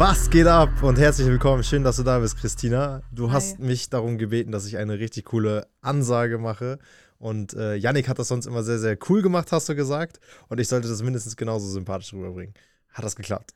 Was 0.00 0.30
geht 0.30 0.46
ab 0.46 0.82
und 0.82 0.98
herzlich 0.98 1.26
willkommen. 1.26 1.62
Schön, 1.62 1.84
dass 1.84 1.96
du 1.96 2.02
da 2.02 2.20
bist, 2.20 2.38
Christina. 2.38 3.02
Du 3.12 3.28
Hi. 3.28 3.34
hast 3.34 3.58
mich 3.58 3.90
darum 3.90 4.16
gebeten, 4.16 4.50
dass 4.50 4.64
ich 4.64 4.78
eine 4.78 4.98
richtig 4.98 5.26
coole 5.26 5.68
Ansage 5.82 6.38
mache. 6.38 6.78
Und 7.18 7.52
äh, 7.52 7.74
Yannick 7.74 8.08
hat 8.08 8.18
das 8.18 8.28
sonst 8.28 8.46
immer 8.46 8.62
sehr, 8.62 8.78
sehr 8.78 8.96
cool 9.10 9.20
gemacht, 9.20 9.52
hast 9.52 9.68
du 9.68 9.74
gesagt. 9.74 10.18
Und 10.48 10.58
ich 10.58 10.68
sollte 10.68 10.88
das 10.88 11.02
mindestens 11.02 11.36
genauso 11.36 11.68
sympathisch 11.68 12.14
rüberbringen. 12.14 12.54
Hat 12.88 13.04
das 13.04 13.14
geklappt? 13.14 13.52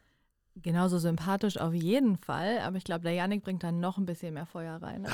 Genauso 0.56 0.98
sympathisch 0.98 1.56
auf 1.56 1.72
jeden 1.72 2.18
Fall. 2.18 2.58
Aber 2.58 2.76
ich 2.76 2.84
glaube, 2.84 3.04
der 3.04 3.12
Yannick 3.12 3.42
bringt 3.42 3.62
dann 3.62 3.80
noch 3.80 3.96
ein 3.96 4.04
bisschen 4.04 4.34
mehr 4.34 4.44
Feuer 4.44 4.76
rein. 4.82 5.06
Ah. 5.06 5.10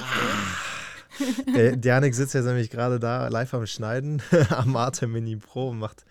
der, 1.55 1.77
der 1.77 1.93
Janik 1.93 2.17
sitzt 2.17 2.35
ja 2.35 2.41
nämlich 2.43 2.71
gerade 2.71 2.99
da 2.99 3.29
live 3.29 3.55
am 3.55 3.67
Schneiden 3.67 4.21
am 4.51 4.75
Arte 4.75 5.07
Mini 5.07 5.37
Pro 5.37 5.69
und 5.69 5.79
macht 5.79 6.05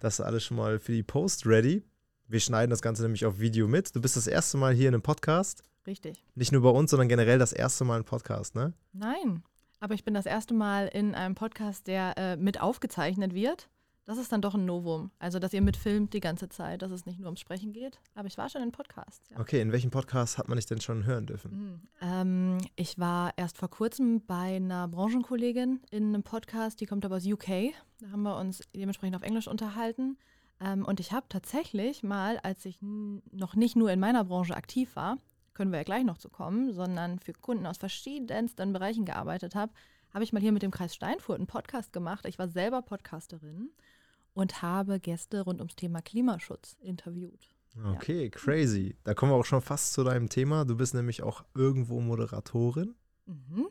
das 0.00 0.20
alles 0.20 0.42
schon 0.42 0.56
mal 0.56 0.80
für 0.80 0.90
die 0.90 1.04
Post 1.04 1.46
ready. 1.46 1.84
Wir 2.26 2.40
schneiden 2.40 2.70
das 2.70 2.80
Ganze 2.80 3.02
nämlich 3.02 3.26
auf 3.26 3.38
Video 3.38 3.68
mit. 3.68 3.94
Du 3.94 4.00
bist 4.00 4.16
das 4.16 4.26
erste 4.26 4.56
Mal 4.56 4.72
hier 4.72 4.88
in 4.88 4.94
einem 4.94 5.02
Podcast. 5.02 5.62
Richtig. 5.86 6.24
Nicht 6.34 6.52
nur 6.52 6.62
bei 6.62 6.70
uns, 6.70 6.90
sondern 6.90 7.08
generell 7.08 7.38
das 7.38 7.52
erste 7.52 7.84
Mal 7.84 7.98
ein 7.98 8.04
Podcast, 8.04 8.54
ne? 8.54 8.72
Nein, 8.94 9.42
aber 9.78 9.92
ich 9.92 10.04
bin 10.04 10.14
das 10.14 10.24
erste 10.24 10.54
Mal 10.54 10.88
in 10.88 11.14
einem 11.14 11.34
Podcast, 11.34 11.86
der 11.86 12.16
äh, 12.16 12.36
mit 12.36 12.62
aufgezeichnet 12.62 13.34
wird. 13.34 13.68
Das 14.06 14.16
ist 14.16 14.32
dann 14.32 14.40
doch 14.40 14.54
ein 14.54 14.64
Novum. 14.64 15.10
Also, 15.18 15.38
dass 15.38 15.52
ihr 15.52 15.60
mitfilmt 15.60 16.14
die 16.14 16.20
ganze 16.20 16.48
Zeit, 16.48 16.80
dass 16.80 16.90
es 16.90 17.04
nicht 17.04 17.18
nur 17.18 17.26
ums 17.26 17.40
Sprechen 17.40 17.72
geht. 17.72 18.00
Aber 18.14 18.26
ich 18.26 18.38
war 18.38 18.48
schon 18.48 18.62
in 18.62 18.72
Podcasts. 18.72 19.28
Ja. 19.30 19.38
Okay, 19.38 19.60
in 19.60 19.72
welchem 19.72 19.90
Podcast 19.90 20.38
hat 20.38 20.48
man 20.48 20.56
dich 20.56 20.66
denn 20.66 20.80
schon 20.80 21.04
hören 21.04 21.26
dürfen? 21.26 21.50
Mhm. 21.52 21.80
Ähm, 22.00 22.58
ich 22.76 22.98
war 22.98 23.32
erst 23.36 23.58
vor 23.58 23.68
kurzem 23.68 24.24
bei 24.24 24.56
einer 24.56 24.88
Branchenkollegin 24.88 25.80
in 25.90 26.08
einem 26.08 26.22
Podcast, 26.22 26.80
die 26.80 26.86
kommt 26.86 27.04
aber 27.04 27.16
aus 27.16 27.26
UK. 27.26 27.72
Da 28.00 28.10
haben 28.10 28.22
wir 28.22 28.38
uns 28.38 28.62
dementsprechend 28.74 29.16
auf 29.16 29.22
Englisch 29.22 29.48
unterhalten. 29.48 30.16
Ähm, 30.64 30.84
und 30.84 31.00
ich 31.00 31.12
habe 31.12 31.26
tatsächlich 31.28 32.02
mal, 32.02 32.38
als 32.38 32.64
ich 32.64 32.78
noch 32.80 33.54
nicht 33.54 33.76
nur 33.76 33.90
in 33.90 34.00
meiner 34.00 34.24
Branche 34.24 34.56
aktiv 34.56 34.96
war, 34.96 35.18
können 35.52 35.70
wir 35.70 35.78
ja 35.78 35.84
gleich 35.84 36.04
noch 36.04 36.18
zu 36.18 36.28
kommen, 36.28 36.72
sondern 36.72 37.18
für 37.18 37.32
Kunden 37.32 37.66
aus 37.66 37.78
verschiedensten 37.78 38.72
Bereichen 38.72 39.04
gearbeitet 39.04 39.54
habe, 39.54 39.72
habe 40.12 40.24
ich 40.24 40.32
mal 40.32 40.40
hier 40.40 40.52
mit 40.52 40.62
dem 40.62 40.70
Kreis 40.70 40.94
Steinfurt 40.94 41.38
einen 41.38 41.46
Podcast 41.46 41.92
gemacht. 41.92 42.24
Ich 42.26 42.38
war 42.38 42.48
selber 42.48 42.82
Podcasterin 42.82 43.70
und 44.32 44.62
habe 44.62 45.00
Gäste 45.00 45.42
rund 45.42 45.60
ums 45.60 45.76
Thema 45.76 46.02
Klimaschutz 46.02 46.76
interviewt. 46.80 47.50
Okay, 47.94 48.24
ja. 48.24 48.30
crazy. 48.30 48.96
Da 49.02 49.14
kommen 49.14 49.32
wir 49.32 49.36
auch 49.36 49.44
schon 49.44 49.60
fast 49.60 49.92
zu 49.92 50.04
deinem 50.04 50.28
Thema. 50.28 50.64
Du 50.64 50.76
bist 50.76 50.94
nämlich 50.94 51.22
auch 51.22 51.44
irgendwo 51.54 52.00
Moderatorin. 52.00 52.94
Mhm. 53.26 53.68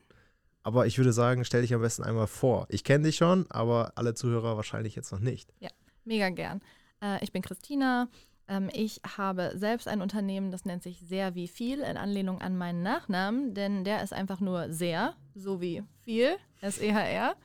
Aber 0.62 0.86
ich 0.88 0.98
würde 0.98 1.14
sagen, 1.14 1.46
stell 1.46 1.62
dich 1.62 1.74
am 1.74 1.82
besten 1.82 2.04
einmal 2.04 2.28
vor. 2.28 2.68
Ich 2.70 2.84
kenne 2.84 3.06
dich 3.06 3.18
schon, 3.18 3.50
aber 3.50 3.94
alle 3.96 4.14
Zuhörer 4.14 4.56
wahrscheinlich 4.56 4.96
jetzt 4.96 5.12
noch 5.12 5.20
nicht. 5.20 5.54
Ja, 5.60 5.70
mega 6.06 6.30
gern. 6.30 6.62
Äh, 7.04 7.24
ich 7.24 7.32
bin 7.32 7.42
Christina. 7.42 8.08
Ähm, 8.48 8.70
ich 8.74 9.02
habe 9.18 9.52
selbst 9.56 9.88
ein 9.88 10.02
Unternehmen, 10.02 10.52
das 10.52 10.66
nennt 10.66 10.84
sich 10.84 11.00
Sehr 11.00 11.36
wie 11.36 11.48
viel, 11.48 11.80
in 11.80 11.98
Anlehnung 11.98 12.42
an 12.42 12.58
meinen 12.58 12.82
Nachnamen, 12.82 13.54
denn 13.54 13.84
der 13.84 14.04
ist 14.04 14.14
einfach 14.14 14.40
nur 14.40 14.72
sehr, 14.72 15.16
so 15.36 15.62
wie 15.62 15.84
viel, 16.04 16.36
S-E-H-R. 16.62 17.36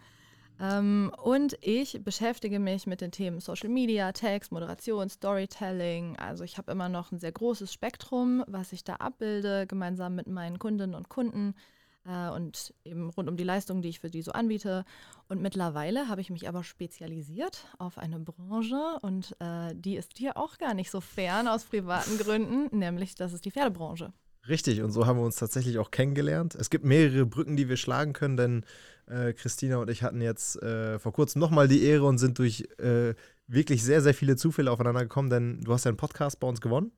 Ähm, 0.61 1.12
und 1.23 1.56
ich 1.61 2.03
beschäftige 2.03 2.59
mich 2.59 2.86
mit 2.86 3.01
den 3.01 3.12
Themen 3.12 3.39
Social 3.39 3.69
Media, 3.69 4.11
Text, 4.11 4.51
Moderation, 4.51 5.09
Storytelling. 5.09 6.17
Also 6.17 6.42
ich 6.42 6.59
habe 6.59 6.73
immer 6.73 6.89
noch 6.89 7.12
ein 7.12 7.20
sehr 7.20 7.31
großes 7.31 7.73
Spektrum, 7.73 8.42
was 8.48 8.73
ich 8.73 8.83
da 8.83 8.95
abbilde, 8.95 9.67
gemeinsam 9.69 10.17
mit 10.17 10.27
meinen 10.27 10.59
Kundinnen 10.59 10.97
und 10.97 11.09
Kunden 11.09 11.55
äh, 12.09 12.31
und 12.31 12.75
eben 12.84 13.11
rund 13.11 13.28
um 13.28 13.37
die 13.37 13.45
Leistungen, 13.45 13.83
die 13.83 13.91
ich 13.91 14.01
für 14.01 14.11
die 14.11 14.23
so 14.23 14.33
anbiete. 14.33 14.84
Und 15.28 15.42
mittlerweile 15.42 16.09
habe 16.09 16.20
ich 16.20 16.31
mich 16.31 16.48
aber 16.48 16.64
spezialisiert 16.64 17.67
auf 17.78 17.98
eine 17.98 18.19
Branche 18.19 18.98
und 19.03 19.37
äh, 19.41 19.75
die 19.75 19.97
ist 19.97 20.17
hier 20.17 20.36
auch 20.36 20.59
gar 20.59 20.74
nicht 20.74 20.91
so 20.91 21.01
fern 21.01 21.48
aus 21.48 21.64
privaten 21.64 22.18
Gründen, 22.18 22.77
nämlich 22.77 23.14
das 23.14 23.33
ist 23.33 23.45
die 23.45 23.51
Pferdebranche. 23.51 24.13
Richtig, 24.48 24.80
und 24.83 24.92
so 24.92 25.07
haben 25.07 25.18
wir 25.18 25.27
uns 25.27 25.36
tatsächlich 25.36 25.79
auch 25.79 25.91
kennengelernt. 25.91 26.55
Es 26.55 26.70
gibt 26.70 26.85
mehrere 26.85 27.27
Brücken, 27.27 27.57
die 27.57 27.68
wir 27.68 27.77
schlagen 27.77 28.14
können, 28.14 28.39
denn 28.39 28.64
äh, 29.07 29.35
Christina 29.35 29.77
und 29.77 29.91
ich 29.91 30.02
hatten 30.02 30.23
jetzt 30.23 30.63
äh, 30.63 30.98
vor 30.98 31.13
kurzem 31.13 31.41
nochmal 31.41 31.68
die 31.68 31.83
Ehre 31.83 32.05
und 32.05 32.17
sind 32.17 32.39
durch 32.39 32.67
äh, 32.79 33.14
wirklich 33.47 33.83
sehr, 33.83 34.01
sehr 34.01 34.14
viele 34.14 34.36
Zufälle 34.36 34.70
aufeinander 34.70 35.02
gekommen, 35.02 35.29
denn 35.29 35.61
du 35.61 35.73
hast 35.73 35.85
ja 35.85 35.91
einen 35.91 35.98
Podcast 35.98 36.41
bei 36.41 36.47
uns 36.47 36.63
gewonnen. 36.63 36.92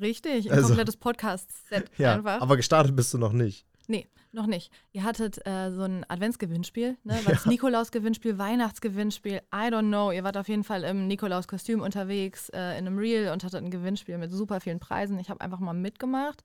Richtig, 0.00 0.50
ein 0.50 0.56
also, 0.56 0.68
komplettes 0.68 0.96
Podcast-Set 0.96 1.90
ja, 1.98 2.14
einfach. 2.14 2.40
Aber 2.40 2.56
gestartet 2.56 2.96
bist 2.96 3.12
du 3.14 3.18
noch 3.18 3.32
nicht. 3.32 3.66
Nee, 3.88 4.06
noch 4.32 4.46
nicht. 4.46 4.72
Ihr 4.92 5.02
hattet 5.04 5.44
äh, 5.46 5.70
so 5.70 5.82
ein 5.82 6.04
Adventsgewinnspiel, 6.08 6.96
ne? 7.04 7.14
War 7.24 7.32
das 7.32 7.44
ja. 7.44 7.50
Nikolaus-Gewinnspiel, 7.50 8.38
Weihnachtsgewinnspiel, 8.38 9.42
I 9.54 9.68
don't 9.68 9.88
know. 9.88 10.10
Ihr 10.10 10.24
wart 10.24 10.36
auf 10.36 10.48
jeden 10.48 10.64
Fall 10.64 10.84
im 10.84 11.06
Nikolaus-Kostüm 11.08 11.80
unterwegs, 11.80 12.48
äh, 12.50 12.78
in 12.78 12.86
einem 12.86 12.98
Reel 12.98 13.30
und 13.30 13.44
hattet 13.44 13.62
ein 13.62 13.70
Gewinnspiel 13.70 14.18
mit 14.18 14.30
super 14.30 14.60
vielen 14.60 14.80
Preisen. 14.80 15.18
Ich 15.18 15.30
habe 15.30 15.40
einfach 15.40 15.60
mal 15.60 15.74
mitgemacht 15.74 16.44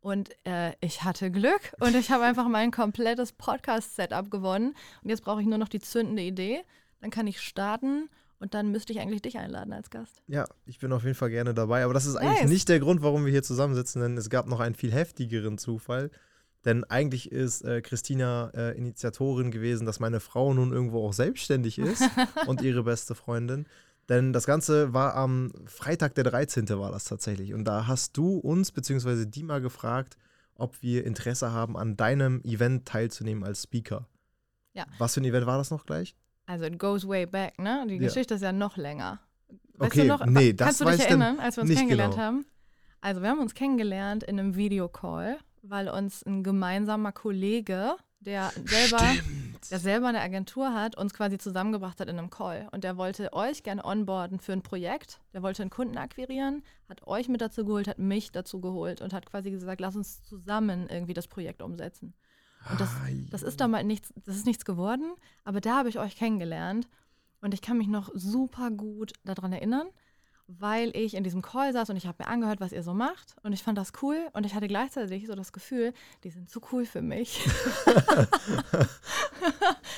und 0.00 0.30
äh, 0.46 0.72
ich 0.80 1.02
hatte 1.02 1.30
Glück 1.30 1.72
und 1.80 1.96
ich 1.96 2.10
habe 2.10 2.24
einfach 2.24 2.48
mein 2.48 2.70
komplettes 2.70 3.32
Podcast-Setup 3.32 4.30
gewonnen. 4.30 4.74
Und 5.02 5.10
jetzt 5.10 5.24
brauche 5.24 5.40
ich 5.40 5.46
nur 5.46 5.58
noch 5.58 5.68
die 5.68 5.80
zündende 5.80 6.22
Idee. 6.22 6.62
Dann 7.00 7.10
kann 7.10 7.26
ich 7.26 7.40
starten 7.40 8.08
und 8.38 8.54
dann 8.54 8.70
müsste 8.70 8.92
ich 8.92 9.00
eigentlich 9.00 9.22
dich 9.22 9.38
einladen 9.38 9.72
als 9.72 9.90
Gast. 9.90 10.22
Ja, 10.28 10.46
ich 10.64 10.78
bin 10.78 10.92
auf 10.92 11.02
jeden 11.02 11.14
Fall 11.14 11.30
gerne 11.30 11.54
dabei. 11.54 11.84
Aber 11.84 11.94
das 11.94 12.06
ist 12.06 12.16
eigentlich 12.16 12.42
nice. 12.42 12.50
nicht 12.50 12.68
der 12.68 12.80
Grund, 12.80 13.02
warum 13.02 13.24
wir 13.24 13.32
hier 13.32 13.42
zusammensitzen, 13.42 14.00
denn 14.00 14.16
es 14.16 14.30
gab 14.30 14.46
noch 14.46 14.60
einen 14.60 14.74
viel 14.74 14.92
heftigeren 14.92 15.58
Zufall. 15.58 16.10
Denn 16.66 16.82
eigentlich 16.84 17.30
ist 17.30 17.62
äh, 17.62 17.80
Christina 17.80 18.50
äh, 18.52 18.76
Initiatorin 18.76 19.52
gewesen, 19.52 19.86
dass 19.86 20.00
meine 20.00 20.18
Frau 20.20 20.52
nun 20.52 20.72
irgendwo 20.72 21.06
auch 21.06 21.12
selbstständig 21.12 21.78
ist 21.78 22.02
und 22.46 22.60
ihre 22.60 22.82
beste 22.82 23.14
Freundin. 23.14 23.66
Denn 24.08 24.32
das 24.32 24.46
Ganze 24.46 24.92
war 24.92 25.14
am 25.14 25.52
Freitag, 25.66 26.16
der 26.16 26.24
13. 26.24 26.68
war 26.70 26.90
das 26.90 27.04
tatsächlich. 27.04 27.54
Und 27.54 27.64
da 27.64 27.86
hast 27.86 28.16
du 28.16 28.38
uns, 28.38 28.72
die 28.72 29.42
mal 29.44 29.60
gefragt, 29.60 30.16
ob 30.56 30.82
wir 30.82 31.06
Interesse 31.06 31.52
haben, 31.52 31.76
an 31.76 31.96
deinem 31.96 32.42
Event 32.42 32.86
teilzunehmen 32.86 33.44
als 33.44 33.62
Speaker. 33.62 34.08
Ja. 34.74 34.86
Was 34.98 35.14
für 35.14 35.20
ein 35.20 35.24
Event 35.24 35.46
war 35.46 35.58
das 35.58 35.70
noch 35.70 35.86
gleich? 35.86 36.16
Also 36.46 36.64
it 36.64 36.78
goes 36.78 37.06
way 37.06 37.26
back, 37.26 37.58
ne? 37.58 37.84
Die 37.88 37.94
ja. 37.94 38.00
Geschichte 38.00 38.34
ist 38.34 38.42
ja 38.42 38.52
noch 38.52 38.76
länger. 38.76 39.20
Weißt 39.74 39.92
okay, 39.92 40.06
noch, 40.06 40.24
nee, 40.26 40.52
das 40.52 40.66
Kannst 40.66 40.80
du 40.80 40.84
dich 40.86 41.10
erinnern, 41.10 41.38
als 41.38 41.56
wir 41.56 41.62
uns 41.62 41.74
kennengelernt 41.74 42.14
genau. 42.14 42.24
haben? 42.24 42.46
Also 43.00 43.22
wir 43.22 43.28
haben 43.28 43.40
uns 43.40 43.54
kennengelernt 43.54 44.24
in 44.24 44.40
einem 44.40 44.56
Videocall 44.56 45.38
weil 45.68 45.88
uns 45.88 46.24
ein 46.24 46.42
gemeinsamer 46.42 47.12
Kollege, 47.12 47.96
der 48.20 48.50
selber, 48.64 49.02
der 49.70 49.78
selber 49.78 50.08
eine 50.08 50.20
Agentur 50.20 50.72
hat, 50.72 50.96
uns 50.96 51.14
quasi 51.14 51.38
zusammengebracht 51.38 52.00
hat 52.00 52.08
in 52.08 52.18
einem 52.18 52.30
Call. 52.30 52.68
Und 52.72 52.84
der 52.84 52.96
wollte 52.96 53.32
euch 53.32 53.62
gerne 53.62 53.84
onboarden 53.84 54.40
für 54.40 54.52
ein 54.52 54.62
Projekt. 54.62 55.20
Der 55.32 55.42
wollte 55.42 55.62
einen 55.62 55.70
Kunden 55.70 55.98
akquirieren, 55.98 56.62
hat 56.88 57.06
euch 57.06 57.28
mit 57.28 57.40
dazu 57.40 57.64
geholt, 57.64 57.88
hat 57.88 57.98
mich 57.98 58.32
dazu 58.32 58.60
geholt 58.60 59.00
und 59.00 59.12
hat 59.12 59.26
quasi 59.26 59.50
gesagt, 59.50 59.80
lass 59.80 59.96
uns 59.96 60.22
zusammen 60.22 60.88
irgendwie 60.88 61.14
das 61.14 61.28
Projekt 61.28 61.62
umsetzen. 61.62 62.14
Und 62.70 62.80
das, 62.80 62.90
das 63.30 63.42
ist 63.42 63.60
damals 63.60 63.84
nichts, 63.84 64.12
das 64.24 64.36
ist 64.36 64.46
nichts 64.46 64.64
geworden, 64.64 65.14
aber 65.44 65.60
da 65.60 65.78
habe 65.78 65.88
ich 65.88 65.98
euch 65.98 66.16
kennengelernt. 66.16 66.88
Und 67.40 67.54
ich 67.54 67.62
kann 67.62 67.78
mich 67.78 67.86
noch 67.86 68.10
super 68.14 68.70
gut 68.70 69.12
daran 69.24 69.52
erinnern 69.52 69.86
weil 70.48 70.96
ich 70.96 71.14
in 71.14 71.24
diesem 71.24 71.42
Call 71.42 71.72
saß 71.72 71.90
und 71.90 71.96
ich 71.96 72.06
habe 72.06 72.22
mir 72.22 72.28
angehört, 72.28 72.60
was 72.60 72.72
ihr 72.72 72.82
so 72.82 72.94
macht. 72.94 73.36
Und 73.42 73.52
ich 73.52 73.62
fand 73.62 73.76
das 73.76 73.92
cool 74.02 74.28
und 74.32 74.46
ich 74.46 74.54
hatte 74.54 74.68
gleichzeitig 74.68 75.26
so 75.26 75.34
das 75.34 75.52
Gefühl, 75.52 75.92
die 76.24 76.30
sind 76.30 76.48
zu 76.48 76.60
cool 76.72 76.86
für 76.86 77.02
mich. 77.02 77.46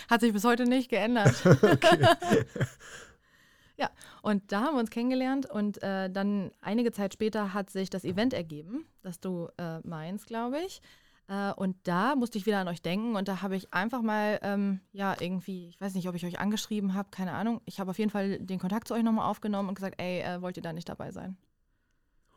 Hat 0.09 0.21
sich 0.21 0.33
bis 0.33 0.45
heute 0.45 0.65
nicht 0.65 0.89
geändert. 0.89 1.35
ja, 3.77 3.91
und 4.23 4.51
da 4.51 4.63
haben 4.63 4.77
wir 4.77 4.81
uns 4.81 4.91
kennengelernt 4.91 5.51
und 5.51 5.83
äh, 5.83 6.11
dann 6.11 6.51
einige 6.63 6.93
Zeit 6.93 7.13
später 7.13 7.53
hat 7.53 7.71
sich 7.71 7.91
das 7.91 8.05
Event 8.05 8.33
ergeben, 8.33 8.87
das 9.03 9.21
du 9.21 9.49
äh, 9.59 9.81
meinst, 9.81 10.27
glaube 10.27 10.61
ich. 10.61 10.81
Äh, 11.29 11.53
und 11.53 11.77
da 11.87 12.17
musste 12.17 12.39
ich 12.39 12.47
wieder 12.47 12.59
an 12.59 12.69
euch 12.69 12.83
denken 12.83 13.15
und 13.15 13.29
da 13.29 13.43
habe 13.43 13.55
ich 13.55 13.73
einfach 13.73 14.03
mal, 14.03 14.39
ähm, 14.43 14.81
ja, 14.93 15.15
irgendwie, 15.21 15.69
ich 15.69 15.81
weiß 15.81 15.95
nicht, 15.95 16.09
ob 16.09 16.15
ich 16.15 16.25
euch 16.25 16.41
angeschrieben 16.41 16.95
habe, 16.95 17.11
keine 17.11 17.33
Ahnung. 17.33 17.61
Ich 17.67 17.81
habe 17.81 17.91
auf 17.91 17.99
jeden 17.99 18.11
Fall 18.11 18.39
den 18.39 18.59
Kontakt 18.59 18.89
zu 18.89 18.95
euch 18.95 19.03
nochmal 19.03 19.29
aufgenommen 19.29 19.69
und 19.69 19.75
gesagt, 19.75 20.01
ey, 20.01 20.21
äh, 20.21 20.41
wollt 20.41 20.57
ihr 20.57 20.63
da 20.63 20.73
nicht 20.73 20.89
dabei 20.89 21.13
sein? 21.13 21.37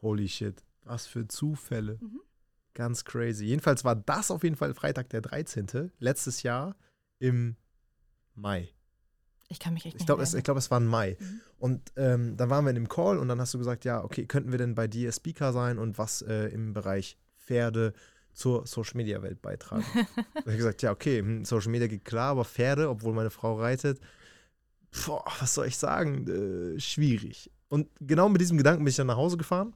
Holy 0.01 0.27
shit, 0.27 0.63
was 0.83 1.07
für 1.07 1.27
Zufälle. 1.27 1.99
Mhm. 2.01 2.21
Ganz 2.73 3.05
crazy. 3.05 3.45
Jedenfalls 3.45 3.83
war 3.85 3.95
das 3.95 4.29
auf 4.29 4.43
jeden 4.43 4.55
Fall 4.55 4.73
Freitag 4.73 5.09
der 5.09 5.21
13. 5.21 5.91
letztes 5.99 6.43
Jahr 6.43 6.75
im 7.19 7.55
Mai. 8.35 8.73
Ich 9.47 9.59
kann 9.59 9.73
mich 9.73 9.85
echt 9.85 9.95
nicht 9.95 10.01
ich 10.01 10.05
glaube, 10.05 10.23
es, 10.23 10.33
glaub, 10.43 10.57
es 10.57 10.71
war 10.71 10.79
im 10.79 10.87
Mai. 10.87 11.17
Mhm. 11.19 11.41
Und 11.59 11.93
ähm, 11.95 12.35
dann 12.37 12.49
waren 12.49 12.65
wir 12.65 12.69
in 12.69 12.75
dem 12.75 12.87
Call 12.87 13.19
und 13.19 13.27
dann 13.27 13.39
hast 13.39 13.53
du 13.53 13.57
gesagt, 13.57 13.85
ja, 13.85 14.03
okay, 14.03 14.25
könnten 14.25 14.51
wir 14.51 14.57
denn 14.57 14.75
bei 14.75 14.87
dir 14.87 15.11
Speaker 15.11 15.53
sein 15.53 15.77
und 15.77 15.97
was 15.97 16.21
äh, 16.21 16.47
im 16.47 16.73
Bereich 16.73 17.17
Pferde, 17.35 17.93
zur 18.33 18.65
Social 18.65 18.97
Media 18.97 19.21
Welt 19.21 19.41
beitragen. 19.41 19.83
da 19.93 20.41
habe 20.41 20.51
ich 20.51 20.57
gesagt, 20.57 20.81
ja, 20.81 20.91
okay, 20.91 21.19
hm, 21.19 21.45
Social 21.45 21.71
Media 21.71 21.87
geht 21.87 22.05
klar, 22.05 22.31
aber 22.31 22.45
Pferde, 22.45 22.89
obwohl 22.89 23.13
meine 23.13 23.29
Frau 23.29 23.59
reitet, 23.59 23.99
boah, 25.05 25.23
was 25.39 25.53
soll 25.53 25.67
ich 25.67 25.77
sagen, 25.77 26.27
äh, 26.27 26.79
schwierig. 26.79 27.51
Und 27.69 27.87
genau 27.99 28.29
mit 28.29 28.41
diesem 28.41 28.57
Gedanken 28.57 28.83
bin 28.83 28.89
ich 28.89 28.97
dann 28.97 29.07
nach 29.07 29.17
Hause 29.17 29.37
gefahren. 29.37 29.73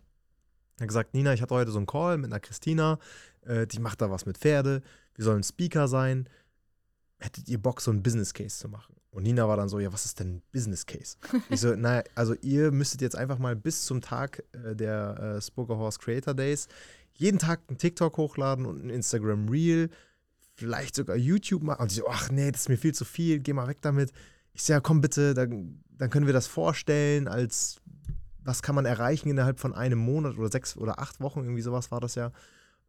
Er 0.79 0.87
gesagt, 0.87 1.13
Nina, 1.13 1.33
ich 1.33 1.41
hatte 1.41 1.55
heute 1.55 1.71
so 1.71 1.77
einen 1.77 1.87
Call 1.87 2.17
mit 2.17 2.31
einer 2.31 2.41
Christina, 2.41 2.99
äh, 3.45 3.65
die 3.65 3.79
macht 3.79 4.01
da 4.01 4.11
was 4.11 4.25
mit 4.25 4.37
Pferde, 4.37 4.81
wir 5.15 5.23
sollen 5.23 5.43
Speaker 5.43 5.87
sein. 5.87 6.27
hättet 7.17 7.47
ihr 7.47 7.57
Bock, 7.57 7.79
so 7.79 7.91
einen 7.91 8.03
Business 8.03 8.33
Case 8.33 8.57
zu 8.57 8.67
machen? 8.67 8.95
Und 9.15 9.23
Nina 9.23 9.47
war 9.47 9.55
dann 9.55 9.69
so, 9.69 9.79
ja, 9.79 9.93
was 9.93 10.03
ist 10.03 10.19
denn 10.19 10.35
ein 10.35 10.41
Business 10.51 10.85
Case? 10.85 11.15
ich 11.49 11.61
so, 11.61 11.73
naja, 11.77 12.03
also 12.15 12.35
ihr 12.41 12.73
müsstet 12.73 12.99
jetzt 12.99 13.15
einfach 13.15 13.39
mal 13.39 13.55
bis 13.55 13.85
zum 13.85 14.01
Tag 14.01 14.43
äh, 14.51 14.75
der 14.75 15.37
äh, 15.37 15.41
Spoker 15.41 15.77
Horse 15.77 15.99
Creator 15.99 16.33
Days 16.33 16.67
jeden 17.15 17.39
Tag 17.39 17.61
einen 17.67 17.77
TikTok 17.77 18.17
hochladen 18.17 18.65
und 18.65 18.83
ein 18.83 18.89
Instagram 18.89 19.49
Reel, 19.49 19.89
vielleicht 20.53 20.95
sogar 20.95 21.15
YouTube 21.15 21.63
machen. 21.63 21.81
Und 21.81 21.91
ich 21.91 21.97
so, 21.97 22.07
ach 22.07 22.29
nee, 22.31 22.51
das 22.51 22.61
ist 22.61 22.69
mir 22.69 22.77
viel 22.77 22.93
zu 22.93 23.05
viel, 23.05 23.39
geh 23.39 23.53
mal 23.53 23.67
weg 23.67 23.81
damit. 23.81 24.11
Ich 24.53 24.63
so, 24.63 24.73
ja, 24.73 24.79
komm 24.79 25.01
bitte, 25.01 25.33
dann, 25.33 25.83
dann 25.89 26.09
können 26.09 26.25
wir 26.25 26.33
das 26.33 26.47
vorstellen 26.47 27.27
als, 27.27 27.81
was 28.43 28.61
kann 28.61 28.75
man 28.75 28.85
erreichen 28.85 29.29
innerhalb 29.29 29.59
von 29.59 29.73
einem 29.73 29.99
Monat 29.99 30.37
oder 30.37 30.51
sechs 30.51 30.77
oder 30.77 30.99
acht 30.99 31.19
Wochen, 31.19 31.41
irgendwie 31.41 31.61
sowas 31.61 31.91
war 31.91 31.99
das 31.99 32.15
ja. 32.15 32.31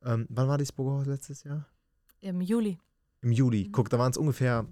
Ähm, 0.05 0.27
wann 0.29 0.49
war 0.49 0.59
die 0.59 0.67
Horse 0.77 1.11
letztes 1.11 1.43
Jahr? 1.45 1.67
Im 2.21 2.41
Juli. 2.41 2.79
Im 3.23 3.33
Juli. 3.33 3.67
Mhm. 3.67 3.73
Guck, 3.73 3.91
da 3.91 3.99
waren 3.99 4.11
es 4.11 4.17
ungefähr 4.17 4.67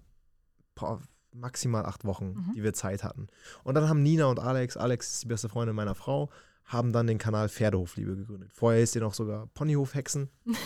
boah, 0.75 1.01
maximal 1.33 1.85
acht 1.87 2.05
Wochen, 2.05 2.35
mhm. 2.35 2.53
die 2.55 2.63
wir 2.63 2.73
Zeit 2.73 3.03
hatten. 3.03 3.29
Und 3.65 3.75
dann 3.75 3.89
haben 3.89 4.03
Nina 4.03 4.27
und 4.27 4.39
Alex, 4.39 4.77
Alex 4.77 5.15
ist 5.15 5.23
die 5.25 5.29
beste 5.29 5.49
Freundin 5.49 5.75
meiner 5.75 5.95
Frau, 5.95 6.31
haben 6.65 6.93
dann 6.93 7.07
den 7.07 7.19
Kanal 7.19 7.49
Pferdehofliebe 7.49 8.17
gegründet. 8.17 8.53
Vorher 8.53 8.81
hieß 8.81 8.93
der 8.93 9.03
noch 9.03 9.15
sogar 9.15 9.47
Ponyhofhexen. 9.49 10.29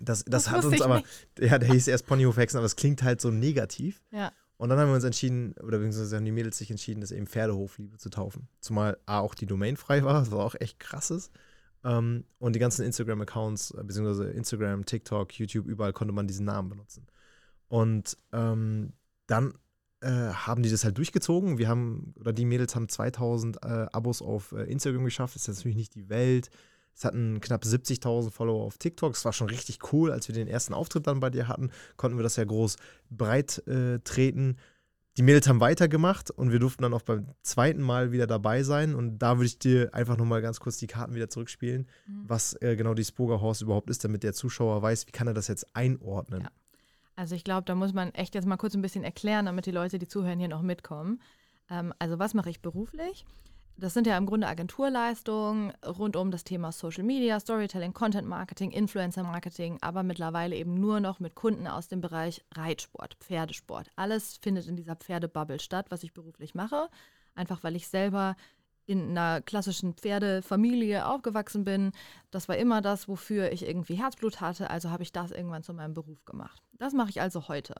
Das, 0.00 0.24
das, 0.24 0.46
das 0.46 0.50
hat 0.50 0.64
uns 0.64 0.80
aber, 0.80 1.02
ja, 1.38 1.58
der 1.58 1.70
hieß 1.70 1.86
erst 1.86 2.06
Ponyhofhexen, 2.06 2.56
aber 2.56 2.64
es 2.64 2.76
klingt 2.76 3.02
halt 3.02 3.20
so 3.20 3.30
negativ. 3.30 4.02
Ja. 4.10 4.32
Und 4.56 4.70
dann 4.70 4.78
haben 4.78 4.88
wir 4.88 4.94
uns 4.94 5.04
entschieden, 5.04 5.52
oder 5.62 5.78
beziehungsweise 5.78 6.16
haben 6.16 6.24
die 6.24 6.32
Mädels 6.32 6.58
sich 6.58 6.70
entschieden, 6.70 7.02
das 7.02 7.12
eben 7.12 7.26
Pferdehofliebe 7.26 7.98
zu 7.98 8.08
taufen. 8.08 8.48
Zumal 8.60 8.98
A, 9.06 9.20
auch 9.20 9.34
die 9.34 9.46
Domain 9.46 9.76
frei 9.76 10.02
war, 10.02 10.14
das 10.14 10.30
war 10.30 10.44
auch 10.44 10.54
echt 10.58 10.80
krasses. 10.80 11.30
Um, 11.82 12.24
und 12.38 12.54
die 12.54 12.60
ganzen 12.60 12.84
Instagram-Accounts, 12.84 13.72
äh, 13.72 13.82
beziehungsweise 13.82 14.30
Instagram, 14.30 14.86
TikTok, 14.86 15.32
YouTube, 15.34 15.66
überall 15.66 15.92
konnte 15.92 16.14
man 16.14 16.28
diesen 16.28 16.46
Namen 16.46 16.68
benutzen. 16.68 17.06
Und 17.68 18.16
ähm, 18.32 18.92
dann 19.26 19.54
äh, 20.02 20.32
haben 20.32 20.62
die 20.62 20.70
das 20.70 20.84
halt 20.84 20.98
durchgezogen. 20.98 21.58
Wir 21.58 21.68
haben, 21.68 22.14
oder 22.18 22.32
die 22.32 22.44
Mädels 22.44 22.74
haben 22.74 22.88
2000 22.88 23.58
äh, 23.62 23.86
Abos 23.92 24.20
auf 24.20 24.52
äh, 24.52 24.64
Instagram 24.64 25.04
geschafft. 25.04 25.34
Das 25.34 25.48
ist 25.48 25.56
natürlich 25.56 25.76
nicht 25.76 25.94
die 25.94 26.08
Welt. 26.08 26.50
Es 26.94 27.04
hatten 27.04 27.40
knapp 27.40 27.64
70.000 27.64 28.30
Follower 28.30 28.64
auf 28.64 28.78
TikTok. 28.78 29.14
Es 29.14 29.24
war 29.24 29.32
schon 29.32 29.48
richtig 29.48 29.92
cool, 29.92 30.12
als 30.12 30.28
wir 30.28 30.34
den 30.34 30.48
ersten 30.48 30.74
Auftritt 30.74 31.06
dann 31.06 31.20
bei 31.20 31.30
dir 31.30 31.48
hatten, 31.48 31.70
konnten 31.96 32.18
wir 32.18 32.22
das 32.22 32.36
ja 32.36 32.44
groß 32.44 32.76
breit 33.10 33.66
äh, 33.66 34.00
treten. 34.00 34.56
Die 35.18 35.22
Mädels 35.22 35.46
haben 35.46 35.60
weitergemacht 35.60 36.30
und 36.30 36.52
wir 36.52 36.58
durften 36.58 36.82
dann 36.82 36.94
auch 36.94 37.02
beim 37.02 37.26
zweiten 37.42 37.82
Mal 37.82 38.12
wieder 38.12 38.26
dabei 38.26 38.62
sein. 38.62 38.94
Und 38.94 39.18
da 39.18 39.36
würde 39.36 39.46
ich 39.46 39.58
dir 39.58 39.94
einfach 39.94 40.16
nochmal 40.16 40.40
ganz 40.40 40.58
kurz 40.58 40.78
die 40.78 40.86
Karten 40.86 41.14
wieder 41.14 41.28
zurückspielen, 41.28 41.86
mhm. 42.06 42.24
was 42.26 42.54
äh, 42.62 42.76
genau 42.76 42.94
die 42.94 43.04
Spoga 43.04 43.40
Horse 43.40 43.64
überhaupt 43.64 43.90
ist, 43.90 44.04
damit 44.04 44.22
der 44.22 44.32
Zuschauer 44.32 44.80
weiß, 44.80 45.06
wie 45.06 45.12
kann 45.12 45.26
er 45.26 45.34
das 45.34 45.48
jetzt 45.48 45.76
einordnen. 45.76 46.42
Ja. 46.42 46.50
Also 47.22 47.36
ich 47.36 47.44
glaube, 47.44 47.62
da 47.62 47.76
muss 47.76 47.92
man 47.92 48.12
echt 48.14 48.34
jetzt 48.34 48.48
mal 48.48 48.56
kurz 48.56 48.74
ein 48.74 48.82
bisschen 48.82 49.04
erklären, 49.04 49.46
damit 49.46 49.66
die 49.66 49.70
Leute, 49.70 50.00
die 50.00 50.08
zuhören, 50.08 50.40
hier 50.40 50.48
noch 50.48 50.60
mitkommen. 50.60 51.20
Ähm, 51.70 51.94
also 52.00 52.18
was 52.18 52.34
mache 52.34 52.50
ich 52.50 52.62
beruflich? 52.62 53.24
Das 53.76 53.94
sind 53.94 54.08
ja 54.08 54.18
im 54.18 54.26
Grunde 54.26 54.48
Agenturleistungen 54.48 55.70
rund 55.86 56.16
um 56.16 56.32
das 56.32 56.42
Thema 56.42 56.72
Social 56.72 57.04
Media, 57.04 57.38
Storytelling, 57.38 57.92
Content 57.92 58.26
Marketing, 58.26 58.72
Influencer 58.72 59.22
Marketing, 59.22 59.78
aber 59.82 60.02
mittlerweile 60.02 60.56
eben 60.56 60.74
nur 60.74 60.98
noch 60.98 61.20
mit 61.20 61.36
Kunden 61.36 61.68
aus 61.68 61.86
dem 61.86 62.00
Bereich 62.00 62.44
Reitsport, 62.56 63.14
Pferdesport. 63.20 63.88
Alles 63.94 64.38
findet 64.38 64.66
in 64.66 64.74
dieser 64.74 64.96
Pferdebubble 64.96 65.60
statt, 65.60 65.86
was 65.90 66.02
ich 66.02 66.14
beruflich 66.14 66.56
mache. 66.56 66.88
Einfach 67.36 67.62
weil 67.62 67.76
ich 67.76 67.86
selber 67.86 68.34
in 68.86 69.10
einer 69.10 69.40
klassischen 69.42 69.94
Pferdefamilie 69.94 71.06
aufgewachsen 71.06 71.64
bin. 71.64 71.92
Das 72.30 72.48
war 72.48 72.56
immer 72.56 72.80
das, 72.80 73.08
wofür 73.08 73.52
ich 73.52 73.66
irgendwie 73.66 73.94
Herzblut 73.94 74.40
hatte. 74.40 74.70
Also 74.70 74.90
habe 74.90 75.02
ich 75.02 75.12
das 75.12 75.30
irgendwann 75.30 75.62
zu 75.62 75.72
meinem 75.74 75.94
Beruf 75.94 76.24
gemacht. 76.24 76.62
Das 76.78 76.92
mache 76.92 77.10
ich 77.10 77.20
also 77.20 77.48
heute. 77.48 77.74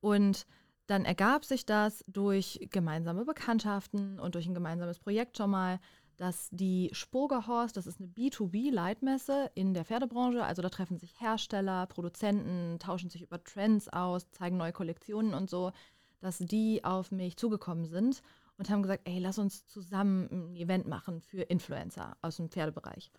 Und 0.00 0.46
dann 0.86 1.04
ergab 1.04 1.44
sich 1.44 1.64
das 1.64 2.04
durch 2.06 2.66
gemeinsame 2.70 3.24
Bekanntschaften 3.24 4.18
und 4.18 4.34
durch 4.34 4.46
ein 4.46 4.54
gemeinsames 4.54 4.98
Projekt 4.98 5.36
schon 5.36 5.50
mal, 5.50 5.80
dass 6.16 6.48
die 6.50 6.90
Spogerhorst, 6.92 7.76
das 7.76 7.86
ist 7.86 7.98
eine 8.00 8.08
B2B-Leitmesse 8.08 9.50
in 9.54 9.74
der 9.74 9.84
Pferdebranche, 9.84 10.44
also 10.44 10.60
da 10.62 10.68
treffen 10.68 10.98
sich 10.98 11.20
Hersteller, 11.20 11.86
Produzenten, 11.86 12.78
tauschen 12.78 13.10
sich 13.10 13.22
über 13.22 13.42
Trends 13.42 13.88
aus, 13.88 14.30
zeigen 14.30 14.56
neue 14.56 14.72
Kollektionen 14.72 15.34
und 15.34 15.48
so, 15.48 15.72
dass 16.20 16.38
die 16.38 16.84
auf 16.84 17.10
mich 17.10 17.36
zugekommen 17.36 17.86
sind 17.86 18.22
und 18.62 18.70
haben 18.70 18.82
gesagt, 18.82 19.02
ey, 19.08 19.18
lass 19.18 19.40
uns 19.40 19.66
zusammen 19.66 20.28
ein 20.30 20.54
Event 20.54 20.86
machen 20.86 21.20
für 21.20 21.42
Influencer 21.42 22.16
aus 22.22 22.36
dem 22.36 22.48
Pferdebereich. 22.48 23.10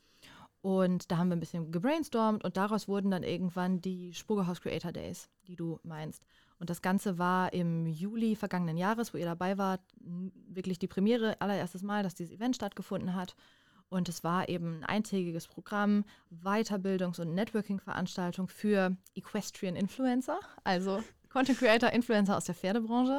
Und 0.61 1.11
da 1.11 1.17
haben 1.17 1.27
wir 1.27 1.35
ein 1.35 1.41
bisschen 1.41 1.69
gebrainstormt 1.73 2.45
und 2.45 2.55
daraus 2.55 2.87
wurden 2.87 3.11
dann 3.11 3.23
irgendwann 3.23 3.81
die 3.81 4.13
Spurgehaus 4.13 4.61
Creator 4.61 4.93
Days, 4.93 5.27
die 5.47 5.57
du 5.57 5.81
meinst. 5.83 6.23
Und 6.59 6.69
das 6.69 6.81
Ganze 6.81 7.17
war 7.17 7.51
im 7.51 7.85
Juli 7.87 8.37
vergangenen 8.37 8.77
Jahres, 8.77 9.13
wo 9.13 9.17
ihr 9.17 9.25
dabei 9.25 9.57
wart, 9.57 9.81
wirklich 10.47 10.79
die 10.79 10.87
Premiere, 10.87 11.35
allererstes 11.41 11.83
Mal, 11.83 12.03
dass 12.03 12.15
dieses 12.15 12.33
Event 12.33 12.55
stattgefunden 12.55 13.13
hat. 13.13 13.35
Und 13.89 14.07
es 14.07 14.23
war 14.23 14.47
eben 14.47 14.77
ein 14.77 14.85
eintägiges 14.85 15.49
Programm, 15.49 16.05
Weiterbildungs- 16.31 17.19
und 17.19 17.33
Networking-Veranstaltung 17.33 18.47
für 18.47 18.95
Equestrian 19.13 19.75
Influencer, 19.75 20.39
also 20.63 21.03
Content 21.27 21.59
Creator, 21.59 21.89
Influencer 21.89 22.37
aus 22.37 22.45
der 22.45 22.55
Pferdebranche 22.55 23.17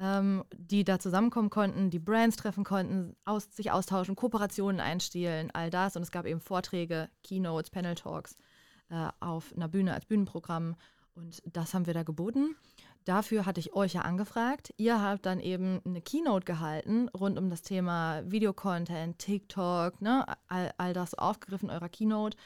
ähm, 0.00 0.44
die 0.56 0.82
da 0.82 0.98
zusammenkommen 0.98 1.50
konnten, 1.50 1.90
die 1.90 1.98
Brands 1.98 2.36
treffen 2.36 2.64
konnten, 2.64 3.14
aus, 3.24 3.48
sich 3.54 3.70
austauschen, 3.70 4.16
Kooperationen 4.16 4.80
einstielen, 4.80 5.50
all 5.52 5.70
das. 5.70 5.94
Und 5.94 6.02
es 6.02 6.10
gab 6.10 6.26
eben 6.26 6.40
Vorträge, 6.40 7.10
Keynotes, 7.22 7.70
Panel 7.70 7.94
Talks 7.94 8.36
äh, 8.88 9.08
auf 9.20 9.52
einer 9.54 9.68
Bühne 9.68 9.92
als 9.94 10.06
Bühnenprogramm. 10.06 10.74
Und 11.14 11.42
das 11.44 11.74
haben 11.74 11.86
wir 11.86 11.94
da 11.94 12.02
geboten. 12.02 12.56
Dafür 13.04 13.44
hatte 13.44 13.60
ich 13.60 13.74
euch 13.74 13.94
ja 13.94 14.02
angefragt. 14.02 14.72
Ihr 14.76 15.00
habt 15.02 15.26
dann 15.26 15.40
eben 15.40 15.80
eine 15.84 16.00
Keynote 16.00 16.44
gehalten 16.44 17.08
rund 17.08 17.38
um 17.38 17.50
das 17.50 17.62
Thema 17.62 18.22
Videocontent, 18.30 19.18
TikTok, 19.18 20.00
ne, 20.00 20.24
all, 20.48 20.72
all 20.78 20.92
das 20.92 21.14
aufgegriffen 21.14 21.70
eurer 21.70 21.88
Keynote. 21.88 22.36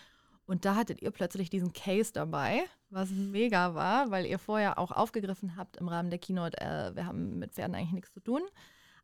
Und 0.47 0.65
da 0.65 0.75
hattet 0.77 1.01
ihr 1.01 1.11
plötzlich 1.11 1.49
diesen 1.49 1.73
Case 1.73 2.13
dabei, 2.13 2.65
was 2.91 3.11
mega 3.11 3.75
war, 3.75 4.11
weil 4.11 4.27
ihr 4.27 4.39
vorher 4.39 4.79
auch 4.79 4.91
aufgegriffen 4.91 5.57
habt 5.57 5.79
im 5.79 5.89
Rahmen 5.89 6.11
der 6.11 6.19
Keynote, 6.19 6.61
äh, 6.61 6.95
wir 6.95 7.07
haben 7.07 7.39
mit 7.39 7.53
Pferden 7.53 7.75
eigentlich 7.75 7.93
nichts 7.93 8.13
zu 8.13 8.21
tun. 8.21 8.43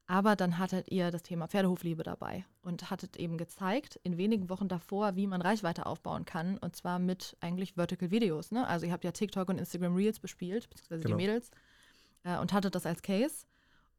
Aber 0.07 0.35
dann 0.35 0.59
hattet 0.59 0.91
ihr 0.91 1.13
das 1.13 1.23
Thema 1.23 1.47
Pferdehofliebe 1.47 2.03
dabei 2.03 2.45
und 2.63 2.91
hattet 2.91 3.17
eben 3.17 3.39
gezeigt, 3.39 4.01
in 4.03 4.19
wenigen 4.19 4.51
Wochen 4.51 4.67
davor, 4.67 5.15
wie 5.15 5.29
man 5.29 5.41
Reichweite 5.41 5.87
aufbauen 5.87 6.25
kann. 6.25 6.59
Und 6.59 6.75
zwar 6.75 6.99
mit 6.99 7.37
eigentlich 7.41 7.75
Vertical 7.75 8.11
Videos. 8.11 8.51
Ne? 8.51 8.67
Also 8.67 8.87
ihr 8.87 8.93
habt 8.93 9.05
ja 9.05 9.13
TikTok 9.13 9.49
und 9.49 9.59
Instagram 9.59 9.95
Reels 9.95 10.19
bespielt, 10.19 10.69
beziehungsweise 10.69 11.05
genau. 11.05 11.17
die 11.17 11.23
Mädels, 11.23 11.51
äh, 12.25 12.39
und 12.39 12.53
hattet 12.53 12.75
das 12.75 12.87
als 12.87 13.03
Case. 13.03 13.47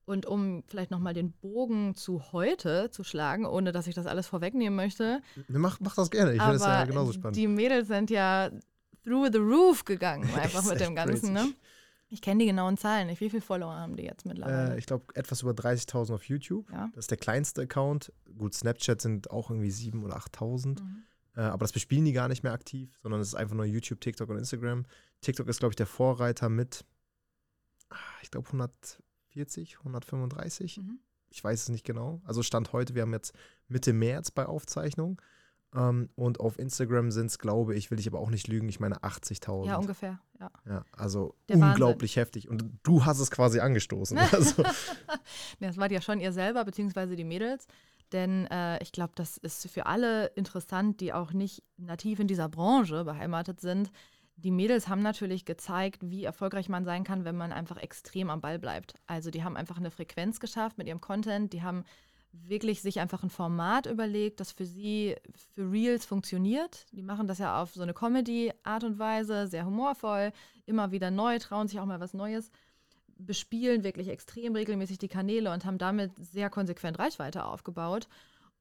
Und 0.06 0.26
um 0.26 0.64
vielleicht 0.68 0.92
nochmal 0.92 1.14
den 1.14 1.32
Bogen 1.32 1.96
zu 1.96 2.32
heute 2.32 2.90
zu 2.92 3.04
schlagen, 3.04 3.46
ohne 3.46 3.72
dass 3.72 3.88
ich 3.88 3.96
das 3.96 4.08
alles 4.08 4.28
vorwegnehmen 4.28 4.76
möchte. 4.76 5.22
Mach, 5.48 5.80
mach 5.80 5.96
das 5.96 6.10
gerne, 6.10 6.34
ich 6.34 6.42
finde 6.42 6.58
das 6.58 6.64
ja 6.64 6.86
genauso 6.86 7.14
spannend. 7.14 7.38
Die 7.38 7.48
Mädels 7.48 7.88
sind 7.88 8.10
ja 8.10 8.50
through 9.04 9.30
the 9.32 9.40
roof 9.40 9.86
gegangen, 9.86 10.30
einfach 10.36 10.64
mit 10.66 10.80
dem 10.80 10.96
Ganzen. 10.96 11.34
Ne? 11.34 11.54
Ich 12.10 12.22
kenne 12.22 12.40
die 12.40 12.46
genauen 12.48 12.78
Zahlen 12.78 13.08
nicht. 13.08 13.22
Wie 13.22 13.30
viele 13.30 13.42
Follower 13.42 13.74
haben 13.74 13.96
die 13.96 14.04
jetzt 14.04 14.26
mittlerweile? 14.26 14.74
Äh, 14.76 14.80
ich 14.80 14.86
glaube, 14.86 15.06
etwas 15.16 15.44
über 15.44 15.52
30.000 15.52 16.14
auf 16.14 16.26
YouTube. 16.26 16.70
Ja. 16.72 16.90
Das 16.94 17.06
ist 17.06 17.12
der 17.12 17.18
kleinste 17.18 17.62
Account. 17.62 18.12
Gut, 18.38 18.54
Snapchat 18.54 19.02
sind 19.02 19.32
auch 19.32 19.50
irgendwie 19.50 19.70
7.000 19.70 20.04
oder 20.04 20.18
8.000. 20.18 20.82
Mhm. 20.82 21.04
Äh, 21.36 21.42
aber 21.42 21.64
das 21.64 21.72
bespielen 21.72 22.04
die 22.06 22.12
gar 22.12 22.28
nicht 22.28 22.44
mehr 22.44 22.52
aktiv, 22.52 22.98
sondern 23.02 23.22
es 23.22 23.30
ist 23.30 23.36
einfach 23.36 23.56
nur 23.56 23.66
YouTube, 23.66 24.02
TikTok 24.02 24.30
und 24.30 24.38
Instagram. 24.38 24.86
TikTok 25.22 25.48
ist, 25.48 25.60
glaube 25.60 25.72
ich, 25.72 25.78
der 25.78 25.88
Vorreiter 25.88 26.50
mit, 26.50 26.84
ah, 27.90 27.96
ich 28.22 28.32
glaube, 28.32 28.48
100. 28.48 29.02
140, 29.32 29.78
135. 29.80 30.78
Mhm. 30.78 31.00
Ich 31.30 31.44
weiß 31.44 31.64
es 31.64 31.70
nicht 31.70 31.86
genau. 31.86 32.22
Also 32.26 32.44
Stand 32.44 32.74
heute, 32.74 32.94
wir 32.96 33.04
haben 33.04 33.14
jetzt 33.14 33.34
Mitte 33.68 33.94
März 33.94 34.32
bei 34.32 34.46
Aufzeichnung. 34.46 35.22
Um, 35.74 35.80
ähm, 35.80 36.10
und 36.16 36.42
auf 36.42 36.60
Instagram 36.60 37.12
sind 37.12 37.28
es, 37.28 37.40
glaube 37.40 37.76
ich, 37.76 37.92
will 37.92 38.00
ich 38.00 38.06
aber 38.06 38.20
auch 38.20 38.30
nicht 38.30 38.50
lügen, 38.50 38.68
ich 38.68 38.82
meine 38.82 38.98
80.000. 39.04 39.68
Ja, 39.68 39.78
ungefähr, 39.78 40.20
ja. 40.38 40.52
Ja, 40.68 40.84
also 40.92 41.34
Der 41.48 41.56
unglaublich 41.56 42.18
Wahnsinn. 42.18 42.22
heftig. 42.22 42.50
Und 42.50 42.66
du 42.84 43.06
hast 43.06 43.22
es 43.22 43.32
quasi 43.32 43.62
angestoßen. 43.62 44.18
also. 44.34 44.64
das 45.62 45.78
war 45.78 45.90
ja 45.90 46.02
schon 46.02 46.20
ihr 46.20 46.34
selber, 46.34 46.66
beziehungsweise 46.66 47.16
die 47.16 47.24
Mädels. 47.24 47.68
Denn 48.12 48.48
äh, 48.48 48.84
ich 48.84 48.92
glaube, 48.92 49.14
das 49.16 49.38
ist 49.38 49.70
für 49.70 49.86
alle 49.86 50.26
interessant, 50.36 51.00
die 51.00 51.14
auch 51.14 51.32
nicht 51.32 51.64
nativ 51.78 52.20
in 52.20 52.28
dieser 52.28 52.50
Branche 52.50 53.06
beheimatet 53.06 53.62
sind, 53.62 53.92
die 54.44 54.52
Mädels 54.52 54.88
haben 54.88 55.02
natürlich 55.02 55.46
gezeigt, 55.46 56.10
wie 56.10 56.24
erfolgreich 56.24 56.70
man 56.70 56.86
sein 56.86 57.04
kann, 57.04 57.26
wenn 57.26 57.38
man 57.38 57.52
einfach 57.52 57.78
extrem 57.78 58.30
am 58.30 58.42
Ball 58.42 58.60
bleibt. 58.60 58.96
Also 59.08 59.32
die 59.32 59.44
haben 59.44 59.58
einfach 59.58 59.78
eine 59.78 59.92
Frequenz 59.92 60.40
geschafft 60.40 60.78
mit 60.78 60.88
ihrem 60.88 61.02
Content, 61.02 61.54
die 61.54 61.62
haben 61.62 61.84
wirklich 62.34 62.82
sich 62.82 63.00
einfach 63.00 63.24
ein 63.24 63.30
Format 63.30 63.86
überlegt, 63.86 64.40
das 64.40 64.52
für 64.52 64.66
sie, 64.66 65.16
für 65.54 65.70
Reels 65.70 66.06
funktioniert. 66.06 66.86
Die 66.92 67.02
machen 67.04 67.28
das 67.28 67.40
ja 67.40 67.62
auf 67.62 67.74
so 67.74 67.82
eine 67.82 67.94
Comedy-Art 67.94 68.84
und 68.84 69.00
Weise, 69.00 69.48
sehr 69.48 69.66
humorvoll, 69.66 70.32
immer 70.66 70.92
wieder 70.92 71.12
neu, 71.12 71.40
trauen 71.40 71.68
sich 71.68 71.80
auch 71.80 71.86
mal 71.86 72.00
was 72.00 72.14
Neues, 72.14 72.50
bespielen 73.18 73.84
wirklich 73.84 74.08
extrem 74.08 74.56
regelmäßig 74.56 74.98
die 74.98 75.10
Kanäle 75.10 75.52
und 75.52 75.66
haben 75.66 75.78
damit 75.78 76.12
sehr 76.18 76.50
konsequent 76.50 77.00
Reichweite 77.00 77.46
aufgebaut. 77.46 78.08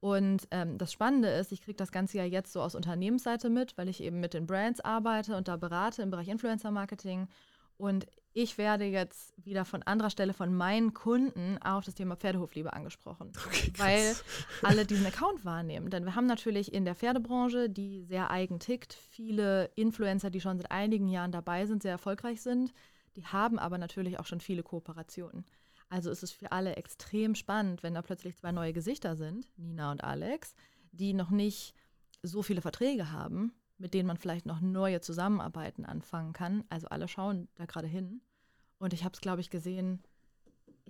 Und 0.01 0.49
ähm, 0.51 0.79
das 0.79 0.93
Spannende 0.93 1.29
ist, 1.29 1.53
ich 1.53 1.61
kriege 1.63 1.77
das 1.77 1.93
Ganze 1.93 2.19
ja 2.19 2.25
jetzt 2.25 2.53
so 2.53 2.63
aus 2.63 2.75
Unternehmensseite 2.75 3.51
mit, 3.51 3.77
weil 3.77 3.89
ich 3.89 4.03
eben 4.03 4.19
mit 4.19 4.33
den 4.33 4.47
Brands 4.47 4.81
arbeite 4.81 5.37
und 5.37 5.47
da 5.47 5.57
berate 5.57 6.03
im 6.03 6.11
Bereich 6.11 6.29
Influencer 6.29 6.71
Marketing. 6.71 7.29
Und 7.77 8.07
ich 8.33 8.59
werde 8.59 8.85
jetzt 8.85 9.35
wieder 9.45 9.65
von 9.65 9.83
anderer 9.83 10.11
Stelle 10.11 10.33
von 10.33 10.55
meinen 10.55 10.95
Kunden 10.95 11.59
auf 11.59 11.85
das 11.85 11.95
Thema 11.95 12.17
Pferdehofliebe 12.17 12.73
angesprochen, 12.73 13.33
okay, 13.47 13.73
weil 13.77 14.15
alle 14.63 14.87
diesen 14.87 15.07
Account 15.07 15.45
wahrnehmen. 15.45 15.91
Denn 15.91 16.05
wir 16.05 16.15
haben 16.15 16.27
natürlich 16.27 16.73
in 16.73 16.85
der 16.85 16.95
Pferdebranche, 16.95 17.69
die 17.69 18.03
sehr 18.05 18.31
eigen 18.31 18.59
tickt, 18.59 18.95
viele 18.95 19.71
Influencer, 19.75 20.31
die 20.31 20.41
schon 20.41 20.59
seit 20.59 20.71
einigen 20.71 21.09
Jahren 21.09 21.33
dabei 21.33 21.67
sind, 21.67 21.83
sehr 21.83 21.93
erfolgreich 21.93 22.41
sind. 22.41 22.73
Die 23.17 23.27
haben 23.27 23.59
aber 23.59 23.77
natürlich 23.77 24.19
auch 24.19 24.27
schon 24.27 24.41
viele 24.41 24.63
Kooperationen. 24.63 25.45
Also 25.91 26.11
ist 26.11 26.23
es 26.23 26.31
für 26.31 26.53
alle 26.53 26.77
extrem 26.77 27.35
spannend, 27.35 27.83
wenn 27.83 27.95
da 27.95 28.03
plötzlich 28.03 28.37
zwei 28.37 28.53
neue 28.53 28.73
Gesichter 28.73 29.17
sind, 29.17 29.47
Nina 29.59 29.91
und 29.91 30.05
Alex, 30.05 30.55
die 30.93 31.13
noch 31.13 31.31
nicht 31.31 31.75
so 32.23 32.43
viele 32.43 32.61
Verträge 32.63 33.11
haben, 33.11 33.53
mit 33.77 33.93
denen 33.93 34.07
man 34.07 34.17
vielleicht 34.17 34.47
noch 34.47 34.61
neue 34.61 35.01
Zusammenarbeiten 35.01 35.85
anfangen 35.85 36.33
kann. 36.33 36.65
Also 36.69 36.87
alle 36.89 37.09
schauen 37.09 37.49
da 37.57 37.65
gerade 37.67 37.89
hin. 37.89 38.21
Und 38.79 38.93
ich 38.93 39.05
habe 39.05 39.15
es, 39.15 39.21
glaube 39.21 39.41
ich, 39.41 39.51
gesehen, 39.51 40.03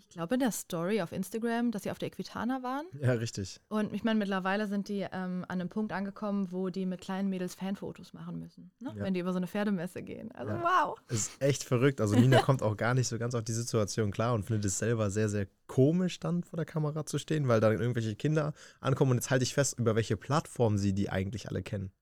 ich 0.00 0.08
glaube 0.08 0.34
in 0.34 0.40
der 0.40 0.50
Story 0.50 1.00
auf 1.00 1.12
Instagram, 1.12 1.70
dass 1.70 1.82
sie 1.84 1.90
auf 1.90 1.98
der 1.98 2.08
Equitana 2.08 2.62
waren. 2.62 2.86
Ja, 3.00 3.12
richtig. 3.12 3.60
Und 3.68 3.92
ich 3.92 4.04
meine, 4.04 4.18
mittlerweile 4.18 4.66
sind 4.66 4.88
die 4.88 5.00
ähm, 5.00 5.44
an 5.48 5.60
einem 5.60 5.68
Punkt 5.68 5.92
angekommen, 5.92 6.50
wo 6.50 6.70
die 6.70 6.86
mit 6.86 7.00
kleinen 7.00 7.28
Mädels 7.28 7.54
Fanfotos 7.54 8.12
machen 8.12 8.38
müssen, 8.38 8.70
ne? 8.80 8.92
ja. 8.96 9.04
wenn 9.04 9.14
die 9.14 9.20
über 9.20 9.32
so 9.32 9.38
eine 9.38 9.46
Pferdemesse 9.46 10.02
gehen. 10.02 10.32
Also 10.32 10.52
ja. 10.52 10.62
wow. 10.62 10.98
Ist 11.08 11.40
echt 11.40 11.64
verrückt. 11.64 12.00
Also 12.00 12.16
Nina 12.16 12.40
kommt 12.42 12.62
auch 12.62 12.76
gar 12.76 12.94
nicht 12.94 13.08
so 13.08 13.18
ganz 13.18 13.34
auf 13.34 13.44
die 13.44 13.52
Situation 13.52 14.10
klar 14.10 14.34
und 14.34 14.44
findet 14.44 14.64
es 14.64 14.78
selber 14.78 15.10
sehr, 15.10 15.28
sehr 15.28 15.46
komisch, 15.66 16.18
dann 16.18 16.42
vor 16.42 16.56
der 16.56 16.66
Kamera 16.66 17.06
zu 17.06 17.18
stehen, 17.18 17.48
weil 17.48 17.60
da 17.60 17.70
irgendwelche 17.70 18.16
Kinder 18.16 18.54
ankommen. 18.80 19.12
Und 19.12 19.18
jetzt 19.18 19.30
halte 19.30 19.44
ich 19.44 19.54
fest, 19.54 19.78
über 19.78 19.94
welche 19.94 20.16
Plattform 20.16 20.78
sie 20.78 20.92
die 20.92 21.10
eigentlich 21.10 21.48
alle 21.48 21.62
kennen. 21.62 21.92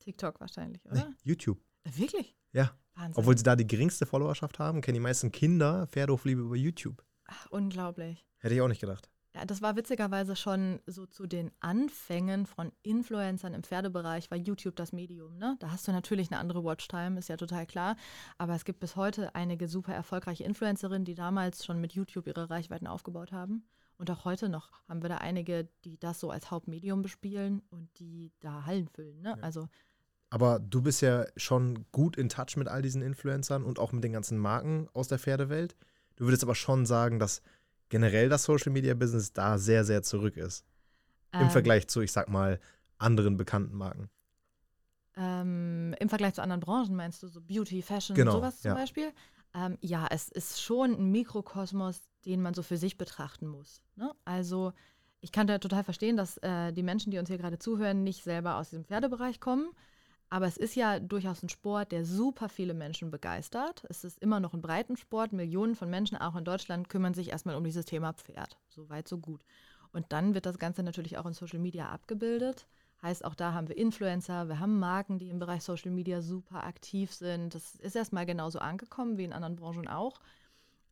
TikTok 0.00 0.40
wahrscheinlich, 0.40 0.84
oder? 0.84 0.96
Nee, 0.96 1.14
YouTube. 1.22 1.58
Äh, 1.84 1.96
wirklich? 1.96 2.34
Ja. 2.52 2.72
Wahnsinn. 2.94 3.14
Obwohl 3.16 3.36
sie 3.36 3.44
da 3.44 3.56
die 3.56 3.66
geringste 3.66 4.06
Followerschaft 4.06 4.58
haben, 4.58 4.80
kennen 4.80 4.94
die 4.94 5.00
meisten 5.00 5.32
Kinder 5.32 5.86
Pferdehofliebe 5.88 6.42
über 6.42 6.56
YouTube. 6.56 7.02
Ach, 7.26 7.46
unglaublich. 7.50 8.26
Hätte 8.38 8.54
ich 8.54 8.60
auch 8.60 8.68
nicht 8.68 8.80
gedacht. 8.80 9.08
Ja, 9.34 9.44
das 9.44 9.62
war 9.62 9.74
witzigerweise 9.74 10.36
schon 10.36 10.80
so 10.86 11.06
zu 11.06 11.26
den 11.26 11.50
Anfängen 11.58 12.46
von 12.46 12.70
Influencern 12.82 13.52
im 13.52 13.64
Pferdebereich, 13.64 14.30
war 14.30 14.38
YouTube 14.38 14.76
das 14.76 14.92
Medium. 14.92 15.38
Ne? 15.38 15.56
Da 15.58 15.72
hast 15.72 15.88
du 15.88 15.92
natürlich 15.92 16.30
eine 16.30 16.38
andere 16.38 16.62
Watchtime, 16.62 17.18
ist 17.18 17.28
ja 17.28 17.36
total 17.36 17.66
klar. 17.66 17.96
Aber 18.38 18.54
es 18.54 18.64
gibt 18.64 18.78
bis 18.78 18.94
heute 18.94 19.34
einige 19.34 19.66
super 19.66 19.92
erfolgreiche 19.92 20.44
Influencerinnen, 20.44 21.04
die 21.04 21.16
damals 21.16 21.64
schon 21.64 21.80
mit 21.80 21.94
YouTube 21.94 22.28
ihre 22.28 22.48
Reichweiten 22.48 22.86
aufgebaut 22.86 23.32
haben. 23.32 23.64
Und 23.96 24.08
auch 24.10 24.24
heute 24.24 24.48
noch 24.48 24.70
haben 24.88 25.02
wir 25.02 25.08
da 25.08 25.18
einige, 25.18 25.68
die 25.84 25.98
das 25.98 26.20
so 26.20 26.30
als 26.30 26.52
Hauptmedium 26.52 27.02
bespielen 27.02 27.62
und 27.70 27.88
die 27.98 28.30
da 28.38 28.66
Hallen 28.66 28.88
füllen. 28.88 29.20
Ne? 29.20 29.30
Ja. 29.30 29.42
Also 29.42 29.68
aber 30.30 30.58
du 30.58 30.82
bist 30.82 31.00
ja 31.00 31.26
schon 31.36 31.86
gut 31.92 32.16
in 32.16 32.28
Touch 32.28 32.56
mit 32.56 32.66
all 32.66 32.82
diesen 32.82 33.02
Influencern 33.02 33.62
und 33.62 33.78
auch 33.78 33.92
mit 33.92 34.02
den 34.02 34.12
ganzen 34.12 34.36
Marken 34.36 34.88
aus 34.92 35.06
der 35.06 35.20
Pferdewelt. 35.20 35.76
Du 36.16 36.24
würdest 36.24 36.42
aber 36.42 36.54
schon 36.54 36.86
sagen, 36.86 37.18
dass 37.18 37.42
generell 37.88 38.28
das 38.28 38.44
Social 38.44 38.72
Media 38.72 38.94
Business 38.94 39.32
da 39.32 39.58
sehr, 39.58 39.84
sehr 39.84 40.02
zurück 40.02 40.36
ist. 40.36 40.64
Ähm, 41.32 41.42
Im 41.42 41.50
Vergleich 41.50 41.88
zu, 41.88 42.00
ich 42.00 42.12
sag 42.12 42.28
mal, 42.28 42.60
anderen 42.98 43.36
bekannten 43.36 43.76
Marken. 43.76 44.08
Ähm, 45.16 45.94
Im 45.98 46.08
Vergleich 46.08 46.34
zu 46.34 46.42
anderen 46.42 46.60
Branchen 46.60 46.94
meinst 46.94 47.22
du 47.22 47.28
so 47.28 47.40
Beauty, 47.40 47.82
Fashion, 47.82 48.16
genau, 48.16 48.32
sowas 48.32 48.60
zum 48.60 48.70
ja. 48.70 48.74
Beispiel? 48.74 49.12
Ähm, 49.54 49.78
ja, 49.80 50.06
es 50.10 50.28
ist 50.28 50.60
schon 50.60 50.92
ein 50.92 51.10
Mikrokosmos, 51.12 52.00
den 52.24 52.42
man 52.42 52.54
so 52.54 52.62
für 52.62 52.76
sich 52.76 52.98
betrachten 52.98 53.46
muss. 53.46 53.82
Ne? 53.96 54.12
Also 54.24 54.72
ich 55.20 55.30
kann 55.32 55.46
da 55.46 55.58
total 55.58 55.84
verstehen, 55.84 56.16
dass 56.16 56.36
äh, 56.38 56.72
die 56.72 56.82
Menschen, 56.82 57.10
die 57.10 57.18
uns 57.18 57.28
hier 57.28 57.38
gerade 57.38 57.58
zuhören, 57.58 58.02
nicht 58.02 58.24
selber 58.24 58.56
aus 58.56 58.70
diesem 58.70 58.84
Pferdebereich 58.84 59.40
kommen. 59.40 59.70
Aber 60.34 60.48
es 60.48 60.56
ist 60.56 60.74
ja 60.74 60.98
durchaus 60.98 61.44
ein 61.44 61.48
Sport, 61.48 61.92
der 61.92 62.04
super 62.04 62.48
viele 62.48 62.74
Menschen 62.74 63.12
begeistert. 63.12 63.84
Es 63.88 64.02
ist 64.02 64.18
immer 64.18 64.40
noch 64.40 64.52
ein 64.52 64.62
Breitensport. 64.62 65.32
Millionen 65.32 65.76
von 65.76 65.88
Menschen, 65.88 66.18
auch 66.18 66.34
in 66.34 66.44
Deutschland, 66.44 66.88
kümmern 66.88 67.14
sich 67.14 67.30
erstmal 67.30 67.54
um 67.54 67.62
dieses 67.62 67.84
Thema 67.84 68.14
Pferd. 68.14 68.58
So 68.68 68.90
weit, 68.90 69.06
so 69.06 69.18
gut. 69.18 69.42
Und 69.92 70.06
dann 70.08 70.34
wird 70.34 70.44
das 70.44 70.58
Ganze 70.58 70.82
natürlich 70.82 71.18
auch 71.18 71.26
in 71.26 71.34
Social 71.34 71.60
Media 71.60 71.88
abgebildet. 71.88 72.66
Heißt, 73.00 73.24
auch 73.24 73.36
da 73.36 73.52
haben 73.52 73.68
wir 73.68 73.76
Influencer, 73.76 74.48
wir 74.48 74.58
haben 74.58 74.80
Marken, 74.80 75.20
die 75.20 75.30
im 75.30 75.38
Bereich 75.38 75.62
Social 75.62 75.92
Media 75.92 76.20
super 76.20 76.64
aktiv 76.64 77.12
sind. 77.12 77.54
Das 77.54 77.76
ist 77.76 77.94
erstmal 77.94 78.26
genauso 78.26 78.58
angekommen 78.58 79.16
wie 79.16 79.24
in 79.24 79.32
anderen 79.32 79.54
Branchen 79.54 79.86
auch. 79.86 80.18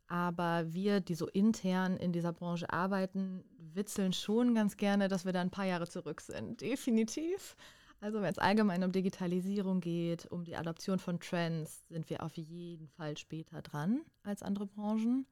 Aber 0.06 0.72
wir, 0.72 1.00
die 1.00 1.16
so 1.16 1.26
intern 1.26 1.96
in 1.96 2.12
dieser 2.12 2.32
Branche 2.32 2.72
arbeiten, 2.72 3.42
witzeln 3.58 4.12
schon 4.12 4.54
ganz 4.54 4.76
gerne, 4.76 5.08
dass 5.08 5.24
wir 5.24 5.32
da 5.32 5.40
ein 5.40 5.50
paar 5.50 5.66
Jahre 5.66 5.88
zurück 5.88 6.20
sind. 6.20 6.60
Definitiv. 6.60 7.56
Also 8.02 8.20
wenn 8.20 8.32
es 8.32 8.38
allgemein 8.38 8.82
um 8.82 8.90
Digitalisierung 8.90 9.80
geht, 9.80 10.26
um 10.26 10.42
die 10.42 10.56
Adoption 10.56 10.98
von 10.98 11.20
Trends, 11.20 11.86
sind 11.88 12.10
wir 12.10 12.24
auf 12.24 12.36
jeden 12.36 12.88
Fall 12.88 13.16
später 13.16 13.62
dran 13.62 14.00
als 14.24 14.42
andere 14.42 14.66
Branchen. 14.66 15.24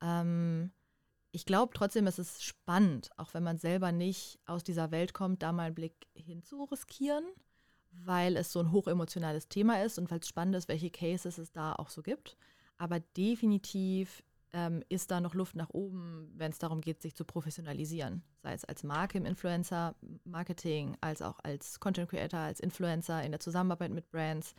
Ähm, 0.00 0.72
ich 1.30 1.46
glaube 1.46 1.72
trotzdem, 1.72 2.08
es 2.08 2.18
ist 2.18 2.42
spannend, 2.42 3.10
auch 3.18 3.34
wenn 3.34 3.44
man 3.44 3.56
selber 3.56 3.92
nicht 3.92 4.40
aus 4.46 4.64
dieser 4.64 4.90
Welt 4.90 5.14
kommt, 5.14 5.44
da 5.44 5.52
mal 5.52 5.66
einen 5.66 5.76
Blick 5.76 6.08
hinzu 6.12 6.64
riskieren, 6.64 7.24
weil 7.92 8.36
es 8.36 8.50
so 8.50 8.58
ein 8.58 8.72
hochemotionales 8.72 9.46
Thema 9.46 9.80
ist 9.80 9.96
und 9.96 10.10
weil 10.10 10.18
es 10.18 10.28
spannend 10.28 10.56
ist, 10.56 10.66
welche 10.66 10.90
Cases 10.90 11.38
es 11.38 11.52
da 11.52 11.72
auch 11.72 11.88
so 11.88 12.02
gibt. 12.02 12.36
Aber 12.78 12.98
definitiv 12.98 14.24
ähm, 14.52 14.82
ist 14.88 15.10
da 15.10 15.20
noch 15.20 15.34
Luft 15.34 15.56
nach 15.56 15.70
oben, 15.70 16.30
wenn 16.36 16.50
es 16.50 16.58
darum 16.58 16.80
geht, 16.80 17.00
sich 17.00 17.14
zu 17.14 17.24
professionalisieren. 17.24 18.22
Sei 18.42 18.52
es 18.52 18.64
als 18.64 18.82
Marke 18.82 19.18
im 19.18 19.24
Influencer-Marketing, 19.24 20.96
als 21.00 21.22
auch 21.22 21.38
als 21.42 21.80
Content 21.80 22.10
Creator, 22.10 22.40
als 22.40 22.60
Influencer 22.60 23.22
in 23.22 23.32
der 23.32 23.40
Zusammenarbeit 23.40 23.92
mit 23.92 24.10
Brands. 24.10 24.54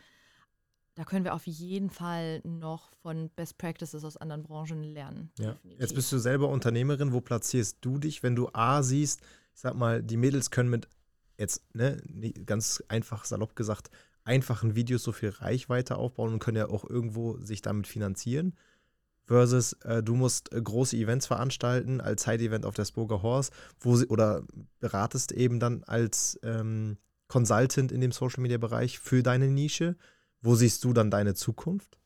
Da 0.96 1.04
können 1.04 1.24
wir 1.24 1.34
auf 1.34 1.46
jeden 1.46 1.90
Fall 1.90 2.40
noch 2.44 2.90
von 3.02 3.30
Best 3.30 3.58
Practices 3.58 4.04
aus 4.04 4.16
anderen 4.16 4.42
Branchen 4.42 4.82
lernen. 4.82 5.30
Ja. 5.38 5.56
Jetzt 5.78 5.94
bist 5.94 6.10
du 6.12 6.18
selber 6.18 6.48
Unternehmerin. 6.48 7.12
Wo 7.12 7.20
platzierst 7.20 7.78
du 7.80 7.98
dich, 7.98 8.22
wenn 8.22 8.36
du 8.36 8.48
A 8.52 8.82
siehst, 8.82 9.20
ich 9.54 9.60
sag 9.60 9.74
mal, 9.74 10.02
die 10.02 10.16
Mädels 10.16 10.50
können 10.50 10.70
mit 10.70 10.88
jetzt, 11.38 11.62
ne, 11.74 12.00
ganz 12.46 12.82
einfach 12.88 13.24
salopp 13.24 13.56
gesagt, 13.56 13.90
einfachen 14.24 14.74
Videos 14.74 15.02
so 15.02 15.12
viel 15.12 15.30
Reichweite 15.30 15.96
aufbauen 15.96 16.32
und 16.32 16.38
können 16.38 16.56
ja 16.56 16.68
auch 16.68 16.88
irgendwo 16.88 17.38
sich 17.38 17.60
damit 17.60 17.86
finanzieren 17.86 18.54
versus 19.26 19.72
äh, 19.84 20.02
du 20.02 20.14
musst 20.14 20.52
äh, 20.52 20.60
große 20.60 20.96
Events 20.96 21.26
veranstalten 21.26 22.00
als 22.00 22.24
Side-Event 22.24 22.66
auf 22.66 22.74
der 22.74 22.84
Spoker 22.84 23.22
Horse, 23.22 23.50
wo 23.80 23.96
sie 23.96 24.06
oder 24.06 24.42
beratest 24.80 25.32
eben 25.32 25.60
dann 25.60 25.82
als 25.84 26.38
ähm, 26.42 26.98
Consultant 27.28 27.90
in 27.92 28.00
dem 28.00 28.12
Social 28.12 28.42
Media 28.42 28.58
Bereich 28.58 28.98
für 28.98 29.22
deine 29.22 29.48
Nische. 29.48 29.96
Wo 30.42 30.54
siehst 30.54 30.84
du 30.84 30.92
dann 30.92 31.10
deine 31.10 31.34
Zukunft? 31.34 31.98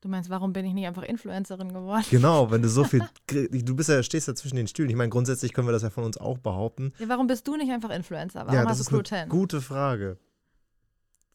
Du 0.00 0.08
meinst, 0.08 0.30
warum 0.30 0.54
bin 0.54 0.64
ich 0.64 0.72
nicht 0.72 0.86
einfach 0.86 1.02
Influencerin 1.02 1.74
geworden? 1.74 2.04
Genau, 2.10 2.50
wenn 2.50 2.62
du 2.62 2.68
so 2.68 2.84
viel, 2.84 3.02
du 3.26 3.76
bist 3.76 3.90
ja, 3.90 4.02
stehst 4.02 4.28
ja 4.28 4.34
zwischen 4.34 4.56
den 4.56 4.66
Stühlen. 4.66 4.88
Ich 4.88 4.96
meine, 4.96 5.10
grundsätzlich 5.10 5.52
können 5.52 5.68
wir 5.68 5.72
das 5.72 5.82
ja 5.82 5.90
von 5.90 6.04
uns 6.04 6.16
auch 6.16 6.38
behaupten. 6.38 6.92
Ja, 6.98 7.08
warum 7.08 7.26
bist 7.26 7.46
du 7.46 7.56
nicht 7.56 7.70
einfach 7.70 7.90
Influencer? 7.90 8.40
Warum 8.40 8.54
ja, 8.54 8.62
das 8.62 8.78
hast 8.78 8.90
du 8.92 9.00
ist 9.00 9.12
eine 9.12 9.28
gute 9.28 9.60
Frage. 9.60 10.16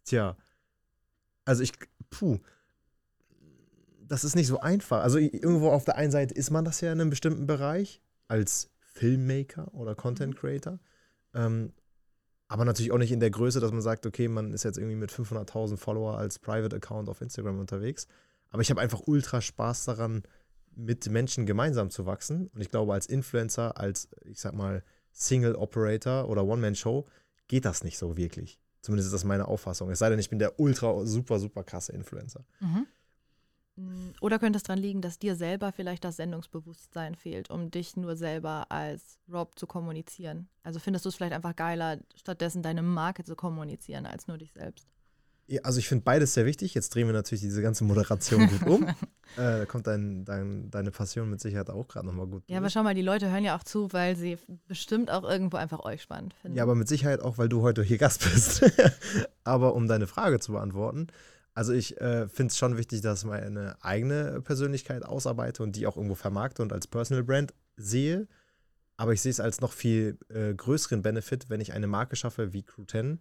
Tja, 0.03 0.35
also 1.45 1.61
ich, 1.61 1.73
puh, 2.09 2.39
das 4.07 4.23
ist 4.23 4.35
nicht 4.35 4.47
so 4.47 4.59
einfach. 4.59 5.01
Also 5.01 5.17
irgendwo 5.17 5.69
auf 5.69 5.85
der 5.85 5.95
einen 5.95 6.11
Seite 6.11 6.33
ist 6.33 6.51
man 6.51 6.65
das 6.65 6.81
ja 6.81 6.91
in 6.91 7.01
einem 7.01 7.09
bestimmten 7.09 7.47
Bereich 7.47 8.01
als 8.27 8.69
Filmmaker 8.79 9.73
oder 9.73 9.95
Content 9.95 10.35
mhm. 10.35 10.39
Creator. 10.39 10.79
Ähm, 11.33 11.73
aber 12.47 12.65
natürlich 12.65 12.91
auch 12.91 12.97
nicht 12.97 13.11
in 13.11 13.19
der 13.19 13.31
Größe, 13.31 13.59
dass 13.59 13.71
man 13.71 13.81
sagt, 13.81 14.05
okay, 14.05 14.27
man 14.27 14.53
ist 14.53 14.63
jetzt 14.63 14.77
irgendwie 14.77 14.95
mit 14.95 15.11
500.000 15.11 15.77
Follower 15.77 16.17
als 16.17 16.39
Private 16.39 16.75
Account 16.75 17.09
auf 17.09 17.21
Instagram 17.21 17.59
unterwegs. 17.59 18.07
Aber 18.49 18.61
ich 18.61 18.69
habe 18.69 18.81
einfach 18.81 19.01
ultra 19.05 19.41
Spaß 19.41 19.85
daran, 19.85 20.23
mit 20.75 21.09
Menschen 21.09 21.45
gemeinsam 21.45 21.89
zu 21.89 22.05
wachsen. 22.05 22.47
Und 22.53 22.61
ich 22.61 22.69
glaube, 22.69 22.93
als 22.93 23.07
Influencer, 23.07 23.77
als, 23.79 24.09
ich 24.25 24.39
sag 24.39 24.53
mal, 24.53 24.83
Single 25.11 25.55
Operator 25.55 26.29
oder 26.29 26.45
One-Man-Show 26.45 27.07
geht 27.47 27.65
das 27.65 27.83
nicht 27.83 27.97
so 27.97 28.17
wirklich. 28.17 28.59
Zumindest 28.81 29.07
ist 29.07 29.13
das 29.13 29.23
meine 29.23 29.47
Auffassung. 29.47 29.89
Es 29.89 29.99
sei 29.99 30.09
denn, 30.09 30.19
ich 30.19 30.29
bin 30.29 30.37
der 30.37 30.59
ultra, 30.59 31.05
super, 31.05 31.39
super 31.39 31.63
krasse 31.63 31.93
Influencer. 31.93 32.45
Mhm. 32.59 32.85
Oder 34.21 34.39
könnte 34.39 34.57
es 34.57 34.63
daran 34.63 34.79
liegen, 34.79 35.01
dass 35.01 35.19
dir 35.19 35.35
selber 35.35 35.71
vielleicht 35.71 36.05
das 36.05 36.15
Sendungsbewusstsein 36.15 37.15
fehlt, 37.15 37.49
um 37.49 37.71
dich 37.71 37.97
nur 37.97 38.15
selber 38.15 38.71
als 38.71 39.19
Rob 39.31 39.59
zu 39.59 39.67
kommunizieren? 39.67 40.47
Also 40.63 40.79
findest 40.79 41.05
du 41.05 41.09
es 41.09 41.15
vielleicht 41.15 41.33
einfach 41.33 41.55
geiler, 41.55 41.99
stattdessen 42.15 42.63
deine 42.63 42.81
Marke 42.81 43.23
zu 43.23 43.35
kommunizieren, 43.35 44.05
als 44.05 44.27
nur 44.27 44.37
dich 44.37 44.53
selbst? 44.53 44.87
Ja, 45.47 45.61
also 45.61 45.77
ich 45.77 45.87
finde 45.87 46.03
beides 46.03 46.33
sehr 46.33 46.45
wichtig. 46.45 46.73
Jetzt 46.73 46.95
drehen 46.95 47.07
wir 47.07 47.13
natürlich 47.13 47.41
diese 47.41 47.61
ganze 47.61 47.83
Moderation 47.83 48.47
gut 48.47 48.67
um. 48.67 48.83
äh, 48.87 48.95
da 49.35 49.65
kommt 49.65 49.85
dein, 49.85 50.25
dein, 50.25 50.71
deine 50.71 50.89
Passion 50.89 51.29
mit 51.29 51.39
Sicherheit 51.39 51.69
auch 51.69 51.87
gerade 51.87 52.07
nochmal 52.07 52.25
gut. 52.25 52.43
Ja, 52.47 52.57
aber 52.57 52.71
schau 52.71 52.81
mal, 52.81 52.95
die 52.95 53.03
Leute 53.03 53.29
hören 53.29 53.43
ja 53.43 53.55
auch 53.55 53.63
zu, 53.63 53.93
weil 53.93 54.15
sie 54.15 54.39
bestimmt 54.67 55.11
auch 55.11 55.23
irgendwo 55.23 55.57
einfach 55.57 55.81
euch 55.81 56.01
spannend 56.01 56.33
finden. 56.33 56.57
Ja, 56.57 56.63
aber 56.63 56.73
mit 56.73 56.87
Sicherheit 56.87 57.21
auch, 57.21 57.37
weil 57.37 57.49
du 57.49 57.61
heute 57.61 57.83
hier 57.83 57.99
Gast 57.99 58.23
bist. 58.23 58.65
aber 59.43 59.75
um 59.75 59.87
deine 59.87 60.07
Frage 60.07 60.39
zu 60.39 60.53
beantworten, 60.53 61.07
also 61.55 61.71
ich 61.71 61.99
äh, 62.01 62.27
finde 62.27 62.51
es 62.51 62.57
schon 62.57 62.77
wichtig, 62.77 63.01
dass 63.01 63.21
ich 63.21 63.25
meine 63.25 63.81
eigene 63.81 64.41
Persönlichkeit 64.41 65.05
ausarbeite 65.05 65.63
und 65.63 65.75
die 65.77 65.87
auch 65.87 65.95
irgendwo 65.95 66.15
vermarkte 66.15 66.61
und 66.61 66.73
als 66.73 66.85
Personal 66.85 67.23
Brand 67.23 67.53
sehe. 67.77 68.27
Aber 68.97 69.13
ich 69.13 69.21
sehe 69.21 69.31
es 69.31 69.39
als 69.39 69.61
noch 69.61 69.71
viel 69.71 70.17
äh, 70.29 70.53
größeren 70.53 71.01
Benefit, 71.01 71.49
wenn 71.49 71.61
ich 71.61 71.71
eine 71.71 71.87
Marke 71.87 72.17
schaffe 72.17 72.51
wie 72.51 72.63
Crew 72.63 72.83
10, 72.83 73.19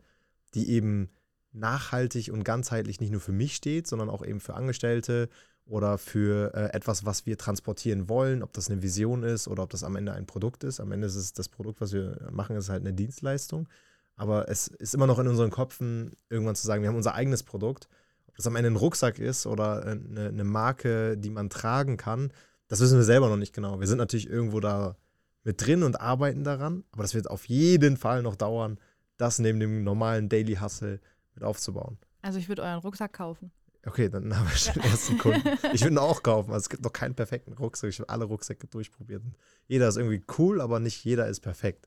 die 0.55 0.69
eben 0.71 1.11
nachhaltig 1.53 2.33
und 2.33 2.43
ganzheitlich 2.45 3.00
nicht 3.00 3.12
nur 3.12 3.21
für 3.21 3.33
mich 3.33 3.55
steht, 3.55 3.87
sondern 3.87 4.11
auch 4.11 4.25
eben 4.25 4.41
für 4.41 4.55
Angestellte 4.55 5.29
oder 5.64 5.97
für 5.97 6.53
äh, 6.55 6.76
etwas, 6.76 7.07
was 7.07 7.26
wir 7.26 7.38
transportieren 7.38 8.09
wollen, 8.09 8.43
ob 8.43 8.53
das 8.53 8.69
eine 8.69 8.83
Vision 8.83 9.23
ist 9.23 9.47
oder 9.47 9.62
ob 9.62 9.71
das 9.71 9.85
am 9.85 9.95
Ende 9.95 10.12
ein 10.12 10.26
Produkt 10.26 10.64
ist. 10.64 10.81
Am 10.81 10.91
Ende 10.91 11.07
ist 11.07 11.14
es 11.14 11.33
das 11.33 11.49
Produkt, 11.49 11.81
was 11.81 11.93
wir 11.93 12.29
machen, 12.33 12.57
ist 12.57 12.69
halt 12.69 12.83
eine 12.83 12.93
Dienstleistung. 12.93 13.69
Aber 14.17 14.49
es 14.49 14.67
ist 14.67 14.95
immer 14.95 15.07
noch 15.07 15.21
in 15.21 15.29
unseren 15.29 15.50
Köpfen, 15.50 16.12
irgendwann 16.29 16.57
zu 16.57 16.67
sagen, 16.67 16.83
wir 16.83 16.88
haben 16.88 16.97
unser 16.97 17.14
eigenes 17.14 17.45
Produkt. 17.45 17.88
Ob 18.35 18.38
das 18.38 18.49
am 18.49 18.57
Ende 18.57 18.71
ein 18.71 18.76
Rucksack 18.76 19.21
ist 19.21 19.47
oder 19.47 19.87
eine, 19.87 20.26
eine 20.26 20.43
Marke, 20.43 21.17
die 21.17 21.31
man 21.31 21.50
tragen 21.50 21.97
kann, 21.97 22.33
das 22.67 22.81
wissen 22.81 22.99
wir 22.99 23.05
selber 23.05 23.29
noch 23.29 23.37
nicht 23.37 23.55
genau. 23.55 23.79
Wir 23.79 23.87
sind 23.87 23.99
natürlich 23.99 24.29
irgendwo 24.29 24.59
da 24.59 24.97
mit 25.45 25.64
drin 25.64 25.85
und 25.85 26.00
arbeiten 26.00 26.43
daran, 26.43 26.83
aber 26.91 27.03
das 27.03 27.14
wird 27.14 27.31
auf 27.31 27.45
jeden 27.47 27.97
Fall 27.97 28.23
noch 28.23 28.35
dauern, 28.35 28.81
das 29.19 29.38
neben 29.38 29.61
dem 29.61 29.85
normalen 29.85 30.29
Daily 30.29 30.57
Hustle 30.57 30.99
mit 31.37 31.45
aufzubauen. 31.45 31.97
Also 32.23 32.41
ich 32.41 32.49
würde 32.49 32.62
euren 32.62 32.81
Rucksack 32.81 33.12
kaufen. 33.12 33.53
Okay, 33.87 34.09
dann 34.09 34.37
haben 34.37 34.49
wir 34.49 34.57
schon 34.57 34.75
den 34.83 34.83
ersten 34.83 35.17
Kunden. 35.19 35.47
Ich 35.73 35.83
würde 35.83 35.95
ihn 35.95 35.99
auch 35.99 36.25
kaufen. 36.25 36.50
Also 36.53 36.64
es 36.64 36.69
gibt 36.69 36.83
noch 36.83 36.93
keinen 36.93 37.14
perfekten 37.14 37.53
Rucksack. 37.53 37.91
Ich 37.91 38.00
habe 38.00 38.09
alle 38.09 38.25
Rucksäcke 38.25 38.67
durchprobiert. 38.67 39.23
Jeder 39.69 39.87
ist 39.87 39.97
irgendwie 39.97 40.25
cool, 40.38 40.61
aber 40.61 40.81
nicht 40.81 41.05
jeder 41.05 41.29
ist 41.29 41.38
perfekt. 41.38 41.87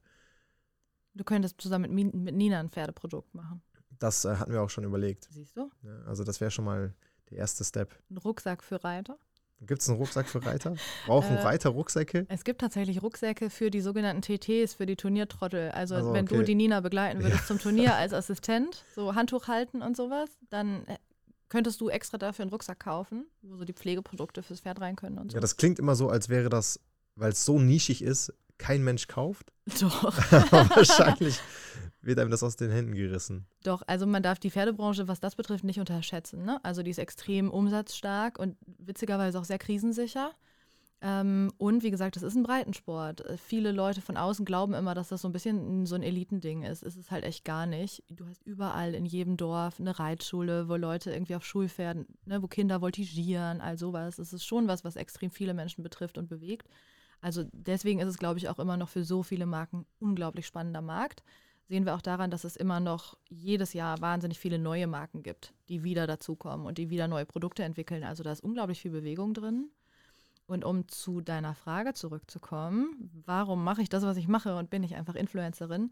Du 1.14 1.26
könntest 1.26 1.60
zusammen 1.60 1.94
mit, 1.94 2.14
mit 2.14 2.36
Nina 2.36 2.62
ein 2.62 2.70
Pferdeprodukt 2.70 3.34
machen. 3.34 3.62
Das 4.00 4.26
äh, 4.26 4.36
hatten 4.36 4.52
wir 4.52 4.62
auch 4.62 4.70
schon 4.70 4.84
überlegt. 4.84 5.28
Siehst 5.32 5.56
du? 5.58 5.70
Ja, 5.84 6.02
also 6.06 6.24
das 6.24 6.42
wäre 6.42 6.52
schon 6.52 6.66
mal 6.66 6.94
der 7.30 7.40
erste 7.40 7.64
Step. 7.64 7.94
Ein 8.10 8.18
Rucksack 8.18 8.64
für 8.64 8.84
Reiter? 8.84 9.18
Gibt 9.62 9.82
es 9.82 9.90
einen 9.90 9.98
Rucksack 9.98 10.28
für 10.28 10.46
Reiter? 10.46 10.76
Brauchen 11.08 11.36
äh, 11.38 11.42
Reiter 11.42 11.70
Rucksäcke? 11.70 12.28
Es 12.30 12.44
gibt 12.44 12.62
tatsächlich 12.62 13.02
Rucksäcke 13.02 13.50
für 13.50 13.72
die 13.72 13.82
sogenannten 13.82 14.22
TTs, 14.22 14.76
für 14.76 14.86
die 14.86 14.96
Turniertrottel. 14.96 15.72
Also, 15.72 15.96
also 15.96 16.14
wenn 16.14 16.26
okay. 16.26 16.38
du 16.38 16.44
die 16.44 16.56
Nina 16.56 16.80
begleiten 16.82 17.24
würdest 17.24 17.42
ja. 17.42 17.48
zum 17.48 17.60
Turnier 17.60 17.96
als 17.96 18.14
Assistent, 18.14 18.84
so 18.94 19.16
Handtuch 19.16 19.48
halten 19.48 19.82
und 19.82 19.98
sowas, 19.98 20.30
dann 20.50 20.86
äh, 20.86 20.98
könntest 21.50 21.82
du 21.82 21.90
extra 21.90 22.20
dafür 22.20 22.44
einen 22.44 22.52
Rucksack 22.52 22.80
kaufen, 22.80 23.26
wo 23.42 23.56
so 23.56 23.66
die 23.66 23.74
Pflegeprodukte 23.74 24.44
fürs 24.44 24.62
Pferd 24.62 24.80
rein 24.80 24.96
können 24.96 25.18
und 25.18 25.32
so. 25.32 25.38
Ja, 25.38 25.42
das 25.42 25.58
klingt 25.58 25.80
immer 25.80 25.96
so, 25.96 26.10
als 26.10 26.30
wäre 26.30 26.50
das, 26.50 26.80
weil 27.16 27.32
es 27.32 27.44
so 27.44 27.60
nischig 27.60 28.04
ist, 28.04 28.32
kein 28.60 28.84
Mensch 28.84 29.08
kauft. 29.08 29.52
Doch. 29.80 30.04
wahrscheinlich 30.32 31.40
wird 32.08 32.20
einem 32.20 32.32
das 32.32 32.42
aus 32.42 32.56
den 32.56 32.72
Händen 32.72 32.96
gerissen. 32.96 33.46
Doch, 33.64 33.84
also 33.86 34.08
man 34.08 34.24
darf 34.24 34.40
die 34.40 34.50
Pferdebranche, 34.50 35.08
was 35.08 35.20
das 35.20 35.36
betrifft, 35.36 35.64
nicht 35.64 35.80
unterschätzen. 35.80 36.44
Ne? 36.44 36.60
Also 36.64 36.82
die 36.82 36.92
ist 36.92 36.98
extrem 36.98 37.52
umsatzstark 37.52 38.40
und 38.40 38.58
witzigerweise 38.80 39.40
auch 39.40 39.44
sehr 39.44 39.60
krisensicher. 39.60 40.32
Ähm, 41.00 41.52
und 41.58 41.84
wie 41.84 41.92
gesagt, 41.92 42.16
das 42.16 42.24
ist 42.24 42.36
ein 42.36 42.44
Breitensport. 42.44 43.22
Äh, 43.22 43.38
viele 43.38 43.72
Leute 43.72 44.02
von 44.02 44.18
außen 44.18 44.46
glauben 44.46 44.74
immer, 44.74 44.96
dass 44.96 45.10
das 45.10 45.22
so 45.22 45.30
ein 45.30 45.32
bisschen 45.32 45.86
so 45.86 45.94
ein 45.94 46.02
Elitending 46.02 46.64
ist. 46.64 46.82
Es 46.82 46.96
ist 46.96 47.12
halt 47.12 47.24
echt 47.24 47.46
gar 47.46 47.68
nicht. 47.68 48.04
Du 48.10 48.26
hast 48.26 48.42
überall 48.48 48.96
in 48.96 49.06
jedem 49.06 49.38
Dorf 49.38 49.80
eine 49.80 50.00
Reitschule, 50.00 50.70
wo 50.70 50.76
Leute 50.76 51.12
irgendwie 51.12 51.36
auf 51.36 51.46
Schulpferden, 51.46 52.08
ne, 52.26 52.42
wo 52.42 52.48
Kinder 52.48 52.80
voltigieren, 52.80 53.62
all 53.62 53.78
sowas. 53.78 54.18
Es 54.18 54.34
ist 54.34 54.46
schon 54.46 54.68
was, 54.68 54.84
was 54.84 54.96
extrem 54.96 55.30
viele 55.30 55.54
Menschen 55.54 55.84
betrifft 55.84 56.18
und 56.18 56.30
bewegt. 56.30 56.68
Also 57.22 57.44
deswegen 57.52 58.00
ist 58.00 58.08
es, 58.08 58.18
glaube 58.18 58.40
ich, 58.40 58.50
auch 58.50 58.60
immer 58.60 58.78
noch 58.78 58.90
für 58.90 59.04
so 59.04 59.22
viele 59.22 59.46
Marken 59.46 59.86
unglaublich 60.00 60.48
spannender 60.48 60.82
Markt. 60.82 61.22
Sehen 61.68 61.86
wir 61.86 61.96
auch 61.96 62.02
daran, 62.02 62.32
dass 62.32 62.46
es 62.46 62.56
immer 62.56 62.80
noch 62.80 63.18
jedes 63.28 63.74
Jahr 63.74 64.00
wahnsinnig 64.00 64.40
viele 64.40 64.58
neue 64.58 64.88
Marken 64.88 65.22
gibt, 65.22 65.54
die 65.68 65.84
wieder 65.84 66.08
dazukommen 66.08 66.66
und 66.66 66.78
die 66.78 66.90
wieder 66.90 67.10
neue 67.10 67.26
Produkte 67.26 67.64
entwickeln. 67.64 68.06
Also 68.06 68.24
da 68.24 68.32
ist 68.32 68.44
unglaublich 68.44 68.82
viel 68.82 68.92
Bewegung 68.92 69.34
drin. 69.34 69.70
Und 70.46 70.64
um 70.64 70.88
zu 70.88 71.20
deiner 71.20 71.56
Frage 71.56 71.94
zurückzukommen, 71.94 73.12
warum 73.26 73.66
mache 73.66 73.82
ich 73.82 73.90
das, 73.90 74.04
was 74.04 74.16
ich 74.16 74.30
mache 74.30 74.56
und 74.56 74.70
bin 74.70 74.82
ich 74.82 74.96
einfach 74.96 75.16
Influencerin? 75.16 75.92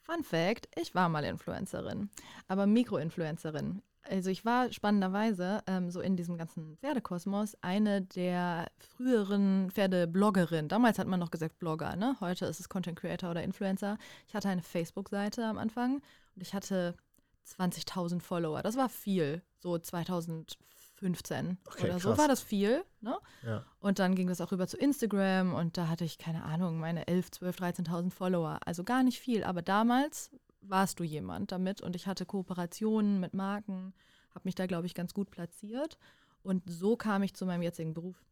Fun 0.00 0.24
Fact, 0.24 0.66
ich 0.80 0.94
war 0.94 1.10
mal 1.10 1.24
Influencerin, 1.24 2.08
aber 2.48 2.66
Mikroinfluencerin. 2.66 3.82
Also 4.08 4.30
ich 4.30 4.44
war 4.44 4.72
spannenderweise 4.72 5.62
ähm, 5.66 5.90
so 5.90 6.00
in 6.00 6.16
diesem 6.16 6.36
ganzen 6.36 6.76
Pferdekosmos 6.78 7.56
eine 7.60 8.02
der 8.02 8.66
früheren 8.78 9.70
Pferdebloggerinnen. 9.70 10.68
Damals 10.68 10.98
hat 10.98 11.06
man 11.06 11.20
noch 11.20 11.30
gesagt 11.30 11.58
Blogger, 11.58 11.96
ne? 11.96 12.16
Heute 12.20 12.46
ist 12.46 12.60
es 12.60 12.68
Content 12.68 12.98
Creator 12.98 13.30
oder 13.30 13.42
Influencer. 13.42 13.98
Ich 14.26 14.34
hatte 14.34 14.48
eine 14.48 14.62
Facebook-Seite 14.62 15.44
am 15.44 15.58
Anfang 15.58 16.02
und 16.34 16.42
ich 16.42 16.52
hatte 16.52 16.96
20.000 17.58 18.20
Follower. 18.20 18.62
Das 18.62 18.76
war 18.76 18.88
viel, 18.88 19.42
so 19.58 19.78
2004 19.78 20.58
15 21.02 21.58
okay, 21.66 21.84
oder 21.84 21.98
so 21.98 22.10
krass. 22.10 22.18
war 22.18 22.28
das 22.28 22.42
viel. 22.42 22.84
Ne? 23.00 23.18
Ja. 23.44 23.64
Und 23.80 23.98
dann 23.98 24.14
ging 24.14 24.28
das 24.28 24.40
auch 24.40 24.52
rüber 24.52 24.68
zu 24.68 24.76
Instagram 24.76 25.52
und 25.52 25.76
da 25.76 25.88
hatte 25.88 26.04
ich, 26.04 26.16
keine 26.16 26.44
Ahnung, 26.44 26.78
meine 26.78 27.08
11, 27.08 27.32
12, 27.32 27.56
13.000 27.56 28.10
Follower. 28.12 28.60
Also 28.64 28.84
gar 28.84 29.02
nicht 29.02 29.18
viel, 29.18 29.42
aber 29.42 29.62
damals 29.62 30.30
warst 30.62 31.00
du 31.00 31.04
jemand 31.04 31.52
damit 31.52 31.80
und 31.80 31.96
ich 31.96 32.06
hatte 32.06 32.26
Kooperationen 32.26 33.20
mit 33.20 33.34
Marken, 33.34 33.92
habe 34.30 34.42
mich 34.44 34.54
da, 34.54 34.66
glaube 34.66 34.86
ich, 34.86 34.94
ganz 34.94 35.14
gut 35.14 35.30
platziert. 35.30 35.98
Und 36.42 36.62
so 36.66 36.96
kam 36.96 37.22
ich 37.22 37.34
zu 37.34 37.46
meinem 37.46 37.62
jetzigen 37.62 37.94
Beruf. 37.94 38.24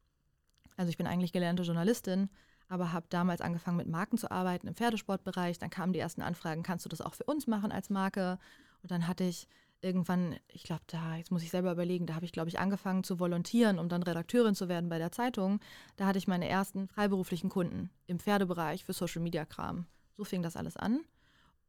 Also 0.77 0.91
ich 0.91 0.97
bin 0.97 1.07
eigentlich 1.07 1.33
gelernte 1.33 1.63
Journalistin, 1.63 2.31
aber 2.69 2.93
habe 2.93 3.07
damals 3.11 3.41
angefangen 3.41 3.77
mit 3.77 3.89
Marken 3.89 4.17
zu 4.17 4.31
arbeiten 4.31 4.67
im 4.67 4.75
Pferdesportbereich. 4.75 5.59
Dann 5.59 5.71
kamen 5.71 5.93
die 5.93 5.99
ersten 5.99 6.23
Anfragen, 6.23 6.63
kannst 6.63 6.85
du 6.85 6.89
das 6.89 7.01
auch 7.01 7.15
für 7.15 7.25
uns 7.25 7.47
machen 7.47 7.73
als 7.73 7.91
Marke? 7.91 8.39
Und 8.83 8.91
dann 8.91 9.07
hatte 9.07 9.25
ich 9.25 9.47
irgendwann, 9.83 10.37
ich 10.49 10.63
glaube, 10.63 10.83
da, 10.87 11.17
jetzt 11.17 11.31
muss 11.31 11.43
ich 11.43 11.51
selber 11.51 11.73
überlegen, 11.73 12.07
da 12.07 12.15
habe 12.15 12.25
ich, 12.25 12.33
glaube 12.33 12.49
ich, 12.49 12.59
angefangen 12.59 13.05
zu 13.05 13.19
volontieren, 13.19 13.79
um 13.79 13.89
dann 13.89 14.03
Redakteurin 14.03 14.55
zu 14.55 14.69
werden 14.69 14.89
bei 14.89 14.99
der 14.99 15.13
Zeitung. 15.13 15.61
Da 15.97 16.07
hatte 16.07 16.19
ich 16.19 16.29
meine 16.29 16.49
ersten 16.49 16.89
freiberuflichen 16.89 17.51
Kunden 17.51 17.91
im 18.07 18.19
Pferdebereich 18.19 18.85
für 18.85 18.93
Social 18.93 19.23
Media 19.23 19.45
Kram. 19.45 19.87
So 20.17 20.25
fing 20.25 20.43
das 20.43 20.57
alles 20.57 20.77
an. 20.77 21.01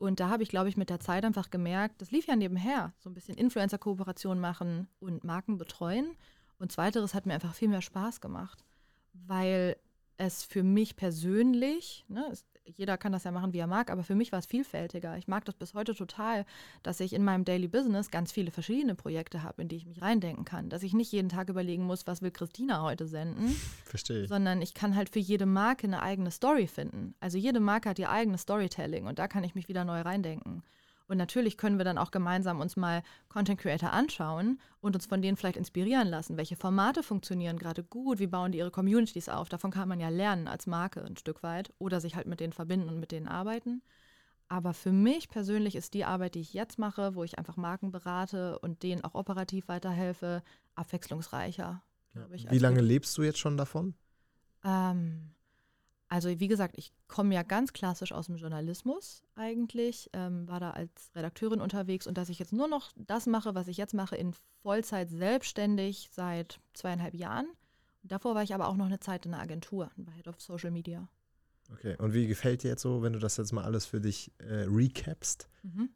Und 0.01 0.19
da 0.19 0.29
habe 0.29 0.41
ich, 0.41 0.49
glaube 0.49 0.67
ich, 0.67 0.77
mit 0.77 0.89
der 0.89 0.99
Zeit 0.99 1.23
einfach 1.23 1.51
gemerkt, 1.51 2.01
das 2.01 2.09
lief 2.09 2.25
ja 2.25 2.35
nebenher, 2.35 2.91
so 2.97 3.07
ein 3.07 3.13
bisschen 3.13 3.37
Influencer-Kooperation 3.37 4.39
machen 4.39 4.87
und 4.99 5.23
Marken 5.23 5.59
betreuen. 5.59 6.15
Und 6.57 6.71
zweiteres 6.71 7.13
hat 7.13 7.27
mir 7.27 7.35
einfach 7.35 7.53
viel 7.53 7.67
mehr 7.67 7.83
Spaß 7.83 8.19
gemacht, 8.19 8.65
weil 9.13 9.77
es 10.17 10.43
für 10.43 10.63
mich 10.63 10.95
persönlich, 10.95 12.03
ne, 12.07 12.25
es, 12.31 12.43
jeder 12.65 12.97
kann 12.97 13.11
das 13.11 13.23
ja 13.23 13.31
machen, 13.31 13.53
wie 13.53 13.59
er 13.59 13.67
mag, 13.67 13.89
aber 13.89 14.03
für 14.03 14.15
mich 14.15 14.31
war 14.31 14.39
es 14.39 14.45
vielfältiger. 14.45 15.17
Ich 15.17 15.27
mag 15.27 15.45
das 15.45 15.55
bis 15.55 15.73
heute 15.73 15.95
total, 15.95 16.45
dass 16.83 16.99
ich 16.99 17.13
in 17.13 17.23
meinem 17.23 17.45
Daily 17.45 17.67
Business 17.67 18.11
ganz 18.11 18.31
viele 18.31 18.51
verschiedene 18.51 18.95
Projekte 18.95 19.43
habe, 19.43 19.61
in 19.61 19.67
die 19.67 19.77
ich 19.77 19.85
mich 19.85 20.01
reindenken 20.01 20.45
kann. 20.45 20.69
Dass 20.69 20.83
ich 20.83 20.93
nicht 20.93 21.11
jeden 21.11 21.29
Tag 21.29 21.49
überlegen 21.49 21.83
muss, 21.83 22.07
was 22.07 22.21
will 22.21 22.31
Christina 22.31 22.81
heute 22.81 23.07
senden. 23.07 23.49
Verstehe. 23.85 24.27
Sondern 24.27 24.61
ich 24.61 24.73
kann 24.73 24.95
halt 24.95 25.09
für 25.09 25.19
jede 25.19 25.45
Marke 25.45 25.87
eine 25.87 26.01
eigene 26.01 26.31
Story 26.31 26.67
finden. 26.67 27.15
Also 27.19 27.37
jede 27.37 27.59
Marke 27.59 27.89
hat 27.89 27.99
ihr 27.99 28.09
eigenes 28.09 28.41
Storytelling 28.41 29.07
und 29.07 29.19
da 29.19 29.27
kann 29.27 29.43
ich 29.43 29.55
mich 29.55 29.67
wieder 29.67 29.83
neu 29.83 30.01
reindenken. 30.01 30.63
Und 31.11 31.17
natürlich 31.17 31.57
können 31.57 31.77
wir 31.77 31.83
dann 31.83 31.97
auch 31.97 32.11
gemeinsam 32.11 32.61
uns 32.61 32.77
mal 32.77 33.03
Content 33.27 33.59
Creator 33.59 33.91
anschauen 33.91 34.61
und 34.79 34.95
uns 34.95 35.07
von 35.07 35.21
denen 35.21 35.35
vielleicht 35.35 35.57
inspirieren 35.57 36.07
lassen. 36.07 36.37
Welche 36.37 36.55
Formate 36.55 37.03
funktionieren 37.03 37.59
gerade 37.59 37.83
gut? 37.83 38.19
Wie 38.19 38.27
bauen 38.27 38.53
die 38.53 38.59
ihre 38.59 38.71
Communities 38.71 39.27
auf? 39.27 39.49
Davon 39.49 39.71
kann 39.71 39.89
man 39.89 39.99
ja 39.99 40.07
lernen 40.07 40.47
als 40.47 40.67
Marke 40.67 41.03
ein 41.03 41.17
Stück 41.17 41.43
weit 41.43 41.73
oder 41.79 41.99
sich 41.99 42.15
halt 42.15 42.27
mit 42.27 42.39
denen 42.39 42.53
verbinden 42.53 42.87
und 42.87 42.97
mit 42.97 43.11
denen 43.11 43.27
arbeiten. 43.27 43.81
Aber 44.47 44.73
für 44.73 44.93
mich 44.93 45.27
persönlich 45.27 45.75
ist 45.75 45.95
die 45.95 46.05
Arbeit, 46.05 46.35
die 46.35 46.39
ich 46.39 46.53
jetzt 46.53 46.79
mache, 46.79 47.13
wo 47.13 47.25
ich 47.25 47.37
einfach 47.37 47.57
Marken 47.57 47.91
berate 47.91 48.57
und 48.59 48.81
denen 48.81 49.03
auch 49.03 49.13
operativ 49.13 49.67
weiterhelfe, 49.67 50.41
abwechslungsreicher. 50.75 51.83
Ja. 52.15 52.27
Wie 52.31 52.57
lange 52.57 52.79
lebst 52.79 53.17
du 53.17 53.23
jetzt 53.23 53.39
schon 53.39 53.57
davon? 53.57 53.95
Ähm, 54.63 55.31
also 56.11 56.27
wie 56.27 56.49
gesagt, 56.49 56.77
ich 56.77 56.91
komme 57.07 57.33
ja 57.33 57.41
ganz 57.41 57.71
klassisch 57.71 58.11
aus 58.11 58.25
dem 58.25 58.35
Journalismus 58.35 59.23
eigentlich, 59.35 60.09
ähm, 60.11 60.45
war 60.45 60.59
da 60.59 60.71
als 60.71 61.09
Redakteurin 61.15 61.61
unterwegs 61.61 62.05
und 62.05 62.17
dass 62.17 62.27
ich 62.27 62.37
jetzt 62.37 62.51
nur 62.51 62.67
noch 62.67 62.91
das 62.97 63.27
mache, 63.27 63.55
was 63.55 63.69
ich 63.69 63.77
jetzt 63.77 63.93
mache, 63.93 64.17
in 64.17 64.33
Vollzeit 64.61 65.09
selbstständig 65.09 66.09
seit 66.11 66.59
zweieinhalb 66.73 67.13
Jahren. 67.13 67.47
davor 68.03 68.35
war 68.35 68.43
ich 68.43 68.53
aber 68.53 68.67
auch 68.67 68.75
noch 68.75 68.87
eine 68.87 68.99
Zeit 68.99 69.25
in 69.25 69.33
einer 69.33 69.41
Agentur, 69.41 69.89
bei 69.95 70.11
Head 70.11 70.27
of 70.27 70.41
Social 70.41 70.69
Media. 70.69 71.07
Okay, 71.71 71.95
und 71.97 72.13
wie 72.13 72.27
gefällt 72.27 72.63
dir 72.63 72.71
jetzt 72.71 72.81
so, 72.81 73.01
wenn 73.01 73.13
du 73.13 73.19
das 73.19 73.37
jetzt 73.37 73.53
mal 73.53 73.63
alles 73.63 73.85
für 73.85 74.01
dich 74.01 74.33
äh, 74.39 74.65
recapst? 74.67 75.47
Mhm. 75.63 75.91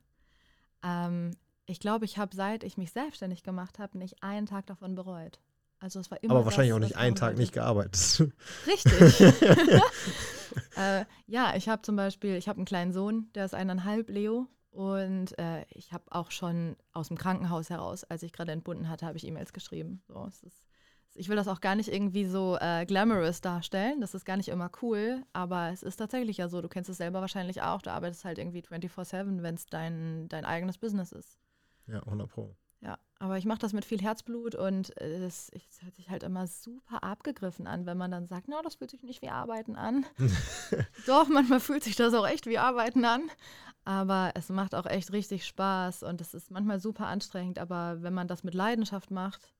Ähm, 0.81 1.31
ich 1.65 1.81
glaube, 1.81 2.05
ich 2.05 2.17
habe, 2.17 2.33
seit 2.33 2.63
ich 2.63 2.77
mich 2.77 2.93
selbstständig 2.93 3.43
gemacht 3.43 3.79
habe, 3.79 3.97
nicht 3.97 4.23
einen 4.23 4.45
Tag 4.45 4.65
davon 4.67 4.95
bereut. 4.95 5.41
Also 5.79 5.99
es 5.99 6.09
war 6.09 6.21
immer. 6.23 6.35
Aber 6.35 6.45
wahrscheinlich 6.45 6.69
das, 6.71 6.77
auch 6.77 6.87
nicht 6.87 6.97
einen 6.97 7.15
Tag 7.15 7.37
nicht 7.37 7.53
gearbeitet. 7.53 8.31
Richtig. 8.67 9.21
äh, 10.77 11.05
ja, 11.27 11.55
ich 11.55 11.69
habe 11.69 11.81
zum 11.81 11.95
Beispiel, 11.95 12.35
ich 12.35 12.47
habe 12.47 12.57
einen 12.57 12.65
kleinen 12.65 12.93
Sohn, 12.93 13.29
der 13.35 13.45
ist 13.45 13.53
eineinhalb, 13.53 14.09
Leo. 14.09 14.47
Und 14.71 15.37
äh, 15.39 15.65
ich 15.69 15.93
habe 15.93 16.03
auch 16.09 16.31
schon 16.31 16.75
aus 16.91 17.07
dem 17.07 17.17
Krankenhaus 17.17 17.69
heraus, 17.69 18.03
als 18.03 18.23
ich 18.23 18.33
gerade 18.33 18.51
entbunden 18.51 18.89
hatte, 18.89 19.05
habe 19.05 19.17
ich 19.17 19.25
E-Mails 19.25 19.53
geschrieben. 19.53 20.01
So, 20.09 20.25
ist, 20.25 20.65
ich 21.13 21.29
will 21.29 21.37
das 21.37 21.47
auch 21.47 21.61
gar 21.61 21.75
nicht 21.75 21.87
irgendwie 21.87 22.25
so 22.25 22.57
äh, 22.59 22.85
glamorous 22.85 23.39
darstellen. 23.39 24.01
Das 24.01 24.13
ist 24.13 24.25
gar 24.25 24.35
nicht 24.35 24.49
immer 24.49 24.69
cool. 24.81 25.23
Aber 25.31 25.69
es 25.69 25.81
ist 25.81 25.95
tatsächlich 25.95 26.37
ja 26.37 26.49
so. 26.49 26.61
Du 26.61 26.67
kennst 26.67 26.89
es 26.89 26.97
selber 26.97 27.21
wahrscheinlich 27.21 27.61
auch. 27.61 27.81
Du 27.81 27.91
arbeitest 27.91 28.25
halt 28.25 28.37
irgendwie 28.37 28.61
24-7, 28.61 29.41
wenn 29.41 29.55
es 29.55 29.65
dein, 29.65 30.27
dein 30.27 30.43
eigenes 30.43 30.77
Business 30.77 31.13
ist. 31.13 31.39
Ja, 31.87 31.99
100 31.99 32.29
Pro. 32.29 32.57
Aber 33.17 33.37
ich 33.37 33.45
mache 33.45 33.59
das 33.59 33.71
mit 33.71 33.85
viel 33.85 34.01
Herzblut 34.01 34.55
und 34.55 34.95
es, 34.99 35.49
es, 35.49 35.81
hört 35.81 35.95
sich 35.95 36.09
halt 36.09 36.23
immer 36.23 36.47
super 36.47 37.01
abgegriffen 37.01 37.65
an, 37.65 37.85
wenn 37.85 37.97
man 37.97 38.11
dann 38.11 38.27
sagt, 38.27 38.49
no, 38.49 38.57
das 38.61 38.75
fühlt 38.75 38.91
sich 38.91 39.03
nicht 39.03 39.21
wie 39.21 39.29
Arbeiten 39.29 39.77
an. 39.77 40.05
Doch, 41.07 41.29
manchmal 41.29 41.61
fühlt 41.61 41.83
sich 41.83 41.95
das 41.95 42.13
auch 42.13 42.27
echt 42.27 42.45
wie 42.45 42.57
Arbeiten 42.57 43.05
an. 43.05 43.29
Aber 43.85 44.31
es 44.35 44.49
macht 44.49 44.75
auch 44.75 44.85
echt 44.85 45.13
richtig 45.13 45.45
Spaß 45.45 46.03
und 46.03 46.19
es 46.19 46.33
ist 46.33 46.51
manchmal 46.51 46.79
super 46.79 47.07
anstrengend. 47.07 47.57
Aber 47.57 48.01
wenn 48.01 48.13
man 48.13 48.27
das 48.27 48.43
mit 48.43 48.53
Leidenschaft 48.53 49.11
macht, 49.11 49.53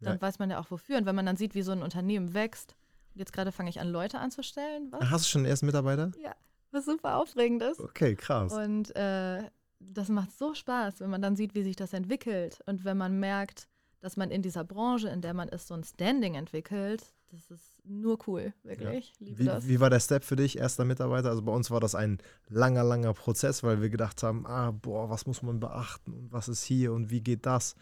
dann 0.00 0.14
ja. 0.14 0.22
weiß 0.22 0.38
man 0.38 0.50
ja 0.50 0.58
auch 0.58 0.70
wofür. 0.70 0.96
Und 0.96 1.06
wenn 1.06 1.16
man 1.16 1.26
dann 1.26 1.36
sieht, 1.36 1.54
wie 1.54 1.62
so 1.62 1.72
ein 1.72 1.82
Unternehmen 1.82 2.32
wächst, 2.32 2.74
und 3.14 3.18
jetzt 3.18 3.32
gerade 3.32 3.52
fange 3.52 3.70
ich 3.70 3.80
an, 3.80 3.88
Leute 3.88 4.18
anzustellen. 4.18 4.90
Was? 4.90 5.10
Hast 5.10 5.24
du 5.26 5.28
schon 5.28 5.40
einen 5.40 5.50
ersten 5.50 5.66
Mitarbeiter? 5.66 6.10
Ja, 6.22 6.34
was 6.70 6.86
super 6.86 7.16
aufregend 7.16 7.62
ist. 7.62 7.80
Okay, 7.80 8.16
krass. 8.16 8.52
Und 8.52 8.94
äh, 8.96 9.42
das 9.92 10.08
macht 10.08 10.32
so 10.32 10.54
Spaß, 10.54 11.00
wenn 11.00 11.10
man 11.10 11.22
dann 11.22 11.36
sieht, 11.36 11.54
wie 11.54 11.62
sich 11.62 11.76
das 11.76 11.92
entwickelt. 11.92 12.60
Und 12.66 12.84
wenn 12.84 12.96
man 12.96 13.18
merkt, 13.18 13.68
dass 14.00 14.16
man 14.16 14.30
in 14.30 14.42
dieser 14.42 14.64
Branche, 14.64 15.08
in 15.08 15.20
der 15.20 15.34
man 15.34 15.48
ist, 15.48 15.68
so 15.68 15.74
ein 15.74 15.84
Standing 15.84 16.34
entwickelt, 16.34 17.14
das 17.30 17.50
ist 17.50 17.72
nur 17.84 18.18
cool, 18.26 18.52
wirklich. 18.62 19.12
Ja. 19.18 19.62
Wie, 19.62 19.68
wie 19.68 19.80
war 19.80 19.90
der 19.90 20.00
Step 20.00 20.24
für 20.24 20.36
dich, 20.36 20.58
erster 20.58 20.84
Mitarbeiter? 20.84 21.30
Also 21.30 21.42
bei 21.42 21.52
uns 21.52 21.70
war 21.70 21.80
das 21.80 21.94
ein 21.94 22.18
langer, 22.48 22.84
langer 22.84 23.12
Prozess, 23.14 23.62
weil 23.62 23.82
wir 23.82 23.88
gedacht 23.88 24.22
haben, 24.22 24.46
ah, 24.46 24.70
boah, 24.70 25.10
was 25.10 25.26
muss 25.26 25.42
man 25.42 25.58
beachten 25.58 26.12
und 26.12 26.32
was 26.32 26.48
ist 26.48 26.62
hier 26.62 26.92
und 26.92 27.10
wie 27.10 27.20
geht 27.20 27.46
das? 27.46 27.74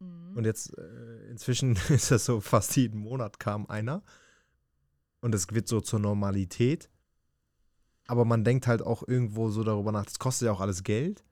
Mhm. 0.00 0.36
Und 0.36 0.44
jetzt 0.44 0.76
äh, 0.76 1.30
inzwischen 1.30 1.76
ist 1.88 2.10
das 2.10 2.24
so, 2.24 2.40
fast 2.40 2.76
jeden 2.76 2.98
Monat 2.98 3.38
kam 3.38 3.66
einer 3.66 4.02
und 5.20 5.34
es 5.34 5.52
wird 5.52 5.68
so 5.68 5.80
zur 5.80 6.00
Normalität. 6.00 6.88
Aber 8.08 8.24
man 8.24 8.42
denkt 8.42 8.66
halt 8.66 8.82
auch 8.82 9.06
irgendwo 9.06 9.50
so 9.50 9.62
darüber 9.62 9.92
nach, 9.92 10.04
das 10.04 10.18
kostet 10.18 10.46
ja 10.46 10.52
auch 10.52 10.60
alles 10.60 10.82
Geld. 10.82 11.22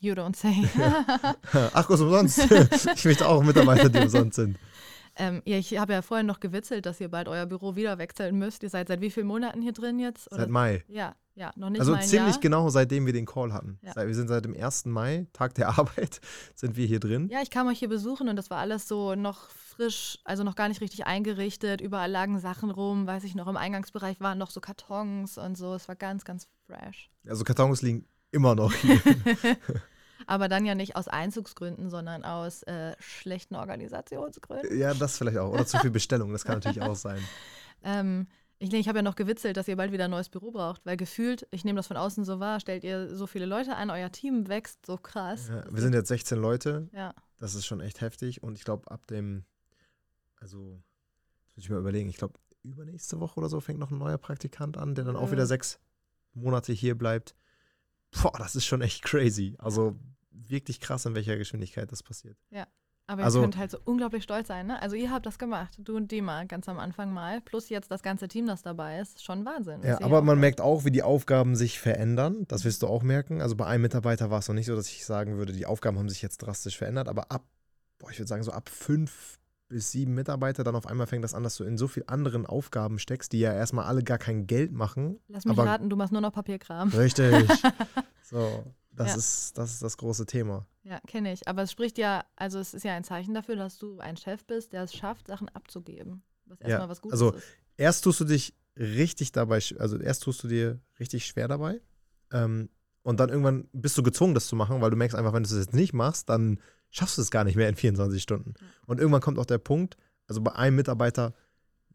You 0.00 0.14
don't 0.14 0.36
say. 0.36 0.68
Ach, 1.72 1.88
was 1.88 2.00
umsonst. 2.00 2.38
ich 2.96 3.04
möchte 3.04 3.26
auch 3.26 3.42
Mitarbeiter, 3.42 3.88
die 3.88 4.00
umsonst 4.00 4.34
sind. 4.34 4.58
Ähm, 5.14 5.42
ja, 5.44 5.58
ich 5.58 5.76
habe 5.78 5.92
ja 5.92 6.02
vorhin 6.02 6.26
noch 6.26 6.40
gewitzelt, 6.40 6.86
dass 6.86 7.00
ihr 7.00 7.08
bald 7.08 7.28
euer 7.28 7.46
Büro 7.46 7.76
wieder 7.76 7.98
wechseln 7.98 8.36
müsst. 8.38 8.62
Ihr 8.62 8.70
seid 8.70 8.88
seit 8.88 9.00
wie 9.00 9.10
vielen 9.10 9.26
Monaten 9.26 9.62
hier 9.62 9.72
drin 9.72 9.98
jetzt? 9.98 10.30
Oder? 10.32 10.40
Seit 10.42 10.50
Mai. 10.50 10.84
Ja, 10.88 11.14
ja, 11.34 11.52
noch 11.54 11.70
nicht 11.70 11.80
Also 11.80 11.92
ziemlich 11.96 12.34
Jahr. 12.34 12.40
genau 12.40 12.68
seitdem 12.68 13.06
wir 13.06 13.12
den 13.12 13.26
Call 13.26 13.52
hatten. 13.52 13.78
Ja. 13.82 13.94
Wir 13.94 14.14
sind 14.14 14.28
seit 14.28 14.44
dem 14.44 14.56
1. 14.56 14.86
Mai, 14.86 15.26
Tag 15.32 15.54
der 15.54 15.68
Arbeit, 15.78 16.20
sind 16.54 16.76
wir 16.76 16.86
hier 16.86 16.98
drin. 16.98 17.28
Ja, 17.30 17.40
ich 17.42 17.50
kam 17.50 17.68
euch 17.68 17.78
hier 17.78 17.88
besuchen 17.88 18.28
und 18.28 18.36
das 18.36 18.50
war 18.50 18.58
alles 18.58 18.88
so 18.88 19.14
noch 19.14 19.48
frisch, 19.72 20.18
also 20.24 20.44
noch 20.44 20.54
gar 20.54 20.68
nicht 20.68 20.80
richtig 20.80 21.06
eingerichtet. 21.06 21.80
Überall 21.80 22.10
lagen 22.10 22.38
Sachen 22.38 22.70
rum, 22.70 23.06
weiß 23.06 23.24
ich 23.24 23.34
noch, 23.34 23.48
im 23.48 23.56
Eingangsbereich 23.56 24.20
waren 24.20 24.38
noch 24.38 24.50
so 24.50 24.60
Kartons 24.60 25.38
und 25.38 25.56
so. 25.56 25.74
Es 25.74 25.88
war 25.88 25.96
ganz, 25.96 26.24
ganz 26.24 26.48
fresh. 26.66 27.10
Also 27.26 27.44
Kartons 27.44 27.82
liegen 27.82 28.06
immer 28.30 28.54
noch 28.54 28.72
hier. 28.72 29.00
Aber 30.26 30.48
dann 30.48 30.64
ja 30.64 30.74
nicht 30.74 30.94
aus 30.96 31.08
Einzugsgründen, 31.08 31.90
sondern 31.90 32.24
aus 32.24 32.62
äh, 32.62 32.94
schlechten 33.00 33.56
Organisationsgründen. 33.56 34.78
Ja, 34.78 34.94
das 34.94 35.18
vielleicht 35.18 35.38
auch. 35.38 35.52
Oder 35.52 35.66
zu 35.66 35.78
viel 35.78 35.90
Bestellung, 35.90 36.32
das 36.32 36.44
kann 36.44 36.56
natürlich 36.56 36.82
auch 36.82 36.96
sein. 36.96 37.20
Ähm, 37.84 38.28
ich, 38.62 38.72
ich 38.72 38.86
habe 38.86 38.98
ja 38.98 39.02
noch 39.02 39.16
gewitzelt, 39.16 39.56
dass 39.56 39.66
ihr 39.66 39.74
bald 39.74 39.90
wieder 39.90 40.04
ein 40.04 40.12
neues 40.12 40.28
Büro 40.28 40.52
braucht, 40.52 40.86
weil 40.86 40.96
gefühlt, 40.96 41.48
ich 41.50 41.64
nehme 41.64 41.78
das 41.78 41.88
von 41.88 41.96
außen 41.96 42.24
so 42.24 42.38
wahr, 42.38 42.60
stellt 42.60 42.84
ihr 42.84 43.16
so 43.16 43.26
viele 43.26 43.44
Leute 43.44 43.74
ein, 43.74 43.90
euer 43.90 44.12
Team 44.12 44.46
wächst 44.46 44.86
so 44.86 44.96
krass. 44.96 45.48
Ja, 45.48 45.64
wir 45.68 45.82
sind 45.82 45.94
jetzt 45.94 46.06
16 46.06 46.38
Leute. 46.38 46.88
Ja. 46.92 47.12
Das 47.40 47.56
ist 47.56 47.66
schon 47.66 47.80
echt 47.80 48.00
heftig. 48.00 48.44
Und 48.44 48.56
ich 48.56 48.64
glaube, 48.64 48.88
ab 48.88 49.08
dem, 49.08 49.44
also, 50.42 50.82
das 51.46 51.56
muss 51.56 51.64
ich 51.64 51.70
mal 51.70 51.78
überlegen, 51.78 52.08
ich 52.08 52.16
glaube, 52.16 52.34
übernächste 52.62 53.20
Woche 53.20 53.38
oder 53.38 53.48
so 53.48 53.60
fängt 53.60 53.78
noch 53.78 53.90
ein 53.90 53.98
neuer 53.98 54.18
Praktikant 54.18 54.76
an, 54.76 54.94
der 54.94 55.04
dann 55.04 55.14
ja. 55.14 55.20
auch 55.20 55.30
wieder 55.30 55.46
sechs 55.46 55.80
Monate 56.34 56.72
hier 56.72 56.96
bleibt. 56.96 57.34
Boah, 58.10 58.32
das 58.38 58.54
ist 58.54 58.66
schon 58.66 58.82
echt 58.82 59.02
crazy. 59.02 59.56
Also 59.58 59.96
wirklich 60.30 60.80
krass, 60.80 61.06
in 61.06 61.14
welcher 61.14 61.36
Geschwindigkeit 61.36 61.90
das 61.90 62.02
passiert. 62.02 62.36
Ja. 62.50 62.66
Aber 63.08 63.24
also, 63.24 63.40
ihr 63.40 63.42
könnt 63.42 63.56
halt 63.56 63.70
so 63.72 63.78
unglaublich 63.84 64.22
stolz 64.22 64.46
sein, 64.48 64.68
ne? 64.68 64.80
Also 64.80 64.94
ihr 64.94 65.10
habt 65.10 65.26
das 65.26 65.38
gemacht, 65.38 65.74
du 65.78 65.96
und 65.96 66.12
Dima 66.12 66.44
ganz 66.44 66.68
am 66.68 66.78
Anfang 66.78 67.12
mal, 67.12 67.40
plus 67.40 67.68
jetzt 67.68 67.90
das 67.90 68.02
ganze 68.02 68.28
Team, 68.28 68.46
das 68.46 68.62
dabei 68.62 69.00
ist, 69.00 69.24
schon 69.24 69.44
Wahnsinn. 69.44 69.82
Ja, 69.82 70.00
aber 70.00 70.22
man 70.22 70.38
merkt 70.38 70.60
auch, 70.60 70.84
wie 70.84 70.92
die 70.92 71.02
Aufgaben 71.02 71.56
sich 71.56 71.80
verändern. 71.80 72.44
Das 72.46 72.64
wirst 72.64 72.82
du 72.82 72.86
auch 72.86 73.02
merken. 73.02 73.42
Also 73.42 73.56
bei 73.56 73.66
einem 73.66 73.82
Mitarbeiter 73.82 74.30
war 74.30 74.38
es 74.38 74.48
noch 74.48 74.54
nicht 74.54 74.66
so, 74.66 74.76
dass 74.76 74.88
ich 74.88 75.04
sagen 75.04 75.36
würde, 75.36 75.52
die 75.52 75.66
Aufgaben 75.66 75.98
haben 75.98 76.08
sich 76.08 76.22
jetzt 76.22 76.38
drastisch 76.38 76.78
verändert, 76.78 77.08
aber 77.08 77.30
ab, 77.32 77.44
boah, 77.98 78.10
ich 78.10 78.18
würde 78.18 78.28
sagen, 78.28 78.44
so 78.44 78.52
ab 78.52 78.68
fünf 78.68 79.40
bis 79.72 79.90
sieben 79.90 80.14
Mitarbeiter, 80.14 80.64
dann 80.64 80.76
auf 80.76 80.86
einmal 80.86 81.06
fängt 81.06 81.24
das 81.24 81.34
an, 81.34 81.42
dass 81.42 81.56
du 81.56 81.64
in 81.64 81.78
so 81.78 81.88
viel 81.88 82.04
anderen 82.06 82.46
Aufgaben 82.46 82.98
steckst, 82.98 83.32
die 83.32 83.40
ja 83.40 83.52
erstmal 83.52 83.86
alle 83.86 84.04
gar 84.04 84.18
kein 84.18 84.46
Geld 84.46 84.70
machen. 84.70 85.18
Lass 85.28 85.44
mich 85.44 85.56
raten, 85.56 85.88
du 85.88 85.96
machst 85.96 86.12
nur 86.12 86.20
noch 86.20 86.32
Papierkram. 86.32 86.90
Richtig. 86.90 87.48
so, 88.22 88.64
das, 88.92 89.08
ja. 89.08 89.16
ist, 89.16 89.58
das 89.58 89.72
ist 89.72 89.82
das 89.82 89.96
große 89.96 90.26
Thema. 90.26 90.66
Ja, 90.82 91.00
kenne 91.06 91.32
ich. 91.32 91.48
Aber 91.48 91.62
es 91.62 91.72
spricht 91.72 91.96
ja, 91.96 92.24
also 92.36 92.58
es 92.58 92.74
ist 92.74 92.84
ja 92.84 92.94
ein 92.94 93.02
Zeichen 93.02 93.32
dafür, 93.34 93.56
dass 93.56 93.78
du 93.78 93.98
ein 93.98 94.16
Chef 94.16 94.44
bist, 94.44 94.72
der 94.72 94.82
es 94.82 94.94
schafft, 94.94 95.26
Sachen 95.26 95.48
abzugeben. 95.48 96.22
Was 96.44 96.60
erstmal 96.60 96.80
ja, 96.80 96.88
was 96.88 97.00
Gutes 97.00 97.20
also, 97.20 97.36
ist. 97.36 97.44
erst 97.78 98.04
tust 98.04 98.20
du 98.20 98.24
dich 98.24 98.54
richtig 98.76 99.32
dabei, 99.32 99.60
also 99.78 99.98
erst 99.98 100.22
tust 100.22 100.44
du 100.44 100.48
dir 100.48 100.80
richtig 101.00 101.24
schwer 101.26 101.48
dabei. 101.48 101.80
Ähm, 102.30 102.68
und 103.02 103.20
dann 103.20 103.30
irgendwann 103.30 103.68
bist 103.72 103.96
du 103.96 104.02
gezwungen, 104.02 104.34
das 104.34 104.46
zu 104.46 104.56
machen, 104.56 104.80
weil 104.80 104.90
du 104.90 104.96
merkst 104.96 105.16
einfach, 105.16 105.32
wenn 105.32 105.42
du 105.42 105.48
es 105.48 105.56
jetzt 105.56 105.74
nicht 105.74 105.92
machst, 105.92 106.28
dann 106.28 106.60
schaffst 106.92 107.18
du 107.18 107.22
es 107.22 107.32
gar 107.32 107.42
nicht 107.42 107.56
mehr 107.56 107.68
in 107.68 107.74
24 107.74 108.22
Stunden. 108.22 108.54
Und 108.86 109.00
irgendwann 109.00 109.22
kommt 109.22 109.38
auch 109.38 109.46
der 109.46 109.58
Punkt, 109.58 109.96
also 110.28 110.40
bei 110.40 110.52
einem 110.52 110.76
Mitarbeiter, 110.76 111.34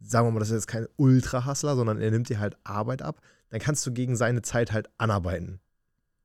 sagen 0.02 0.28
wir 0.28 0.32
mal, 0.32 0.40
das 0.40 0.50
ist 0.50 0.56
jetzt 0.56 0.68
kein 0.68 0.88
Ultra-Hustler, 0.98 1.76
sondern 1.76 2.02
er 2.02 2.12
nimmt 2.12 2.28
dir 2.28 2.40
halt 2.40 2.58
Arbeit 2.66 3.02
ab, 3.02 3.22
dann 3.50 3.62
kannst 3.62 3.86
du 3.86 3.94
gegen 3.94 4.18
seine 4.18 4.42
Zeit 4.42 4.74
halt 4.74 4.90
anarbeiten. 4.98 5.62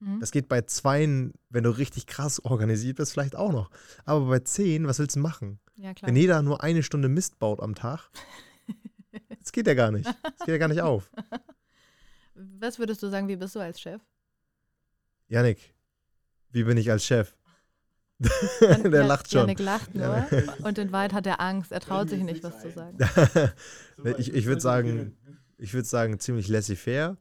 Mhm. 0.00 0.18
Das 0.18 0.32
geht 0.32 0.48
bei 0.48 0.62
zweien, 0.62 1.34
wenn 1.50 1.62
du 1.62 1.70
richtig 1.70 2.06
krass 2.06 2.44
organisiert 2.44 2.96
bist, 2.96 3.12
vielleicht 3.12 3.36
auch 3.36 3.52
noch. 3.52 3.70
Aber 4.04 4.26
bei 4.26 4.40
zehn, 4.40 4.86
was 4.88 4.98
willst 4.98 5.16
du 5.16 5.20
machen? 5.20 5.60
Ja, 5.76 5.92
wenn 6.02 6.16
jeder 6.16 6.42
nur 6.42 6.62
eine 6.62 6.82
Stunde 6.82 7.08
Mist 7.08 7.38
baut 7.38 7.60
am 7.60 7.74
Tag, 7.74 8.10
das 9.38 9.52
geht 9.52 9.66
ja 9.66 9.74
gar 9.74 9.92
nicht. 9.92 10.06
Das 10.06 10.46
geht 10.46 10.48
ja 10.48 10.58
gar 10.58 10.68
nicht 10.68 10.82
auf. 10.82 11.10
Was 12.34 12.78
würdest 12.78 13.02
du 13.02 13.08
sagen, 13.08 13.28
wie 13.28 13.36
bist 13.36 13.54
du 13.54 13.60
als 13.60 13.80
Chef? 13.80 14.00
Janik, 15.28 15.74
wie 16.50 16.64
bin 16.64 16.76
ich 16.76 16.90
als 16.90 17.04
Chef? 17.04 17.34
der 18.60 18.90
ja, 18.90 19.06
lacht 19.06 19.30
schon. 19.30 19.40
Janik 19.40 19.58
lacht 19.58 19.94
nur 19.94 20.26
und 20.62 20.78
in 20.78 20.92
Wahrheit 20.92 21.12
hat 21.12 21.26
er 21.26 21.40
Angst. 21.40 21.72
Er 21.72 21.80
traut 21.80 22.08
sich 22.10 22.22
nicht, 22.22 22.42
was 22.42 22.60
zu 22.60 22.70
sagen. 22.70 22.98
ich 24.18 24.32
ich 24.34 24.46
würde 24.46 24.60
sagen, 24.60 25.16
ich 25.58 25.74
würde 25.74 25.88
sagen, 25.88 26.18
ziemlich 26.18 26.48
laissez-faire, 26.48 27.16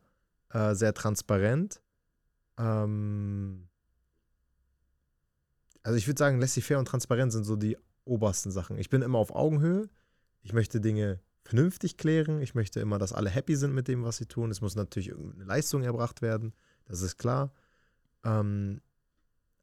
äh, 0.50 0.74
sehr 0.76 0.94
transparent 0.94 1.82
ähm, 2.62 3.68
also 5.84 5.98
ich 5.98 6.08
würde 6.08 6.20
sagen, 6.20 6.40
laissez-faire 6.40 6.80
und 6.80 6.88
transparent 6.88 7.32
sind 7.32 7.44
so 7.44 7.56
die 7.56 7.78
obersten 8.06 8.52
Sachen. 8.52 8.78
Ich 8.78 8.90
bin 8.90 9.02
immer 9.02 9.18
auf 9.18 9.34
Augenhöhe. 9.34 9.90
Ich 10.44 10.54
möchte 10.54 10.82
Dinge 10.82 11.20
vernünftig 11.44 11.98
klären. 11.98 12.42
Ich 12.42 12.56
möchte 12.56 12.80
immer, 12.80 13.00
dass 13.00 13.14
alle 13.14 13.30
happy 13.30 13.56
sind 13.56 13.74
mit 13.74 13.88
dem, 13.88 14.04
was 14.04 14.18
sie 14.18 14.26
tun. 14.26 14.52
Es 14.52 14.62
muss 14.62 14.76
natürlich 14.76 15.10
irgendeine 15.10 15.46
Leistung 15.46 15.84
erbracht 15.84 16.22
werden. 16.22 16.54
Das 16.86 17.02
ist 17.02 17.18
klar. 17.18 17.52
Ähm, 18.24 18.82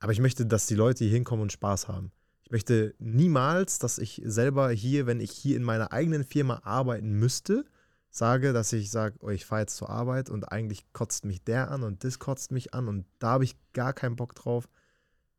aber 0.01 0.13
ich 0.13 0.21
möchte, 0.21 0.47
dass 0.47 0.67
die 0.67 0.75
Leute 0.75 1.05
hier 1.05 1.13
hinkommen 1.13 1.43
und 1.43 1.53
Spaß 1.53 1.89
haben. 1.89 2.13
Ich 2.43 2.51
möchte 2.51 2.95
niemals, 2.99 3.79
dass 3.79 3.99
ich 3.99 4.23
selber 4.25 4.71
hier, 4.71 5.07
wenn 5.07 5.21
ich 5.21 5.33
hier 5.33 5.57
in 5.57 5.63
meiner 5.65 5.93
eigenen 5.93 6.25
Firma 6.25 6.61
arbeiten 6.65 7.13
müsste, 7.13 7.65
sage, 8.09 8.53
dass 8.53 8.73
ich 8.73 8.91
sage, 8.91 9.17
oh, 9.21 9.29
ich 9.29 9.45
fahre 9.45 9.63
jetzt 9.63 9.77
zur 9.77 9.91
Arbeit 9.91 10.31
und 10.31 10.51
eigentlich 10.51 10.93
kotzt 10.93 11.25
mich 11.25 11.45
der 11.45 11.71
an 11.71 11.83
und 11.83 12.05
das 12.05 12.19
kotzt 12.19 12.51
mich 12.51 12.73
an 12.73 12.89
und 12.89 13.05
da 13.19 13.33
habe 13.33 13.45
ich 13.45 13.57
gar 13.73 13.93
keinen 13.93 14.17
Bock 14.17 14.35
drauf. 14.35 14.69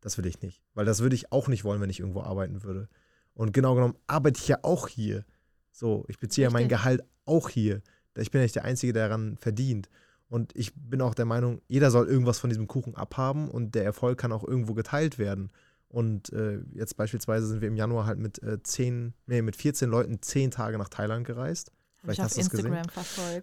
Das 0.02 0.18
will 0.18 0.26
ich 0.26 0.42
nicht. 0.42 0.62
Weil 0.76 0.86
das 0.86 1.00
würde 1.00 1.16
ich 1.16 1.32
auch 1.32 1.48
nicht 1.48 1.64
wollen, 1.64 1.82
wenn 1.82 1.90
ich 1.90 2.00
irgendwo 2.00 2.22
arbeiten 2.22 2.64
würde. 2.64 2.88
Und 3.34 3.54
genau 3.54 3.76
genommen 3.76 3.98
arbeite 4.08 4.40
ich 4.40 4.48
ja 4.48 4.60
auch 4.62 4.88
hier. 4.88 5.26
So, 5.72 6.06
ich 6.08 6.20
beziehe 6.20 6.46
ja 6.46 6.52
mein 6.52 6.70
Gehalt 6.70 7.02
auch 7.26 7.50
hier. 7.50 7.82
Ich 8.16 8.32
bin 8.32 8.40
ja 8.40 8.44
nicht 8.44 8.56
der 8.56 8.66
Einzige, 8.66 8.94
der 8.94 9.08
daran 9.08 9.38
verdient. 9.38 9.90
Und 10.30 10.56
ich 10.56 10.74
bin 10.76 11.02
auch 11.02 11.16
der 11.16 11.26
Meinung, 11.26 11.62
jeder 11.68 11.90
soll 11.90 12.08
irgendwas 12.08 12.40
von 12.40 12.50
diesem 12.50 12.68
Kuchen 12.68 12.96
abhaben 12.96 13.50
und 13.50 13.74
der 13.74 13.84
Erfolg 13.84 14.20
kann 14.20 14.32
auch 14.32 14.44
irgendwo 14.44 14.76
geteilt 14.76 15.18
werden. 15.18 15.52
Und 15.88 16.32
äh, 16.34 16.60
jetzt 16.74 16.98
beispielsweise 16.98 17.48
sind 17.48 17.62
wir 17.62 17.68
im 17.68 17.76
Januar 17.76 18.06
halt 18.06 18.20
mit 18.20 18.42
äh, 18.44 18.62
10, 18.62 19.16
nee, 19.26 19.42
mit 19.42 19.56
14 19.56 19.90
Leuten 19.90 20.22
zehn 20.22 20.52
Tage 20.52 20.78
nach 20.78 20.90
Thailand 20.90 21.26
gereist. 21.26 21.72
Vielleicht 22.02 22.22
hast 22.22 22.38
du 22.38 22.42
es 22.42 22.50
gesehen. 22.50 22.78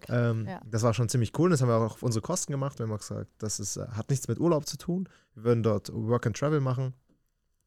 Ähm, 0.07 0.47
ja. 0.47 0.61
Das 0.65 0.81
war 0.81 0.93
schon 0.93 1.09
ziemlich 1.09 1.37
cool. 1.37 1.49
Das 1.49 1.61
haben 1.61 1.67
wir 1.67 1.75
auch 1.75 1.93
auf 1.93 2.03
unsere 2.03 2.21
Kosten 2.21 2.53
gemacht. 2.53 2.79
Wir 2.79 2.85
haben 2.85 2.93
auch 2.93 2.99
gesagt, 2.99 3.29
das 3.37 3.59
ist, 3.59 3.77
äh, 3.77 3.85
hat 3.89 4.09
nichts 4.09 4.27
mit 4.29 4.39
Urlaub 4.39 4.65
zu 4.65 4.77
tun. 4.77 5.09
Wir 5.35 5.43
würden 5.43 5.61
dort 5.61 5.91
Work 5.93 6.25
and 6.25 6.37
Travel 6.37 6.61
machen. 6.61 6.93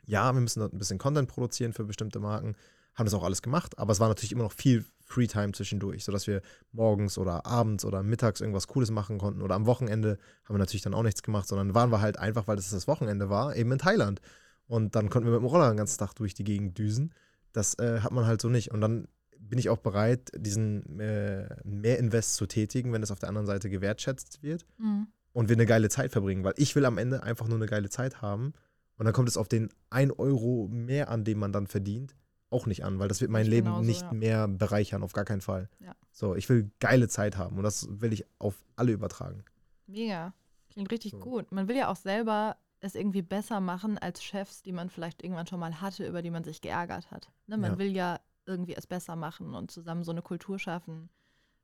Ja, 0.07 0.33
wir 0.33 0.41
müssen 0.41 0.61
dort 0.61 0.73
ein 0.73 0.79
bisschen 0.79 0.99
Content 0.99 1.29
produzieren 1.29 1.75
für 1.75 1.85
bestimmte 1.85 2.19
Marken. 2.19 2.57
Haben 2.95 3.05
das 3.05 3.15
auch 3.15 3.23
alles 3.23 3.43
gemacht, 3.43 3.79
aber 3.79 3.93
es 3.93 4.01
war 4.01 4.09
natürlich 4.09 4.33
immer 4.33 4.43
noch 4.43 4.53
viel 4.53 4.85
Freetime 5.11 5.53
zwischendurch, 5.53 6.05
sodass 6.05 6.27
wir 6.27 6.41
morgens 6.73 7.19
oder 7.19 7.47
abends 7.47 7.85
oder 7.85 8.03
mittags 8.03 8.41
irgendwas 8.41 8.69
Cooles 8.69 8.91
machen 8.91 9.19
konnten. 9.19 9.43
Oder 9.43 9.55
am 9.55 9.67
Wochenende 9.67 10.19
haben 10.45 10.55
wir 10.55 10.59
natürlich 10.59 10.83
dann 10.83 10.95
auch 10.95 11.03
nichts 11.03 11.23
gemacht, 11.23 11.49
sondern 11.49 11.75
waren 11.75 11.91
wir 11.91 12.01
halt 12.01 12.19
einfach, 12.19 12.47
weil 12.47 12.57
das 12.57 12.71
das 12.71 12.89
Wochenende 12.89 13.29
war, 13.29 13.57
eben 13.57 13.73
in 13.73 13.79
Thailand. 13.79 14.21
Und 14.67 14.95
dann 14.95 15.11
konnten 15.11 15.27
wir 15.29 15.33
mit 15.33 15.41
dem 15.41 15.47
Roller 15.47 15.69
den 15.69 15.77
ganzen 15.77 15.99
Tag 15.99 16.15
durch 16.15 16.35
die 16.35 16.45
Gegend 16.45 16.79
düsen. 16.79 17.13
Das 17.53 17.79
äh, 17.79 18.01
hat 18.01 18.13
man 18.13 18.27
halt 18.27 18.41
so 18.41 18.49
nicht. 18.49 18.71
Und 18.71 18.81
dann 18.81 19.09
bin 19.39 19.59
ich 19.59 19.69
auch 19.69 19.79
bereit, 19.79 20.31
diesen 20.37 21.01
äh, 21.01 21.49
Mehrinvest 21.65 22.37
zu 22.37 22.47
tätigen, 22.47 22.93
wenn 22.93 23.03
es 23.03 23.11
auf 23.11 23.19
der 23.19 23.29
anderen 23.29 23.47
Seite 23.47 23.69
gewertschätzt 23.69 24.43
wird 24.43 24.65
mhm. 24.79 25.09
und 25.33 25.49
wir 25.49 25.57
eine 25.57 25.67
geile 25.67 25.89
Zeit 25.89 26.13
verbringen, 26.13 26.45
weil 26.45 26.55
ich 26.57 26.77
will 26.77 26.85
am 26.85 26.99
Ende 26.99 27.23
einfach 27.23 27.49
nur 27.49 27.57
eine 27.57 27.67
geile 27.67 27.91
Zeit 27.91 28.23
haben 28.23 28.53
und 28.97 29.07
dann 29.07 29.15
kommt 29.15 29.29
es 29.29 29.37
auf 29.37 29.49
den 29.49 29.71
1 29.89 30.19
Euro 30.19 30.69
mehr 30.71 31.09
an, 31.09 31.25
den 31.25 31.39
man 31.39 31.53
dann 31.53 31.67
verdient, 31.67 32.15
auch 32.51 32.67
nicht 32.67 32.85
an, 32.85 32.99
weil 32.99 33.09
das 33.09 33.21
wird 33.21 33.31
mein 33.31 33.45
ich 33.45 33.51
Leben 33.51 33.67
genauso, 33.67 33.87
nicht 33.87 34.03
ja. 34.03 34.13
mehr 34.13 34.49
bereichern, 34.49 35.03
auf 35.03 35.13
gar 35.13 35.25
keinen 35.25 35.41
Fall. 35.41 35.69
Ja. 35.81 35.95
So, 36.13 36.35
ich 36.35 36.49
will 36.49 36.71
geile 36.81 37.09
Zeit 37.09 37.37
haben 37.37 37.57
und 37.57 37.63
das 37.63 37.89
will 37.91 38.13
ich 38.13 38.27
auf 38.39 38.65
alle 38.77 38.93
übertragen. 38.93 39.45
Mega. 39.87 40.35
Klingt 40.71 40.91
richtig 40.91 41.13
so. 41.13 41.19
gut. 41.19 41.51
Man 41.53 41.69
will 41.69 41.77
ja 41.77 41.89
auch 41.89 41.97
selber 41.97 42.57
es 42.81 42.95
irgendwie 42.95 43.23
besser 43.23 43.61
machen 43.61 43.99
als 43.99 44.23
Chefs, 44.23 44.63
die 44.63 44.73
man 44.73 44.89
vielleicht 44.89 45.23
irgendwann 45.23 45.47
schon 45.47 45.61
mal 45.61 45.81
hatte, 45.81 46.07
über 46.07 46.23
die 46.23 46.31
man 46.31 46.45
sich 46.45 46.61
geärgert 46.61 47.11
hat. 47.11 47.31
Ne? 47.47 47.59
Man 47.59 47.73
ja. 47.73 47.79
will 47.79 47.95
ja 47.95 48.21
irgendwie 48.47 48.75
es 48.75 48.87
besser 48.87 49.17
machen 49.17 49.55
und 49.55 49.71
zusammen 49.71 50.03
so 50.03 50.13
eine 50.13 50.23
Kultur 50.23 50.59
schaffen, 50.59 51.11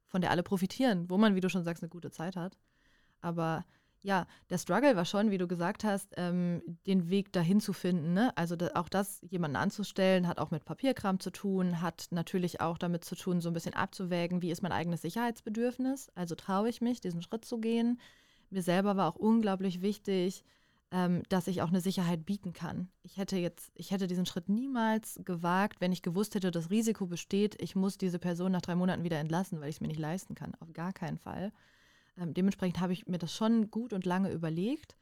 von 0.07 0.21
der 0.21 0.31
alle 0.31 0.43
profitieren, 0.43 1.09
wo 1.09 1.17
man, 1.17 1.35
wie 1.35 1.41
du 1.41 1.49
schon 1.49 1.65
sagst, 1.65 1.83
eine 1.83 1.91
gute 1.91 2.11
Zeit 2.11 2.37
hat. 2.37 2.59
Aber 3.21 3.65
ja, 4.07 4.29
der 4.51 4.59
Struggle 4.59 4.95
war 4.95 5.05
schon, 5.05 5.33
wie 5.33 5.39
du 5.39 5.49
gesagt 5.49 5.83
hast, 5.83 6.15
ähm, 6.17 6.63
den 6.87 7.11
Weg 7.11 7.33
dahin 7.33 7.61
zu 7.61 7.73
finden. 7.73 8.13
Ne? 8.13 8.33
Also 8.37 8.55
da, 8.55 8.71
auch 8.75 8.89
das, 8.89 9.21
jemanden 9.29 9.57
anzustellen, 9.57 10.29
hat 10.29 10.39
auch 10.39 10.53
mit 10.53 10.65
Papierkram 10.65 11.19
zu 11.19 11.31
tun, 11.31 11.81
hat 11.81 12.07
natürlich 12.13 12.61
auch 12.61 12.79
damit 12.79 13.05
zu 13.05 13.17
tun, 13.17 13.41
so 13.41 13.51
ein 13.51 13.53
bisschen 13.53 13.75
abzuwägen, 13.75 14.43
wie 14.43 14.53
ist 14.53 14.63
mein 14.63 14.71
eigenes 14.71 15.03
Sicherheitsbedürfnis. 15.03 16.13
Also 16.15 16.37
traue 16.37 16.69
ich 16.69 16.81
mich, 16.81 17.01
diesen 17.01 17.21
Schritt 17.21 17.45
zu 17.45 17.59
gehen. 17.59 18.01
Mir 18.49 18.63
selber 18.63 18.97
war 18.97 19.09
auch 19.09 19.17
unglaublich 19.17 19.83
wichtig, 19.83 20.45
ähm, 20.93 21.25
dass 21.29 21.49
ich 21.49 21.61
auch 21.63 21.71
eine 21.71 21.81
Sicherheit 21.81 22.25
bieten 22.25 22.53
kann. 22.53 22.89
Ich 23.03 23.17
hätte 23.17 23.37
jetzt, 23.39 23.73
ich 23.75 23.91
hätte 23.91 24.07
diesen 24.07 24.25
Schritt 24.25 24.49
niemals 24.49 25.21
gewagt, 25.25 25.81
wenn 25.81 25.91
ich 25.91 26.03
gewusst 26.03 26.37
hätte, 26.37 26.53
das 26.53 26.71
Risiko 26.71 27.07
besteht, 27.07 27.61
ich 27.61 27.75
muss 27.75 27.99
diese 27.99 28.21
Person 28.21 28.53
nach 28.53 28.63
drei 28.63 28.77
Monaten 28.77 29.03
wieder 29.03 29.19
entlassen, 29.19 29.61
weil 29.61 29.69
ich 29.69 29.77
es 29.77 29.81
mir 29.81 29.89
nicht 29.89 29.99
leisten 29.99 30.37
kann. 30.37 30.55
Auf 30.61 30.73
gar 30.73 30.93
keinen 30.93 31.19
Fall. 31.19 31.51
Ähm, 32.19 32.35
dementsprechend 32.35 32.81
habe 32.81 32.93
ich 32.93 33.07
mir 33.07 33.19
das 33.19 33.35
schon 33.35 33.71
gut 33.71 33.93
und 33.93 34.07
lange 34.07 34.31
überlegt. 34.31 34.97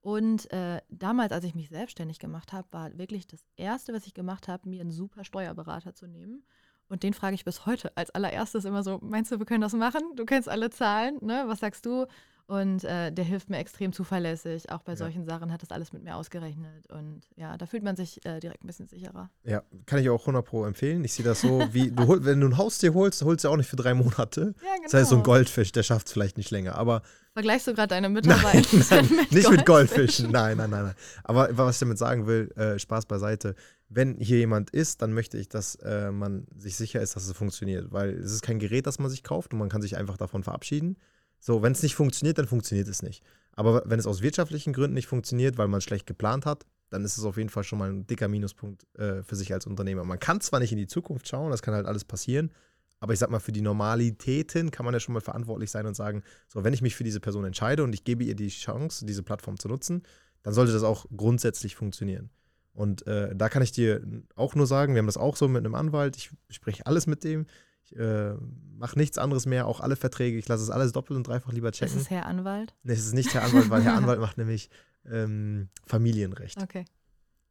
Und 0.00 0.50
äh, 0.52 0.80
damals, 0.88 1.32
als 1.32 1.44
ich 1.44 1.54
mich 1.54 1.68
selbstständig 1.68 2.18
gemacht 2.18 2.52
habe, 2.52 2.66
war 2.72 2.98
wirklich 2.98 3.26
das 3.26 3.44
Erste, 3.56 3.92
was 3.92 4.06
ich 4.06 4.14
gemacht 4.14 4.48
habe, 4.48 4.68
mir 4.68 4.80
einen 4.80 4.90
super 4.90 5.24
Steuerberater 5.24 5.94
zu 5.94 6.08
nehmen. 6.08 6.44
Und 6.88 7.04
den 7.04 7.14
frage 7.14 7.34
ich 7.34 7.44
bis 7.44 7.66
heute 7.66 7.96
als 7.96 8.10
allererstes 8.10 8.64
immer 8.64 8.82
so, 8.82 8.98
meinst 9.00 9.30
du, 9.30 9.38
wir 9.38 9.46
können 9.46 9.60
das 9.60 9.72
machen? 9.72 10.02
Du 10.16 10.24
kennst 10.24 10.48
alle 10.48 10.70
Zahlen, 10.70 11.18
ne? 11.22 11.44
Was 11.46 11.60
sagst 11.60 11.86
du? 11.86 12.06
Und 12.46 12.84
äh, 12.84 13.10
der 13.12 13.24
hilft 13.24 13.50
mir 13.50 13.58
extrem 13.58 13.92
zuverlässig. 13.92 14.70
Auch 14.70 14.82
bei 14.82 14.92
ja. 14.92 14.96
solchen 14.96 15.24
Sachen 15.24 15.52
hat 15.52 15.62
das 15.62 15.70
alles 15.70 15.92
mit 15.92 16.02
mir 16.02 16.16
ausgerechnet. 16.16 16.90
Und 16.90 17.22
ja, 17.36 17.56
da 17.56 17.66
fühlt 17.66 17.82
man 17.82 17.96
sich 17.96 18.24
äh, 18.26 18.40
direkt 18.40 18.64
ein 18.64 18.66
bisschen 18.66 18.88
sicherer. 18.88 19.30
Ja, 19.44 19.62
kann 19.86 20.00
ich 20.00 20.10
auch 20.10 20.20
100 20.20 20.44
Pro 20.44 20.64
empfehlen. 20.64 21.04
Ich 21.04 21.14
sehe 21.14 21.24
das 21.24 21.40
so, 21.40 21.62
wie 21.72 21.90
du 21.90 22.06
hol, 22.06 22.24
wenn 22.24 22.40
du 22.40 22.48
ein 22.48 22.58
Haustier 22.58 22.94
holst, 22.94 23.22
holst 23.22 23.44
du 23.44 23.48
auch 23.48 23.56
nicht 23.56 23.68
für 23.68 23.76
drei 23.76 23.94
Monate. 23.94 24.54
Ja, 24.62 24.74
genau. 24.74 24.82
Das 24.84 24.94
heißt, 24.94 25.10
so 25.10 25.16
ein 25.16 25.22
Goldfisch, 25.22 25.72
der 25.72 25.82
schafft 25.82 26.08
es 26.08 26.12
vielleicht 26.12 26.36
nicht 26.36 26.50
länger. 26.50 26.74
Aber 26.76 27.02
Vergleichst 27.32 27.66
du 27.66 27.74
gerade 27.74 27.88
deine 27.88 28.10
Mitarbeiter? 28.10 28.68
Nein, 28.72 28.86
nein 28.90 29.16
mit 29.16 29.32
nicht 29.32 29.50
mit 29.50 29.64
Goldfischen. 29.64 30.30
Nein, 30.30 30.58
nein, 30.58 30.68
nein, 30.68 30.84
nein. 30.84 30.94
Aber 31.24 31.48
was 31.56 31.76
ich 31.76 31.80
damit 31.80 31.96
sagen 31.96 32.26
will, 32.26 32.50
äh, 32.56 32.78
Spaß 32.78 33.06
beiseite. 33.06 33.54
Wenn 33.88 34.18
hier 34.18 34.38
jemand 34.38 34.70
ist, 34.70 35.00
dann 35.00 35.12
möchte 35.14 35.38
ich, 35.38 35.48
dass 35.48 35.76
äh, 35.76 36.10
man 36.10 36.46
sich 36.56 36.76
sicher 36.76 37.00
ist, 37.00 37.16
dass 37.16 37.26
es 37.26 37.32
funktioniert. 37.32 37.90
Weil 37.90 38.10
es 38.10 38.32
ist 38.32 38.42
kein 38.42 38.58
Gerät, 38.58 38.86
das 38.86 38.98
man 38.98 39.10
sich 39.10 39.22
kauft 39.22 39.52
und 39.54 39.58
man 39.58 39.70
kann 39.70 39.80
sich 39.80 39.96
einfach 39.96 40.18
davon 40.18 40.42
verabschieden. 40.42 40.96
So, 41.44 41.60
wenn 41.60 41.72
es 41.72 41.82
nicht 41.82 41.96
funktioniert, 41.96 42.38
dann 42.38 42.46
funktioniert 42.46 42.86
es 42.86 43.02
nicht. 43.02 43.24
Aber 43.56 43.82
wenn 43.84 43.98
es 43.98 44.06
aus 44.06 44.22
wirtschaftlichen 44.22 44.72
Gründen 44.72 44.94
nicht 44.94 45.08
funktioniert, 45.08 45.58
weil 45.58 45.66
man 45.66 45.80
schlecht 45.80 46.06
geplant 46.06 46.46
hat, 46.46 46.64
dann 46.88 47.04
ist 47.04 47.18
es 47.18 47.24
auf 47.24 47.36
jeden 47.36 47.48
Fall 47.48 47.64
schon 47.64 47.80
mal 47.80 47.90
ein 47.90 48.06
dicker 48.06 48.28
Minuspunkt 48.28 48.86
äh, 48.96 49.24
für 49.24 49.34
sich 49.34 49.52
als 49.52 49.66
Unternehmer. 49.66 50.04
Man 50.04 50.20
kann 50.20 50.40
zwar 50.40 50.60
nicht 50.60 50.70
in 50.70 50.78
die 50.78 50.86
Zukunft 50.86 51.26
schauen, 51.26 51.50
das 51.50 51.60
kann 51.60 51.74
halt 51.74 51.86
alles 51.86 52.04
passieren, 52.04 52.52
aber 53.00 53.12
ich 53.12 53.18
sag 53.18 53.28
mal, 53.28 53.40
für 53.40 53.50
die 53.50 53.60
Normalitäten 53.60 54.70
kann 54.70 54.84
man 54.84 54.94
ja 54.94 55.00
schon 55.00 55.14
mal 55.14 55.20
verantwortlich 55.20 55.72
sein 55.72 55.84
und 55.86 55.94
sagen, 55.94 56.22
so, 56.46 56.62
wenn 56.62 56.74
ich 56.74 56.80
mich 56.80 56.94
für 56.94 57.02
diese 57.02 57.18
Person 57.18 57.44
entscheide 57.44 57.82
und 57.82 57.92
ich 57.92 58.04
gebe 58.04 58.22
ihr 58.22 58.36
die 58.36 58.48
Chance, 58.48 59.04
diese 59.04 59.24
Plattform 59.24 59.58
zu 59.58 59.66
nutzen, 59.66 60.04
dann 60.44 60.54
sollte 60.54 60.72
das 60.72 60.84
auch 60.84 61.06
grundsätzlich 61.16 61.74
funktionieren. 61.74 62.30
Und 62.72 63.04
äh, 63.08 63.34
da 63.34 63.48
kann 63.48 63.62
ich 63.62 63.72
dir 63.72 64.00
auch 64.36 64.54
nur 64.54 64.68
sagen, 64.68 64.94
wir 64.94 65.00
haben 65.00 65.06
das 65.06 65.16
auch 65.16 65.36
so 65.36 65.48
mit 65.48 65.64
einem 65.64 65.74
Anwalt, 65.74 66.16
ich 66.16 66.30
spreche 66.50 66.86
alles 66.86 67.08
mit 67.08 67.24
dem, 67.24 67.46
ich 67.92 67.98
äh, 67.98 68.34
mache 68.76 68.98
nichts 68.98 69.18
anderes 69.18 69.46
mehr, 69.46 69.66
auch 69.66 69.80
alle 69.80 69.96
Verträge. 69.96 70.36
Ich 70.36 70.48
lasse 70.48 70.62
es 70.62 70.70
alles 70.70 70.92
doppelt 70.92 71.16
und 71.16 71.26
dreifach 71.26 71.52
lieber 71.52 71.72
checken. 71.72 71.94
Ist 71.96 72.02
es 72.02 72.10
Herr 72.10 72.26
Anwalt? 72.26 72.74
Nee, 72.82 72.92
es 72.94 73.06
ist 73.06 73.14
nicht 73.14 73.32
Herr 73.34 73.44
Anwalt, 73.44 73.70
weil 73.70 73.82
Herr 73.82 73.94
Anwalt 73.94 74.20
macht 74.20 74.38
nämlich 74.38 74.70
ähm, 75.10 75.68
Familienrecht. 75.86 76.62
Okay. 76.62 76.84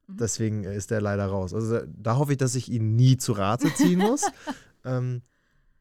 Mhm. 0.07 0.17
Deswegen 0.17 0.63
ist 0.65 0.91
der 0.91 1.01
leider 1.01 1.25
raus. 1.25 1.53
Also 1.53 1.79
da 1.87 2.17
hoffe 2.17 2.33
ich, 2.33 2.37
dass 2.37 2.55
ich 2.55 2.69
ihn 2.69 2.95
nie 2.95 3.17
zu 3.17 3.33
Rate 3.33 3.73
ziehen 3.73 3.99
muss. 4.09 4.25
ähm, 4.83 5.21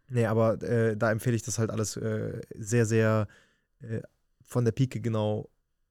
nee, 0.08 0.26
aber 0.26 0.62
äh, 0.62 0.96
da 0.96 1.10
empfehle 1.10 1.36
ich 1.36 1.42
das 1.42 1.58
halt 1.58 1.70
alles 1.70 1.96
äh, 1.96 2.40
sehr, 2.56 2.86
sehr 2.86 3.26
äh, 3.80 4.02
von 4.42 4.64
der 4.64 4.72
Pike 4.72 5.00
genau 5.00 5.49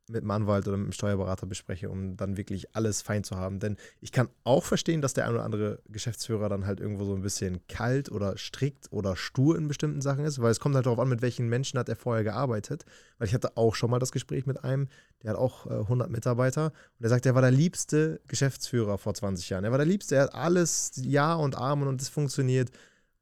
mit 0.10 0.24
dem 0.24 0.32
Anwalt 0.32 0.68
oder 0.68 0.78
mit 0.78 0.88
dem 0.88 0.92
Steuerberater 0.92 1.46
bespreche, 1.46 1.90
um 1.90 2.18
dann 2.18 2.36
wirklich 2.38 2.76
alles 2.76 3.02
fein 3.02 3.24
zu 3.24 3.36
haben. 3.36 3.60
Denn 3.60 3.78
ich 4.02 4.12
kann 4.12 4.28
auch 4.44 4.64
verstehen, 4.64 5.02
dass 5.02 5.14
der 5.14 5.26
ein 5.26 5.34
oder 5.34 5.44
andere 5.44 5.80
Geschäftsführer 5.88 6.50
dann 6.50 6.66
halt 6.66 6.80
irgendwo 6.80 7.06
so 7.06 7.16
ein 7.16 7.22
bisschen 7.22 7.66
kalt 7.68 8.12
oder 8.12 8.38
strikt 8.38 8.92
oder 8.92 9.16
stur 9.16 9.58
in 9.58 9.68
bestimmten 9.68 10.02
Sachen 10.02 10.26
ist, 10.26 10.42
weil 10.42 10.52
es 10.52 10.60
kommt 10.60 10.76
halt 10.76 10.86
darauf 10.86 11.00
an, 11.00 11.10
mit 11.10 11.22
welchen 11.22 11.48
Menschen 11.48 11.80
hat 11.80 11.90
er 11.90 11.96
vorher 11.96 12.24
gearbeitet. 12.24 12.86
Weil 13.18 13.28
ich 13.28 13.34
hatte 13.34 13.56
auch 13.56 13.76
schon 13.76 13.92
mal 13.92 14.00
das 14.00 14.12
Gespräch 14.12 14.46
mit 14.46 14.64
einem, 14.64 14.88
der 15.24 15.32
hat 15.32 15.38
auch 15.38 15.68
äh, 15.68 15.74
100 15.74 16.10
Mitarbeiter 16.10 16.66
und 16.66 17.04
er 17.04 17.10
sagt, 17.10 17.26
er 17.26 17.36
war 17.36 17.42
der 17.42 17.52
liebste 17.52 18.20
Geschäftsführer 18.28 18.98
vor 18.98 19.14
20 19.14 19.50
Jahren. 19.50 19.64
Er 19.64 19.72
war 19.72 19.78
der 19.78 19.88
liebste, 19.88 20.16
er 20.16 20.24
hat 20.24 20.34
alles 20.34 20.92
Ja 20.96 21.36
und 21.36 21.56
Amen 21.56 21.88
und 21.88 22.02
es 22.02 22.10
funktioniert. 22.10 22.72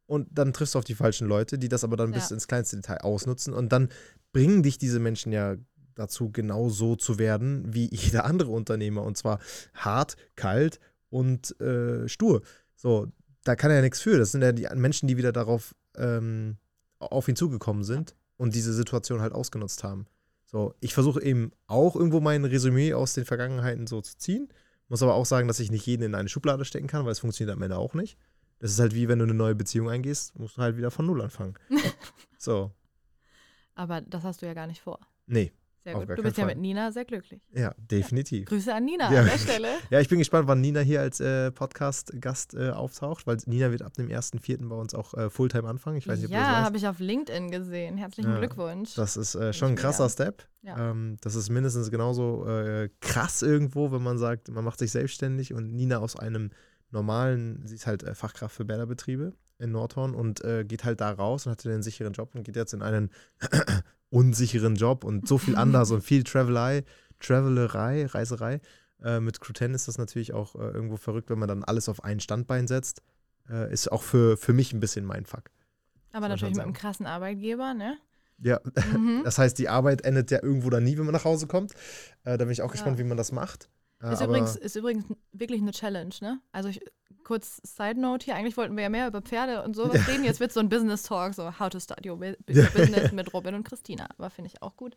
Und 0.06 0.30
dann 0.32 0.54
triffst 0.54 0.74
du 0.74 0.80
auf 0.80 0.86
die 0.86 0.96
falschen 0.96 1.28
Leute, 1.28 1.60
die 1.60 1.68
das 1.68 1.84
aber 1.84 1.98
dann 1.98 2.14
ja. 2.14 2.20
bis 2.20 2.32
ins 2.32 2.48
kleinste 2.48 2.78
Detail 2.78 3.02
ausnutzen. 3.02 3.54
Und 3.54 3.74
dann 3.74 3.90
bringen 4.32 4.64
dich 4.64 4.78
diese 4.78 5.00
Menschen 5.00 5.34
ja 5.34 5.58
dazu, 6.00 6.32
genau 6.32 6.70
so 6.70 6.96
zu 6.96 7.20
werden 7.20 7.74
wie 7.74 7.90
jeder 7.92 8.26
andere 8.26 8.52
Unternehmer. 8.52 9.04
Und 9.04 9.18
zwar 9.18 9.40
hart, 9.74 10.16
kalt 10.36 10.80
und 11.10 11.60
äh, 11.62 12.08
stur. 12.08 12.42
So, 12.76 13.08
da 13.44 13.56
kann 13.56 13.72
er 13.72 13.78
ja 13.78 13.82
nichts 13.82 14.02
für. 14.02 14.18
Das 14.18 14.32
sind 14.32 14.42
ja 14.42 14.52
die 14.52 14.68
Menschen, 14.76 15.08
die 15.08 15.18
wieder 15.18 15.32
darauf 15.32 15.74
ähm, 15.96 16.58
auf 17.00 17.28
ihn 17.28 17.36
zugekommen 17.36 17.84
sind 17.84 18.16
und 18.38 18.56
diese 18.56 18.74
Situation 18.74 19.22
halt 19.22 19.34
ausgenutzt 19.34 19.84
haben. 19.84 20.06
So, 20.46 20.74
ich 20.80 20.94
versuche 20.94 21.22
eben 21.22 21.52
auch 21.68 21.96
irgendwo 21.96 22.22
mein 22.22 22.46
Resümee 22.46 22.94
aus 22.94 23.14
den 23.14 23.26
Vergangenheiten 23.26 23.88
so 23.88 24.02
zu 24.02 24.18
ziehen. 24.18 24.48
Muss 24.88 25.04
aber 25.04 25.16
auch 25.16 25.26
sagen, 25.26 25.50
dass 25.50 25.60
ich 25.60 25.72
nicht 25.72 25.86
jeden 25.86 26.04
in 26.04 26.16
eine 26.16 26.30
Schublade 26.30 26.64
stecken 26.64 26.88
kann, 26.88 27.04
weil 27.04 27.12
es 27.12 27.20
funktioniert 27.20 27.56
am 27.56 27.62
Ende 27.62 27.78
auch 27.78 27.94
nicht. 27.94 28.18
Das 28.60 28.72
ist 28.72 28.80
halt 28.80 28.96
wie 28.96 29.08
wenn 29.08 29.20
du 29.20 29.26
eine 29.26 29.34
neue 29.34 29.56
Beziehung 29.56 29.90
eingehst, 29.90 30.38
musst 30.40 30.58
du 30.58 30.62
halt 30.62 30.78
wieder 30.78 30.90
von 30.90 31.06
Null 31.06 31.22
anfangen. 31.22 31.56
so. 32.38 32.72
Aber 33.76 34.02
das 34.02 34.24
hast 34.24 34.42
du 34.42 34.46
ja 34.46 34.54
gar 34.54 34.68
nicht 34.68 34.82
vor. 34.82 35.00
Nee, 35.28 35.52
sehr 35.88 36.06
gut. 36.06 36.18
Du 36.18 36.24
bist 36.24 36.38
ja 36.38 36.46
mit 36.46 36.58
Nina 36.58 36.92
sehr 36.92 37.06
glücklich. 37.06 37.42
Ja, 37.54 37.74
definitiv. 37.78 38.40
Ja. 38.40 38.46
Grüße 38.46 38.74
an 38.74 38.86
Nina 38.86 39.12
ja. 39.12 39.22
an 39.22 39.26
der 39.26 39.38
Stelle. 39.38 39.68
Ja, 39.90 40.02
ich 40.02 40.10
bin 40.10 40.20
gespannt, 40.20 40.48
wann 40.48 40.60
Nina 40.60 40.82
hier 40.82 41.02
als 41.02 41.20
äh, 41.20 41.52
Podcast-Gast 41.52 42.56
äh, 42.56 42.72
auftaucht, 42.72 43.26
weil 43.26 43.38
Nina 43.46 43.72
wird 43.72 43.82
ab 43.82 43.94
dem 43.94 44.10
1.4. 44.10 44.68
bei 44.68 44.76
uns 44.76 44.94
auch 44.94 45.14
äh, 45.14 45.30
Fulltime 45.30 45.68
anfangen. 45.68 45.98
Ich 45.98 46.08
weiß 46.08 46.20
nicht, 46.20 46.32
ja, 46.32 46.64
habe 46.64 46.78
ich 46.78 46.88
auf 46.88 47.00
LinkedIn 47.00 47.52
gesehen. 47.52 47.98
Herzlichen 47.98 48.32
ja, 48.32 48.40
Glückwunsch. 48.40 48.96
Das 48.96 49.16
ist 49.16 49.36
äh, 49.36 49.54
schon 49.54 49.70
ein 49.70 49.76
krasser 49.76 50.10
Step. 50.10 50.48
Ähm, 50.64 51.16
das 51.22 51.36
ist 51.36 51.50
mindestens 51.50 51.90
genauso 51.90 52.46
äh, 52.46 52.90
krass 53.00 53.42
irgendwo, 53.42 53.94
wenn 53.94 54.04
man 54.04 54.18
sagt, 54.18 54.50
man 54.50 54.66
macht 54.66 54.80
sich 54.80 54.92
selbstständig 54.92 55.54
und 55.54 55.74
Nina 55.74 56.00
aus 56.00 56.18
einem 56.18 56.52
normalen, 56.92 57.62
sie 57.66 57.76
ist 57.76 57.88
halt 57.88 58.04
äh, 58.04 58.14
Fachkraft 58.14 58.54
für 58.54 58.66
Bäderbetriebe 58.66 59.32
in 59.60 59.72
Nordhorn 59.72 60.14
und 60.14 60.44
geht 60.68 60.84
halt 60.84 61.02
da 61.02 61.10
raus 61.10 61.48
und 61.48 61.52
hatte 61.52 61.68
den 61.68 61.82
sicheren 61.82 62.14
Job 62.14 62.36
und 62.36 62.44
geht 62.44 62.56
jetzt 62.56 62.76
in 62.76 62.84
einen 62.84 63.10
unsicheren 64.10 64.76
Job 64.76 65.04
und 65.04 65.28
so 65.28 65.38
viel 65.38 65.56
anders 65.58 65.92
und 65.92 66.02
viel 66.02 66.24
Travelei, 66.24 66.84
Travelerei, 67.20 68.06
Reiserei. 68.06 68.62
Äh, 69.04 69.20
mit 69.20 69.40
Crew 69.40 69.54
10 69.54 69.74
ist 69.74 69.88
das 69.88 69.98
natürlich 69.98 70.34
auch 70.34 70.56
äh, 70.56 70.60
irgendwo 70.60 70.98
verrückt, 70.98 71.30
wenn 71.30 71.40
man 71.40 71.48
dann 71.48 71.64
alles 71.64 71.90
auf 71.90 72.04
ein 72.04 72.20
Standbein 72.20 72.68
setzt. 72.68 73.02
Äh, 73.50 73.72
ist 73.72 73.92
auch 73.92 74.04
für, 74.04 74.38
für 74.38 74.54
mich 74.54 74.74
ein 74.74 74.80
bisschen 74.80 75.06
mein 75.06 75.26
Fuck. 75.26 75.52
Aber 76.12 76.30
natürlich 76.30 76.56
mit 76.56 76.64
einem 76.64 76.74
krassen 76.74 77.06
Arbeitgeber, 77.06 77.74
ne? 77.74 77.98
Ja, 78.40 78.60
mhm. 78.96 79.22
das 79.24 79.38
heißt, 79.38 79.58
die 79.58 79.70
Arbeit 79.70 80.02
endet 80.02 80.32
ja 80.32 80.42
irgendwo 80.42 80.70
dann 80.70 80.84
nie, 80.84 80.98
wenn 80.98 81.06
man 81.06 81.14
nach 81.14 81.26
Hause 81.26 81.48
kommt. 81.48 81.74
Äh, 82.24 82.38
da 82.38 82.46
bin 82.46 82.52
ich 82.52 82.62
auch 82.62 82.68
ja. 82.68 82.72
gespannt, 82.74 82.98
wie 82.98 83.04
man 83.04 83.18
das 83.18 83.32
macht. 83.32 83.70
Äh, 84.02 84.14
ist, 84.14 84.22
übrigens, 84.22 84.56
ist 84.56 84.76
übrigens 84.76 85.06
wirklich 85.32 85.62
eine 85.62 85.72
Challenge, 85.72 86.14
ne? 86.22 86.40
Also 86.52 86.70
ich, 86.70 86.82
kurz 87.24 87.60
Side 87.64 88.00
Note 88.00 88.26
hier, 88.26 88.36
eigentlich 88.36 88.58
wollten 88.58 88.76
wir 88.76 88.84
ja 88.84 88.90
mehr 88.90 89.08
über 89.08 89.22
Pferde 89.22 89.64
und 89.64 89.76
sowas 89.76 89.96
ja. 90.08 90.14
reden. 90.14 90.24
Jetzt 90.24 90.40
wird 90.40 90.54
so 90.54 90.60
ein 90.60 90.70
Business 90.70 91.04
Talk, 91.04 91.34
so 91.34 91.60
How 91.60 91.70
to 91.70 91.80
Start 91.80 92.06
Your 92.06 92.18
Business 92.18 93.12
mit 93.12 93.34
Robin 93.34 93.56
und 93.56 93.64
Christina. 93.64 94.08
Aber 94.18 94.30
finde 94.30 94.52
ich 94.54 94.62
auch 94.62 94.76
gut. 94.76 94.96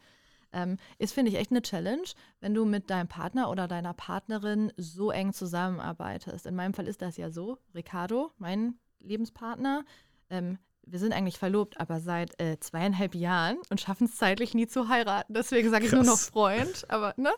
Ähm, 0.53 0.79
ist, 0.99 1.13
finde 1.13 1.31
ich, 1.31 1.39
echt 1.39 1.51
eine 1.51 1.63
Challenge, 1.63 2.05
wenn 2.41 2.55
du 2.55 2.65
mit 2.65 2.91
deinem 2.91 3.09
Partner 3.09 3.51
oder 3.51 3.69
deiner 3.69 3.95
Partnerin 3.95 4.73
so 4.77 5.11
eng 5.11 5.33
zusammenarbeitest. 5.33 6.47
In 6.47 6.57
meinem 6.57 6.75
Fall 6.75 6.89
ist 6.89 7.03
das 7.03 7.17
ja 7.17 7.31
so. 7.31 7.59
Ricardo, 7.75 8.33
mein 8.39 8.75
Lebenspartner, 9.01 9.85
ähm, 10.29 10.59
wir 10.87 10.99
sind 10.99 11.13
eigentlich 11.13 11.39
verlobt, 11.39 11.79
aber 11.79 12.01
seit 12.01 12.41
äh, 12.41 12.59
zweieinhalb 12.59 13.15
Jahren 13.15 13.59
und 13.71 13.81
schaffen 13.81 14.07
es 14.07 14.17
zeitlich 14.17 14.55
nie 14.55 14.67
zu 14.67 14.89
heiraten. 14.89 15.35
Deswegen 15.35 15.71
sage 15.71 15.87
ich 15.87 15.93
nur 15.93 16.05
noch 16.05 16.19
Freund, 16.19 16.85
aber 16.89 17.15
ne? 17.17 17.31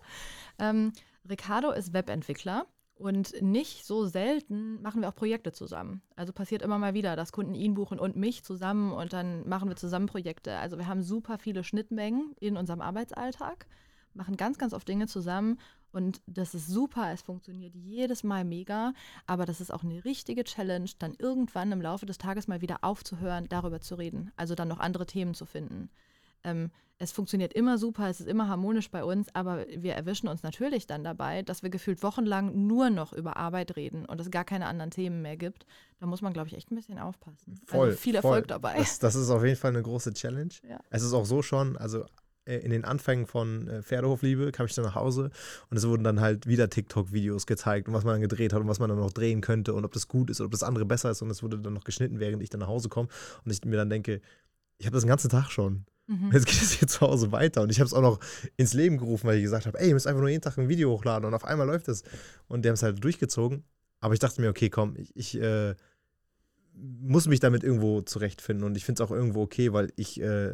Ähm, 0.58 0.92
Ricardo 1.28 1.70
ist 1.70 1.92
Webentwickler 1.92 2.66
und 2.94 3.40
nicht 3.42 3.84
so 3.84 4.06
selten 4.06 4.80
machen 4.82 5.00
wir 5.00 5.08
auch 5.08 5.14
Projekte 5.14 5.52
zusammen. 5.52 6.02
Also 6.14 6.32
passiert 6.32 6.62
immer 6.62 6.78
mal 6.78 6.94
wieder, 6.94 7.16
dass 7.16 7.32
Kunden 7.32 7.54
ihn 7.54 7.74
buchen 7.74 7.98
und 7.98 8.16
mich 8.16 8.44
zusammen 8.44 8.92
und 8.92 9.12
dann 9.12 9.48
machen 9.48 9.68
wir 9.68 9.76
zusammen 9.76 10.06
Projekte. 10.06 10.56
Also 10.58 10.78
wir 10.78 10.86
haben 10.86 11.02
super 11.02 11.38
viele 11.38 11.64
Schnittmengen 11.64 12.34
in 12.38 12.56
unserem 12.56 12.80
Arbeitsalltag, 12.80 13.66
machen 14.14 14.36
ganz, 14.36 14.58
ganz 14.58 14.72
oft 14.72 14.86
Dinge 14.86 15.06
zusammen 15.06 15.58
und 15.90 16.22
das 16.26 16.54
ist 16.54 16.68
super. 16.68 17.12
Es 17.12 17.22
funktioniert 17.22 17.74
jedes 17.74 18.24
Mal 18.24 18.44
mega, 18.44 18.92
aber 19.26 19.46
das 19.46 19.60
ist 19.60 19.72
auch 19.72 19.82
eine 19.82 20.04
richtige 20.04 20.44
Challenge, 20.44 20.90
dann 20.98 21.14
irgendwann 21.18 21.72
im 21.72 21.82
Laufe 21.82 22.06
des 22.06 22.18
Tages 22.18 22.48
mal 22.48 22.60
wieder 22.60 22.78
aufzuhören, 22.82 23.48
darüber 23.48 23.80
zu 23.80 23.96
reden. 23.96 24.32
Also 24.36 24.54
dann 24.54 24.68
noch 24.68 24.80
andere 24.80 25.06
Themen 25.06 25.34
zu 25.34 25.46
finden. 25.46 25.90
Ähm, 26.44 26.70
es 27.02 27.10
funktioniert 27.10 27.52
immer 27.52 27.78
super, 27.78 28.08
es 28.08 28.20
ist 28.20 28.28
immer 28.28 28.48
harmonisch 28.48 28.88
bei 28.90 29.02
uns, 29.02 29.26
aber 29.34 29.66
wir 29.76 29.94
erwischen 29.94 30.28
uns 30.28 30.44
natürlich 30.44 30.86
dann 30.86 31.02
dabei, 31.02 31.42
dass 31.42 31.64
wir 31.64 31.70
gefühlt 31.70 32.02
wochenlang 32.04 32.66
nur 32.68 32.90
noch 32.90 33.12
über 33.12 33.36
Arbeit 33.36 33.76
reden 33.76 34.04
und 34.06 34.20
es 34.20 34.30
gar 34.30 34.44
keine 34.44 34.66
anderen 34.66 34.92
Themen 34.92 35.20
mehr 35.20 35.36
gibt. 35.36 35.66
Da 35.98 36.06
muss 36.06 36.22
man, 36.22 36.32
glaube 36.32 36.48
ich, 36.48 36.54
echt 36.54 36.70
ein 36.70 36.76
bisschen 36.76 37.00
aufpassen. 37.00 37.54
Also 37.60 37.62
voll. 37.66 37.88
Also 37.88 37.98
viel 37.98 38.14
Erfolg 38.14 38.44
voll. 38.44 38.46
dabei. 38.46 38.76
Das, 38.78 39.00
das, 39.00 39.16
ist 39.16 39.30
auf 39.30 39.44
jeden 39.44 39.56
Fall 39.56 39.72
eine 39.72 39.82
große 39.82 40.12
Challenge. 40.12 40.52
Ja. 40.68 40.78
Es 40.90 41.02
ist 41.02 41.12
auch 41.12 41.24
so 41.24 41.42
schon, 41.42 41.76
also 41.76 42.04
äh, 42.44 42.58
in 42.58 42.70
den 42.70 42.84
Anfängen 42.84 43.26
von 43.26 43.66
äh, 43.66 43.82
Pferdehofliebe 43.82 44.52
kam 44.52 44.66
ich 44.66 44.74
dann 44.74 44.84
nach 44.84 44.94
Hause 44.94 45.30
und 45.70 45.76
es 45.76 45.86
wurden 45.86 46.04
dann 46.04 46.20
halt 46.20 46.46
wieder 46.46 46.70
TikTok-Videos 46.70 47.46
gezeigt 47.46 47.88
und 47.88 47.94
was 47.94 48.04
man 48.04 48.14
dann 48.14 48.20
gedreht 48.20 48.52
hat 48.52 48.60
und 48.60 48.68
was 48.68 48.78
man 48.78 48.88
dann 48.88 48.98
noch 48.98 49.12
drehen 49.12 49.40
könnte 49.40 49.74
und 49.74 49.84
ob 49.84 49.92
das 49.92 50.06
gut 50.06 50.30
ist 50.30 50.40
oder 50.40 50.46
ob 50.46 50.52
das 50.52 50.62
andere 50.62 50.84
besser 50.84 51.10
ist 51.10 51.20
und 51.22 51.30
es 51.30 51.42
wurde 51.42 51.58
dann 51.58 51.74
noch 51.74 51.84
geschnitten, 51.84 52.20
während 52.20 52.42
ich 52.42 52.50
dann 52.50 52.60
nach 52.60 52.68
Hause 52.68 52.88
komme 52.88 53.08
und 53.44 53.50
ich 53.50 53.64
mir 53.64 53.76
dann 53.76 53.90
denke, 53.90 54.20
ich 54.78 54.86
habe 54.86 54.94
das 54.94 55.02
den 55.02 55.08
ganzen 55.08 55.30
Tag 55.30 55.50
schon. 55.50 55.84
Mhm. 56.12 56.30
Jetzt 56.32 56.46
geht 56.46 56.60
es 56.60 56.72
hier 56.72 56.88
zu 56.88 57.00
Hause 57.00 57.32
weiter. 57.32 57.62
Und 57.62 57.70
ich 57.70 57.80
habe 57.80 57.86
es 57.86 57.94
auch 57.94 58.02
noch 58.02 58.20
ins 58.56 58.74
Leben 58.74 58.98
gerufen, 58.98 59.26
weil 59.26 59.38
ich 59.38 59.42
gesagt 59.42 59.66
habe, 59.66 59.78
ey, 59.80 59.88
ihr 59.88 59.94
müsst 59.94 60.06
einfach 60.06 60.20
nur 60.20 60.28
jeden 60.28 60.42
Tag 60.42 60.58
ein 60.58 60.68
Video 60.68 60.90
hochladen. 60.90 61.26
Und 61.26 61.34
auf 61.34 61.44
einmal 61.44 61.66
läuft 61.66 61.88
es. 61.88 62.02
Und 62.48 62.64
die 62.64 62.68
haben 62.68 62.74
es 62.74 62.82
halt 62.82 63.02
durchgezogen. 63.02 63.64
Aber 64.00 64.14
ich 64.14 64.20
dachte 64.20 64.40
mir, 64.40 64.50
okay, 64.50 64.68
komm, 64.68 64.94
ich, 64.96 65.16
ich 65.16 65.40
äh, 65.40 65.74
muss 66.74 67.28
mich 67.28 67.40
damit 67.40 67.64
irgendwo 67.64 68.02
zurechtfinden. 68.02 68.66
Und 68.66 68.76
ich 68.76 68.84
finde 68.84 69.02
es 69.02 69.08
auch 69.08 69.12
irgendwo 69.12 69.42
okay, 69.42 69.72
weil 69.72 69.92
ich 69.96 70.20
äh, 70.20 70.52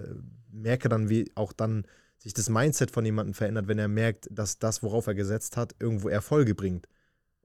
merke 0.52 0.88
dann, 0.88 1.08
wie 1.08 1.30
auch 1.34 1.52
dann 1.52 1.84
sich 2.18 2.34
das 2.34 2.48
Mindset 2.48 2.90
von 2.90 3.04
jemandem 3.04 3.34
verändert, 3.34 3.68
wenn 3.68 3.78
er 3.78 3.88
merkt, 3.88 4.28
dass 4.30 4.58
das, 4.58 4.82
worauf 4.82 5.06
er 5.06 5.14
gesetzt 5.14 5.56
hat, 5.56 5.74
irgendwo 5.78 6.08
Erfolge 6.08 6.54
bringt. 6.54 6.88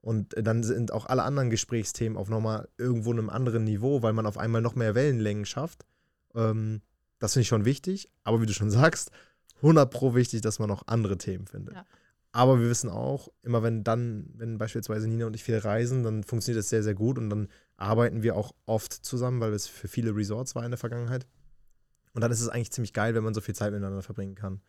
Und 0.00 0.34
dann 0.36 0.62
sind 0.62 0.92
auch 0.92 1.06
alle 1.06 1.22
anderen 1.22 1.48
Gesprächsthemen 1.48 2.18
auf 2.18 2.28
nochmal 2.28 2.68
irgendwo 2.76 3.12
einem 3.12 3.30
anderen 3.30 3.64
Niveau, 3.64 4.02
weil 4.02 4.12
man 4.12 4.26
auf 4.26 4.36
einmal 4.36 4.60
noch 4.60 4.74
mehr 4.74 4.94
Wellenlängen 4.94 5.46
schafft. 5.46 5.86
Ähm, 6.34 6.82
das 7.18 7.32
finde 7.32 7.42
ich 7.42 7.48
schon 7.48 7.64
wichtig, 7.64 8.10
aber 8.22 8.40
wie 8.40 8.46
du 8.46 8.52
schon 8.52 8.70
sagst, 8.70 9.10
100 9.56 9.90
pro 9.90 10.14
wichtig, 10.14 10.40
dass 10.42 10.58
man 10.58 10.68
noch 10.68 10.86
andere 10.86 11.16
Themen 11.16 11.46
findet. 11.46 11.74
Ja. 11.74 11.86
Aber 12.32 12.58
wir 12.58 12.68
wissen 12.68 12.90
auch, 12.90 13.28
immer 13.42 13.62
wenn 13.62 13.84
dann, 13.84 14.28
wenn 14.34 14.58
beispielsweise 14.58 15.06
Nina 15.06 15.26
und 15.26 15.36
ich 15.36 15.44
viel 15.44 15.56
reisen, 15.56 16.02
dann 16.02 16.24
funktioniert 16.24 16.58
das 16.58 16.68
sehr, 16.68 16.82
sehr 16.82 16.94
gut 16.94 17.16
und 17.16 17.30
dann 17.30 17.48
arbeiten 17.76 18.24
wir 18.24 18.36
auch 18.36 18.52
oft 18.66 18.92
zusammen, 18.92 19.40
weil 19.40 19.52
es 19.52 19.68
für 19.68 19.86
viele 19.86 20.16
Resorts 20.16 20.56
war 20.56 20.64
in 20.64 20.72
der 20.72 20.78
Vergangenheit. 20.78 21.26
Und 22.12 22.22
dann 22.22 22.32
ist 22.32 22.40
es 22.40 22.48
eigentlich 22.48 22.72
ziemlich 22.72 22.92
geil, 22.92 23.14
wenn 23.14 23.22
man 23.22 23.34
so 23.34 23.40
viel 23.40 23.54
Zeit 23.54 23.72
miteinander 23.72 24.02
verbringen 24.02 24.34
kann. 24.34 24.60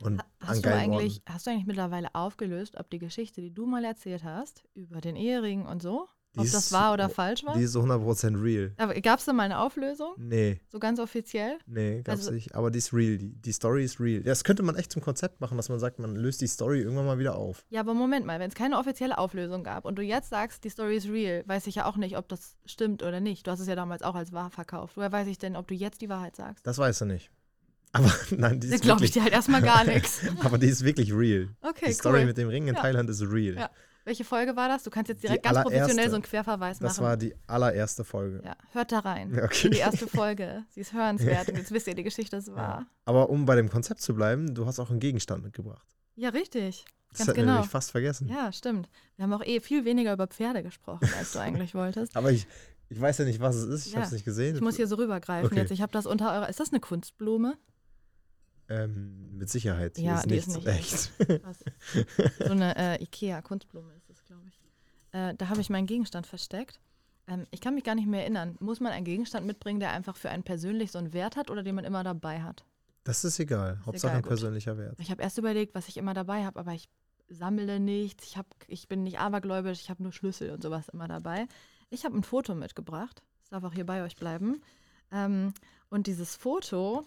Und 0.00 0.22
hast, 0.40 0.64
du 0.64 0.74
eigentlich, 0.74 1.22
hast 1.26 1.46
du 1.46 1.50
eigentlich 1.50 1.66
mittlerweile 1.66 2.14
aufgelöst, 2.14 2.76
ob 2.78 2.88
die 2.88 2.98
Geschichte, 2.98 3.42
die 3.42 3.52
du 3.52 3.66
mal 3.66 3.84
erzählt 3.84 4.24
hast, 4.24 4.64
über 4.72 5.02
den 5.02 5.16
Ehering 5.16 5.66
und 5.66 5.82
so, 5.82 6.08
ob 6.36 6.44
ist, 6.44 6.54
das 6.54 6.72
wahr 6.72 6.92
oder 6.92 7.08
falsch 7.08 7.44
war? 7.44 7.56
Die 7.56 7.64
ist 7.64 7.72
so 7.72 7.82
100% 7.82 8.42
real. 8.42 8.72
Gab 9.00 9.18
es 9.18 9.24
da 9.24 9.32
mal 9.32 9.44
eine 9.44 9.58
Auflösung? 9.58 10.14
Nee. 10.16 10.60
So 10.68 10.78
ganz 10.78 11.00
offiziell? 11.00 11.58
Nee, 11.66 12.02
gab 12.02 12.14
es 12.14 12.20
also, 12.20 12.32
nicht. 12.32 12.54
Aber 12.54 12.70
die 12.70 12.78
ist 12.78 12.92
real. 12.92 13.18
Die, 13.18 13.32
die 13.32 13.52
Story 13.52 13.84
ist 13.84 13.98
real. 13.98 14.22
Das 14.22 14.44
könnte 14.44 14.62
man 14.62 14.76
echt 14.76 14.92
zum 14.92 15.02
Konzept 15.02 15.40
machen, 15.40 15.56
dass 15.56 15.68
man 15.68 15.80
sagt, 15.80 15.98
man 15.98 16.14
löst 16.14 16.40
die 16.40 16.46
Story 16.46 16.80
irgendwann 16.80 17.06
mal 17.06 17.18
wieder 17.18 17.36
auf. 17.36 17.64
Ja, 17.70 17.80
aber 17.80 17.94
Moment 17.94 18.26
mal, 18.26 18.38
wenn 18.38 18.48
es 18.48 18.54
keine 18.54 18.78
offizielle 18.78 19.18
Auflösung 19.18 19.64
gab 19.64 19.84
und 19.84 19.96
du 19.96 20.02
jetzt 20.02 20.30
sagst, 20.30 20.62
die 20.64 20.70
Story 20.70 20.96
ist 20.96 21.08
real, 21.08 21.42
weiß 21.46 21.66
ich 21.66 21.74
ja 21.74 21.86
auch 21.86 21.96
nicht, 21.96 22.16
ob 22.16 22.28
das 22.28 22.56
stimmt 22.64 23.02
oder 23.02 23.20
nicht. 23.20 23.46
Du 23.46 23.50
hast 23.50 23.60
es 23.60 23.66
ja 23.66 23.74
damals 23.74 24.02
auch 24.02 24.14
als 24.14 24.32
wahr 24.32 24.50
verkauft. 24.50 24.96
Woher 24.96 25.10
weiß 25.10 25.26
ich 25.26 25.38
denn, 25.38 25.56
ob 25.56 25.66
du 25.66 25.74
jetzt 25.74 26.00
die 26.00 26.08
Wahrheit 26.08 26.36
sagst? 26.36 26.64
Das 26.66 26.78
weißt 26.78 27.00
du 27.00 27.04
nicht. 27.06 27.30
Aber 27.92 28.12
nein, 28.30 28.60
die 28.60 28.68
ist. 28.68 28.82
glaube 28.82 29.04
ich 29.04 29.10
dir 29.10 29.24
halt 29.24 29.32
erstmal 29.32 29.62
gar 29.62 29.82
nichts. 29.92 30.20
aber 30.44 30.58
die 30.58 30.68
ist 30.68 30.84
wirklich 30.84 31.12
real. 31.12 31.48
Okay, 31.60 31.86
Die 31.88 31.92
Story 31.92 32.20
cool. 32.20 32.26
mit 32.26 32.38
dem 32.38 32.48
Ring 32.48 32.68
in 32.68 32.76
ja. 32.76 32.80
Thailand 32.80 33.10
ist 33.10 33.20
real. 33.22 33.56
Ja. 33.56 33.70
Welche 34.04 34.24
Folge 34.24 34.56
war 34.56 34.68
das? 34.68 34.82
Du 34.82 34.90
kannst 34.90 35.08
jetzt 35.08 35.22
direkt 35.22 35.44
ganz 35.44 35.60
professionell 35.60 36.08
so 36.08 36.14
einen 36.14 36.22
Querverweis 36.22 36.80
machen. 36.80 36.88
Das 36.88 37.00
war 37.00 37.16
die 37.16 37.34
allererste 37.46 38.04
Folge. 38.04 38.42
Ja, 38.44 38.56
hört 38.72 38.92
da 38.92 39.00
rein. 39.00 39.38
Okay. 39.42 39.66
In 39.66 39.72
die 39.72 39.78
erste 39.78 40.06
Folge. 40.08 40.64
Sie 40.70 40.80
ist 40.80 40.92
hörenswert 40.92 41.48
und 41.48 41.56
jetzt 41.56 41.70
wisst 41.70 41.86
ihr, 41.86 41.94
die 41.94 42.02
Geschichte 42.02 42.36
ist 42.36 42.48
wahr. 42.54 42.80
Ja. 42.80 42.86
Aber 43.04 43.30
um 43.30 43.44
bei 43.44 43.56
dem 43.56 43.68
Konzept 43.68 44.00
zu 44.00 44.14
bleiben, 44.14 44.54
du 44.54 44.66
hast 44.66 44.78
auch 44.80 44.90
einen 44.90 45.00
Gegenstand 45.00 45.42
mitgebracht. 45.42 45.86
Ja, 46.16 46.30
richtig. 46.30 46.84
Das 47.10 47.26
ganz 47.26 47.36
genau. 47.36 47.54
nämlich 47.54 47.70
fast 47.70 47.90
vergessen. 47.90 48.28
Ja, 48.28 48.52
stimmt. 48.52 48.88
Wir 49.16 49.24
haben 49.24 49.32
auch 49.32 49.44
eh 49.44 49.60
viel 49.60 49.84
weniger 49.84 50.12
über 50.12 50.28
Pferde 50.28 50.62
gesprochen, 50.62 51.08
als 51.18 51.32
du 51.32 51.40
eigentlich 51.40 51.74
wolltest. 51.74 52.16
Aber 52.16 52.30
ich, 52.30 52.46
ich 52.88 53.00
weiß 53.00 53.18
ja 53.18 53.24
nicht, 53.24 53.40
was 53.40 53.56
es 53.56 53.64
ist. 53.64 53.86
Ich 53.86 53.92
ja. 53.92 53.98
habe 53.98 54.06
es 54.06 54.12
nicht 54.12 54.24
gesehen. 54.24 54.54
Ich 54.54 54.62
muss 54.62 54.76
hier 54.76 54.86
so 54.86 54.96
rübergreifen 54.96 55.46
okay. 55.46 55.60
jetzt. 55.60 55.70
Ich 55.72 55.82
habe 55.82 55.92
das 55.92 56.06
unter 56.06 56.32
eurer. 56.32 56.48
Ist 56.48 56.60
das 56.60 56.70
eine 56.70 56.80
Kunstblume? 56.80 57.56
Ähm, 58.70 59.36
mit 59.36 59.50
Sicherheit. 59.50 59.98
Ja, 59.98 60.18
ist 60.18 60.26
die 60.26 60.34
nichts 60.34 60.46
ist 60.46 60.56
nicht 60.56 60.66
echt. 60.68 61.12
so 62.38 62.52
eine 62.52 62.76
äh, 62.76 63.02
Ikea-Kunstblume 63.02 63.92
ist 63.96 64.08
es, 64.08 64.24
glaube 64.24 64.44
ich. 64.46 64.60
Äh, 65.12 65.34
da 65.34 65.48
habe 65.48 65.60
ich 65.60 65.70
meinen 65.70 65.88
Gegenstand 65.88 66.28
versteckt. 66.28 66.80
Ähm, 67.26 67.46
ich 67.50 67.60
kann 67.60 67.74
mich 67.74 67.82
gar 67.82 67.96
nicht 67.96 68.06
mehr 68.06 68.20
erinnern. 68.20 68.56
Muss 68.60 68.78
man 68.78 68.92
einen 68.92 69.04
Gegenstand 69.04 69.44
mitbringen, 69.44 69.80
der 69.80 69.90
einfach 69.90 70.16
für 70.16 70.30
einen 70.30 70.44
persönlich 70.44 70.92
so 70.92 70.98
einen 70.98 71.12
Wert 71.12 71.36
hat 71.36 71.50
oder 71.50 71.64
den 71.64 71.74
man 71.74 71.84
immer 71.84 72.04
dabei 72.04 72.42
hat? 72.42 72.64
Das 73.02 73.24
ist 73.24 73.40
egal. 73.40 73.78
Ist 73.80 73.86
Hauptsache 73.86 74.12
egal, 74.12 74.22
ein 74.22 74.28
persönlicher 74.28 74.78
Wert. 74.78 74.94
Ich 75.00 75.10
habe 75.10 75.20
erst 75.20 75.38
überlegt, 75.38 75.74
was 75.74 75.88
ich 75.88 75.96
immer 75.96 76.14
dabei 76.14 76.44
habe, 76.44 76.60
aber 76.60 76.72
ich 76.72 76.88
sammle 77.28 77.80
nichts. 77.80 78.24
Ich, 78.24 78.36
hab, 78.36 78.46
ich 78.68 78.86
bin 78.86 79.02
nicht 79.02 79.18
abergläubisch. 79.18 79.80
Ich 79.80 79.90
habe 79.90 80.02
nur 80.02 80.12
Schlüssel 80.12 80.50
und 80.50 80.62
sowas 80.62 80.88
immer 80.90 81.08
dabei. 81.08 81.48
Ich 81.88 82.04
habe 82.04 82.16
ein 82.16 82.22
Foto 82.22 82.54
mitgebracht. 82.54 83.22
Das 83.40 83.50
darf 83.50 83.64
auch 83.64 83.74
hier 83.74 83.86
bei 83.86 84.04
euch 84.04 84.14
bleiben. 84.14 84.62
Ähm, 85.10 85.54
und 85.88 86.06
dieses 86.06 86.36
Foto 86.36 87.04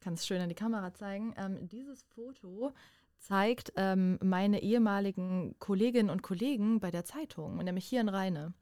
ich 0.00 0.04
kann 0.04 0.14
es 0.14 0.26
schön 0.26 0.40
in 0.40 0.48
die 0.48 0.54
Kamera 0.54 0.94
zeigen. 0.94 1.34
Ähm, 1.36 1.68
dieses 1.68 2.04
Foto 2.04 2.72
zeigt 3.18 3.74
ähm, 3.76 4.18
meine 4.22 4.62
ehemaligen 4.62 5.54
Kolleginnen 5.58 6.08
und 6.08 6.22
Kollegen 6.22 6.80
bei 6.80 6.90
der 6.90 7.04
Zeitung, 7.04 7.58
nämlich 7.58 7.84
hier 7.84 8.00
in 8.00 8.08
Rheine. 8.08 8.54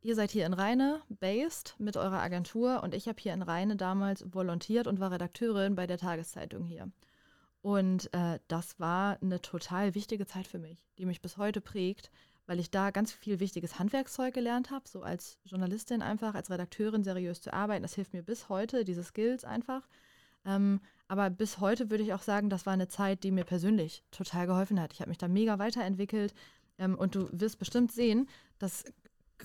Ihr 0.00 0.14
seid 0.14 0.30
hier 0.30 0.46
in 0.46 0.52
Rheine 0.52 1.02
based 1.08 1.74
mit 1.80 1.96
eurer 1.96 2.22
Agentur 2.22 2.84
und 2.84 2.94
ich 2.94 3.08
habe 3.08 3.20
hier 3.20 3.34
in 3.34 3.42
Rheine 3.42 3.74
damals 3.74 4.32
volontiert 4.32 4.86
und 4.86 5.00
war 5.00 5.10
Redakteurin 5.10 5.74
bei 5.74 5.88
der 5.88 5.98
Tageszeitung 5.98 6.62
hier. 6.62 6.88
Und 7.62 8.14
äh, 8.14 8.38
das 8.46 8.78
war 8.78 9.20
eine 9.20 9.42
total 9.42 9.96
wichtige 9.96 10.24
Zeit 10.24 10.46
für 10.46 10.60
mich, 10.60 10.86
die 10.98 11.06
mich 11.06 11.20
bis 11.20 11.36
heute 11.36 11.60
prägt, 11.60 12.12
weil 12.46 12.60
ich 12.60 12.70
da 12.70 12.92
ganz 12.92 13.10
viel 13.10 13.40
wichtiges 13.40 13.80
Handwerkszeug 13.80 14.34
gelernt 14.34 14.70
habe, 14.70 14.86
so 14.88 15.02
als 15.02 15.40
Journalistin 15.46 16.00
einfach, 16.00 16.36
als 16.36 16.48
Redakteurin 16.48 17.02
seriös 17.02 17.40
zu 17.40 17.52
arbeiten. 17.52 17.82
Das 17.82 17.96
hilft 17.96 18.12
mir 18.12 18.22
bis 18.22 18.48
heute, 18.48 18.84
diese 18.84 19.02
Skills 19.02 19.44
einfach. 19.44 19.82
Ähm, 20.46 20.80
aber 21.08 21.30
bis 21.30 21.60
heute 21.60 21.90
würde 21.90 22.02
ich 22.02 22.14
auch 22.14 22.22
sagen, 22.22 22.50
das 22.50 22.66
war 22.66 22.72
eine 22.72 22.88
Zeit, 22.88 23.22
die 23.24 23.30
mir 23.30 23.44
persönlich 23.44 24.02
total 24.10 24.46
geholfen 24.46 24.80
hat. 24.80 24.92
Ich 24.92 25.00
habe 25.00 25.08
mich 25.10 25.18
da 25.18 25.28
mega 25.28 25.58
weiterentwickelt. 25.58 26.34
Ähm, 26.78 26.94
und 26.96 27.14
du 27.14 27.28
wirst 27.32 27.58
bestimmt 27.58 27.92
sehen, 27.92 28.28
das 28.58 28.84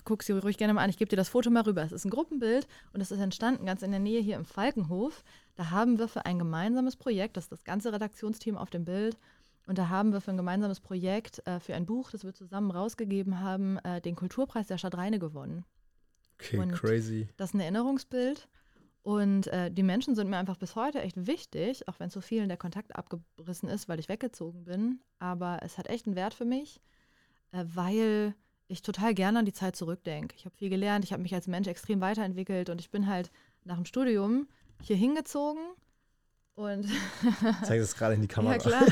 guck 0.04 0.22
sie 0.22 0.32
ruhig 0.32 0.56
gerne 0.56 0.72
mal 0.72 0.82
an. 0.82 0.90
Ich 0.90 0.96
gebe 0.96 1.08
dir 1.08 1.16
das 1.16 1.28
Foto 1.28 1.50
mal 1.50 1.62
rüber. 1.62 1.82
Es 1.82 1.92
ist 1.92 2.04
ein 2.04 2.10
Gruppenbild 2.10 2.66
und 2.92 3.00
es 3.00 3.10
ist 3.10 3.20
entstanden 3.20 3.66
ganz 3.66 3.82
in 3.82 3.90
der 3.90 4.00
Nähe 4.00 4.20
hier 4.20 4.36
im 4.36 4.44
Falkenhof. 4.46 5.22
Da 5.54 5.70
haben 5.70 5.98
wir 5.98 6.08
für 6.08 6.24
ein 6.24 6.38
gemeinsames 6.38 6.96
Projekt, 6.96 7.36
das 7.36 7.44
ist 7.44 7.52
das 7.52 7.64
ganze 7.64 7.92
Redaktionsteam 7.92 8.56
auf 8.56 8.70
dem 8.70 8.84
Bild, 8.84 9.18
und 9.66 9.78
da 9.78 9.88
haben 9.88 10.12
wir 10.12 10.20
für 10.20 10.32
ein 10.32 10.36
gemeinsames 10.36 10.80
Projekt, 10.80 11.46
äh, 11.46 11.60
für 11.60 11.74
ein 11.74 11.86
Buch, 11.86 12.10
das 12.10 12.24
wir 12.24 12.34
zusammen 12.34 12.70
rausgegeben 12.70 13.40
haben, 13.40 13.78
äh, 13.78 14.00
den 14.00 14.16
Kulturpreis 14.16 14.66
der 14.66 14.78
Stadt 14.78 14.96
Rheine 14.96 15.18
gewonnen. 15.18 15.64
Okay, 16.34 16.58
und 16.58 16.72
crazy. 16.72 17.28
Das 17.36 17.50
ist 17.50 17.54
ein 17.54 17.60
Erinnerungsbild. 17.60 18.48
Und 19.02 19.48
äh, 19.48 19.70
die 19.70 19.82
Menschen 19.82 20.14
sind 20.14 20.30
mir 20.30 20.36
einfach 20.36 20.56
bis 20.56 20.76
heute 20.76 21.02
echt 21.02 21.26
wichtig, 21.26 21.88
auch 21.88 21.98
wenn 21.98 22.10
zu 22.10 22.20
vielen 22.20 22.48
der 22.48 22.56
Kontakt 22.56 22.94
abgerissen 22.94 23.68
ist, 23.68 23.88
weil 23.88 23.98
ich 23.98 24.08
weggezogen 24.08 24.64
bin. 24.64 25.00
Aber 25.18 25.58
es 25.62 25.76
hat 25.76 25.88
echt 25.88 26.06
einen 26.06 26.14
Wert 26.14 26.34
für 26.34 26.44
mich, 26.44 26.80
äh, 27.50 27.64
weil 27.66 28.34
ich 28.68 28.82
total 28.82 29.12
gerne 29.12 29.40
an 29.40 29.44
die 29.44 29.52
Zeit 29.52 29.74
zurückdenke. 29.74 30.36
Ich 30.36 30.44
habe 30.44 30.56
viel 30.56 30.70
gelernt, 30.70 31.04
ich 31.04 31.12
habe 31.12 31.22
mich 31.22 31.34
als 31.34 31.48
Mensch 31.48 31.66
extrem 31.66 32.00
weiterentwickelt 32.00 32.70
und 32.70 32.80
ich 32.80 32.90
bin 32.90 33.08
halt 33.08 33.32
nach 33.64 33.76
dem 33.76 33.84
Studium 33.86 34.48
hier 34.80 34.96
hingezogen 34.96 35.64
und. 36.54 36.86
Zeig 37.64 37.80
es 37.80 37.96
gerade 37.96 38.14
in 38.14 38.22
die 38.22 38.28
Kamera. 38.28 38.54
Ja, 38.54 38.58
klar. 38.58 38.86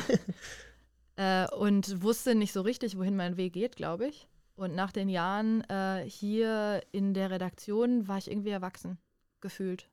äh, 1.51 1.55
und 1.55 2.03
wusste 2.03 2.35
nicht 2.35 2.53
so 2.53 2.63
richtig, 2.63 2.99
wohin 2.99 3.15
mein 3.15 3.37
Weg 3.37 3.53
geht, 3.53 3.77
glaube 3.77 4.09
ich. 4.09 4.29
Und 4.57 4.75
nach 4.75 4.91
den 4.91 5.09
Jahren 5.09 5.63
äh, 5.71 6.05
hier 6.05 6.83
in 6.91 7.15
der 7.15 7.31
Redaktion 7.31 8.09
war 8.09 8.19
ich 8.19 8.29
irgendwie 8.29 8.51
erwachsen, 8.51 8.99
gefühlt 9.41 9.89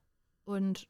und 0.47 0.87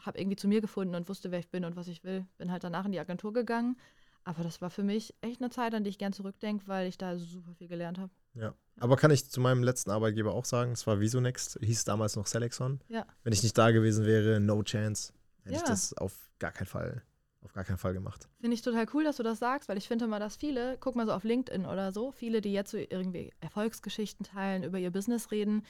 habe 0.00 0.18
irgendwie 0.18 0.36
zu 0.36 0.48
mir 0.48 0.60
gefunden 0.60 0.94
und 0.94 1.08
wusste, 1.08 1.30
wer 1.30 1.40
ich 1.40 1.50
bin 1.50 1.64
und 1.64 1.76
was 1.76 1.88
ich 1.88 2.04
will. 2.04 2.26
Bin 2.38 2.52
halt 2.52 2.64
danach 2.64 2.84
in 2.84 2.92
die 2.92 3.00
Agentur 3.00 3.32
gegangen. 3.32 3.76
Aber 4.24 4.44
das 4.44 4.60
war 4.60 4.70
für 4.70 4.82
mich 4.82 5.14
echt 5.22 5.40
eine 5.40 5.50
Zeit, 5.50 5.74
an 5.74 5.82
die 5.82 5.90
ich 5.90 5.98
gern 5.98 6.12
zurückdenke, 6.12 6.68
weil 6.68 6.86
ich 6.86 6.98
da 6.98 7.16
super 7.18 7.54
viel 7.54 7.68
gelernt 7.68 7.98
habe. 7.98 8.12
Ja. 8.34 8.54
Aber 8.78 8.96
kann 8.96 9.10
ich 9.10 9.28
zu 9.28 9.40
meinem 9.40 9.62
letzten 9.62 9.90
Arbeitgeber 9.90 10.32
auch 10.32 10.44
sagen, 10.44 10.72
es 10.72 10.86
war 10.86 11.00
Visonext, 11.00 11.58
hieß 11.60 11.84
damals 11.84 12.16
noch 12.16 12.26
Selexon. 12.26 12.80
Ja. 12.88 13.06
Wenn 13.24 13.32
ich 13.32 13.42
nicht 13.42 13.56
da 13.58 13.70
gewesen 13.70 14.04
wäre, 14.04 14.38
no 14.38 14.62
chance, 14.62 15.12
hätte 15.42 15.56
ja. 15.56 15.62
ich 15.62 15.68
das 15.68 15.94
auf 15.94 16.30
gar 16.38 16.52
keinen 16.52 16.66
Fall, 16.66 17.02
auf 17.42 17.52
gar 17.52 17.64
keinen 17.64 17.78
Fall 17.78 17.94
gemacht. 17.94 18.28
Finde 18.40 18.54
ich 18.54 18.62
total 18.62 18.86
cool, 18.94 19.04
dass 19.04 19.16
du 19.16 19.22
das 19.22 19.38
sagst, 19.38 19.68
weil 19.68 19.78
ich 19.78 19.88
finde 19.88 20.06
mal, 20.06 20.20
dass 20.20 20.36
viele, 20.36 20.76
guck 20.78 20.96
mal 20.96 21.06
so 21.06 21.12
auf 21.12 21.24
LinkedIn 21.24 21.66
oder 21.66 21.92
so, 21.92 22.12
viele, 22.12 22.40
die 22.40 22.52
jetzt 22.52 22.70
so 22.70 22.78
irgendwie 22.78 23.32
Erfolgsgeschichten 23.40 24.24
teilen, 24.24 24.62
über 24.62 24.78
ihr 24.78 24.90
Business 24.90 25.30
reden, 25.30 25.64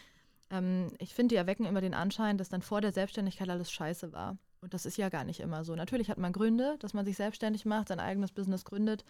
ähm, 0.50 0.88
ich 0.98 1.14
finde, 1.14 1.34
die 1.34 1.36
erwecken 1.36 1.64
immer 1.64 1.80
den 1.80 1.94
Anschein, 1.94 2.38
dass 2.38 2.48
dann 2.48 2.62
vor 2.62 2.80
der 2.80 2.92
Selbstständigkeit 2.92 3.48
alles 3.48 3.70
scheiße 3.70 4.12
war. 4.12 4.38
Und 4.60 4.74
das 4.74 4.84
ist 4.84 4.98
ja 4.98 5.08
gar 5.08 5.24
nicht 5.24 5.40
immer 5.40 5.64
so. 5.64 5.74
Natürlich 5.74 6.10
hat 6.10 6.18
man 6.18 6.32
Gründe, 6.32 6.76
dass 6.80 6.92
man 6.92 7.06
sich 7.06 7.16
selbstständig 7.16 7.64
macht, 7.64 7.88
sein 7.88 8.00
eigenes 8.00 8.32
Business 8.32 8.64
gründet. 8.64 9.04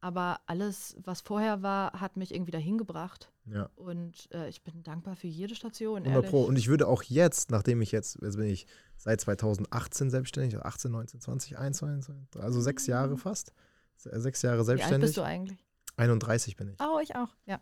Aber 0.00 0.40
alles, 0.46 0.96
was 1.02 1.20
vorher 1.20 1.62
war, 1.62 1.98
hat 1.98 2.16
mich 2.16 2.34
irgendwie 2.34 2.50
dahin 2.50 2.76
gebracht. 2.78 3.30
Ja. 3.46 3.70
Und 3.74 4.28
äh, 4.32 4.48
ich 4.48 4.62
bin 4.62 4.82
dankbar 4.82 5.16
für 5.16 5.26
jede 5.28 5.54
Station. 5.54 6.04
100 6.04 6.30
Pro. 6.30 6.42
Und 6.42 6.56
ich 6.56 6.68
würde 6.68 6.86
auch 6.88 7.02
jetzt, 7.02 7.50
nachdem 7.50 7.80
ich 7.80 7.90
jetzt, 7.90 8.18
jetzt 8.20 8.36
bin 8.36 8.46
ich 8.46 8.66
seit 8.96 9.20
2018 9.20 10.10
selbstständig, 10.10 10.58
18, 10.58 10.90
19, 10.90 11.20
20, 11.20 11.58
21, 11.58 12.14
also 12.38 12.60
sechs 12.60 12.86
Jahre 12.86 13.16
fast. 13.16 13.52
Sechs 13.96 14.42
Jahre 14.42 14.64
selbstständig. 14.64 15.00
Wie 15.00 15.04
alt 15.04 15.08
bist 15.08 15.16
du 15.16 15.22
eigentlich? 15.22 15.64
31 15.96 16.56
bin 16.56 16.68
ich. 16.68 16.80
Oh, 16.80 16.98
ich 17.00 17.14
auch, 17.16 17.34
ja. 17.46 17.60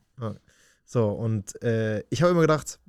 So, 0.85 1.11
und 1.11 1.63
äh, 1.63 2.03
ich 2.11 2.23
habe 2.23 2.33
immer 2.33 2.41
gedacht, 2.41 2.81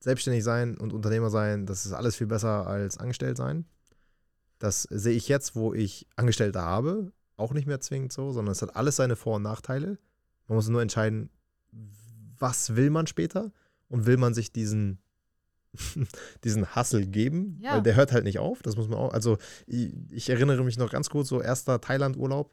selbstständig 0.00 0.44
sein 0.44 0.76
und 0.76 0.92
Unternehmer 0.92 1.30
sein, 1.30 1.66
das 1.66 1.86
ist 1.86 1.92
alles 1.92 2.16
viel 2.16 2.26
besser 2.26 2.66
als 2.66 2.98
angestellt 2.98 3.36
sein. 3.36 3.66
Das 4.58 4.82
sehe 4.82 5.14
ich 5.14 5.28
jetzt, 5.28 5.54
wo 5.54 5.72
ich 5.72 6.06
Angestellte 6.16 6.60
habe, 6.60 7.12
auch 7.36 7.52
nicht 7.52 7.66
mehr 7.66 7.80
zwingend 7.80 8.12
so, 8.12 8.32
sondern 8.32 8.52
es 8.52 8.62
hat 8.62 8.76
alles 8.76 8.96
seine 8.96 9.16
Vor- 9.16 9.36
und 9.36 9.42
Nachteile. 9.42 9.98
Man 10.48 10.56
muss 10.56 10.68
nur 10.68 10.82
entscheiden, 10.82 11.30
was 12.38 12.76
will 12.76 12.90
man 12.90 13.06
später 13.06 13.52
und 13.88 14.06
will 14.06 14.16
man 14.16 14.34
sich 14.34 14.52
diesen 14.52 14.98
diesen 16.44 16.74
Hustle 16.74 17.06
geben, 17.06 17.58
ja. 17.62 17.74
weil 17.74 17.82
der 17.82 17.94
hört 17.94 18.12
halt 18.12 18.24
nicht 18.24 18.38
auf, 18.38 18.62
das 18.62 18.76
muss 18.76 18.88
man 18.88 18.98
auch, 18.98 19.12
also 19.12 19.38
ich, 19.66 19.92
ich 20.10 20.28
erinnere 20.28 20.64
mich 20.64 20.78
noch 20.78 20.90
ganz 20.90 21.10
kurz, 21.10 21.28
so 21.28 21.40
erster 21.40 21.80
Thailand-Urlaub, 21.80 22.52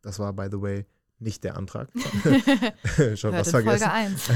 das 0.00 0.18
war, 0.18 0.32
by 0.32 0.48
the 0.50 0.60
way, 0.60 0.86
nicht 1.18 1.44
der 1.44 1.56
Antrag. 1.56 1.88
Schon 3.16 3.32
was 3.32 3.50
vergessen. 3.50 3.78
Folge 3.78 3.90
1. 3.92 4.28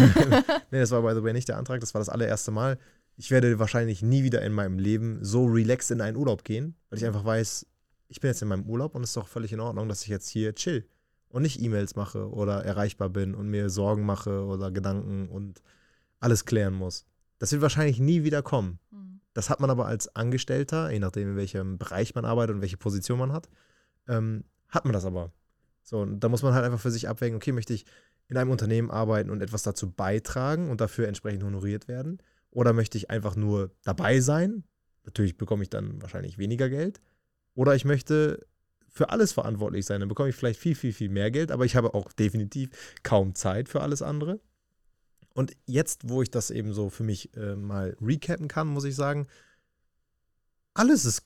nee, 0.70 0.80
das 0.80 0.90
war, 0.90 1.02
by 1.02 1.14
the 1.14 1.22
way, 1.22 1.32
nicht 1.32 1.48
der 1.48 1.58
Antrag, 1.58 1.80
das 1.80 1.94
war 1.94 2.00
das 2.00 2.08
allererste 2.08 2.50
Mal. 2.50 2.78
Ich 3.16 3.30
werde 3.30 3.58
wahrscheinlich 3.58 4.02
nie 4.02 4.24
wieder 4.24 4.42
in 4.42 4.52
meinem 4.52 4.78
Leben 4.78 5.18
so 5.22 5.44
relaxed 5.44 5.90
in 5.90 6.00
einen 6.00 6.16
Urlaub 6.16 6.44
gehen, 6.44 6.76
weil 6.88 6.98
ich 6.98 7.06
einfach 7.06 7.24
weiß, 7.24 7.66
ich 8.08 8.20
bin 8.20 8.28
jetzt 8.28 8.42
in 8.42 8.48
meinem 8.48 8.64
Urlaub 8.64 8.94
und 8.94 9.02
es 9.02 9.10
ist 9.10 9.16
doch 9.16 9.28
völlig 9.28 9.52
in 9.52 9.60
Ordnung, 9.60 9.88
dass 9.88 10.02
ich 10.02 10.08
jetzt 10.08 10.28
hier 10.28 10.54
chill 10.54 10.86
und 11.28 11.42
nicht 11.42 11.60
E-Mails 11.60 11.96
mache 11.96 12.30
oder 12.30 12.64
erreichbar 12.64 13.08
bin 13.08 13.34
und 13.34 13.48
mir 13.48 13.70
Sorgen 13.70 14.04
mache 14.04 14.44
oder 14.44 14.70
Gedanken 14.70 15.28
und 15.28 15.62
alles 16.20 16.44
klären 16.44 16.74
muss. 16.74 17.06
Das 17.38 17.52
wird 17.52 17.62
wahrscheinlich 17.62 17.98
nie 17.98 18.22
wieder 18.22 18.42
kommen. 18.42 18.78
Mhm. 18.90 19.20
Das 19.34 19.50
hat 19.50 19.60
man 19.60 19.70
aber 19.70 19.86
als 19.86 20.14
Angestellter, 20.14 20.90
je 20.90 20.98
nachdem, 20.98 21.30
in 21.30 21.36
welchem 21.36 21.78
Bereich 21.78 22.14
man 22.14 22.24
arbeitet 22.24 22.56
und 22.56 22.62
welche 22.62 22.76
Position 22.76 23.18
man 23.18 23.32
hat, 23.32 23.48
ähm, 24.08 24.44
hat 24.68 24.84
man 24.84 24.92
das 24.92 25.04
aber. 25.04 25.32
So, 25.82 26.00
und 26.00 26.20
da 26.20 26.28
muss 26.28 26.42
man 26.42 26.54
halt 26.54 26.64
einfach 26.64 26.80
für 26.80 26.90
sich 26.90 27.08
abwägen, 27.08 27.36
okay, 27.36 27.52
möchte 27.52 27.74
ich 27.74 27.84
in 28.28 28.36
einem 28.36 28.50
Unternehmen 28.50 28.90
arbeiten 28.90 29.30
und 29.30 29.42
etwas 29.42 29.62
dazu 29.62 29.90
beitragen 29.90 30.70
und 30.70 30.80
dafür 30.80 31.08
entsprechend 31.08 31.42
honoriert 31.42 31.88
werden? 31.88 32.18
Oder 32.50 32.72
möchte 32.72 32.98
ich 32.98 33.10
einfach 33.10 33.36
nur 33.36 33.70
dabei 33.82 34.20
sein? 34.20 34.64
Natürlich 35.04 35.36
bekomme 35.36 35.62
ich 35.62 35.70
dann 35.70 36.00
wahrscheinlich 36.00 36.38
weniger 36.38 36.68
Geld. 36.68 37.00
Oder 37.54 37.74
ich 37.74 37.84
möchte 37.84 38.46
für 38.88 39.10
alles 39.10 39.32
verantwortlich 39.32 39.86
sein. 39.86 40.00
Dann 40.00 40.08
bekomme 40.08 40.28
ich 40.28 40.36
vielleicht 40.36 40.60
viel, 40.60 40.74
viel, 40.74 40.92
viel 40.92 41.08
mehr 41.08 41.30
Geld, 41.30 41.50
aber 41.50 41.64
ich 41.64 41.76
habe 41.76 41.94
auch 41.94 42.12
definitiv 42.12 42.70
kaum 43.02 43.34
Zeit 43.34 43.68
für 43.68 43.80
alles 43.80 44.02
andere. 44.02 44.40
Und 45.34 45.56
jetzt, 45.64 46.08
wo 46.08 46.20
ich 46.22 46.30
das 46.30 46.50
eben 46.50 46.74
so 46.74 46.90
für 46.90 47.04
mich 47.04 47.34
äh, 47.36 47.56
mal 47.56 47.96
recappen 48.02 48.48
kann, 48.48 48.68
muss 48.68 48.84
ich 48.84 48.94
sagen, 48.94 49.26
alles 50.74 51.06
ist 51.06 51.22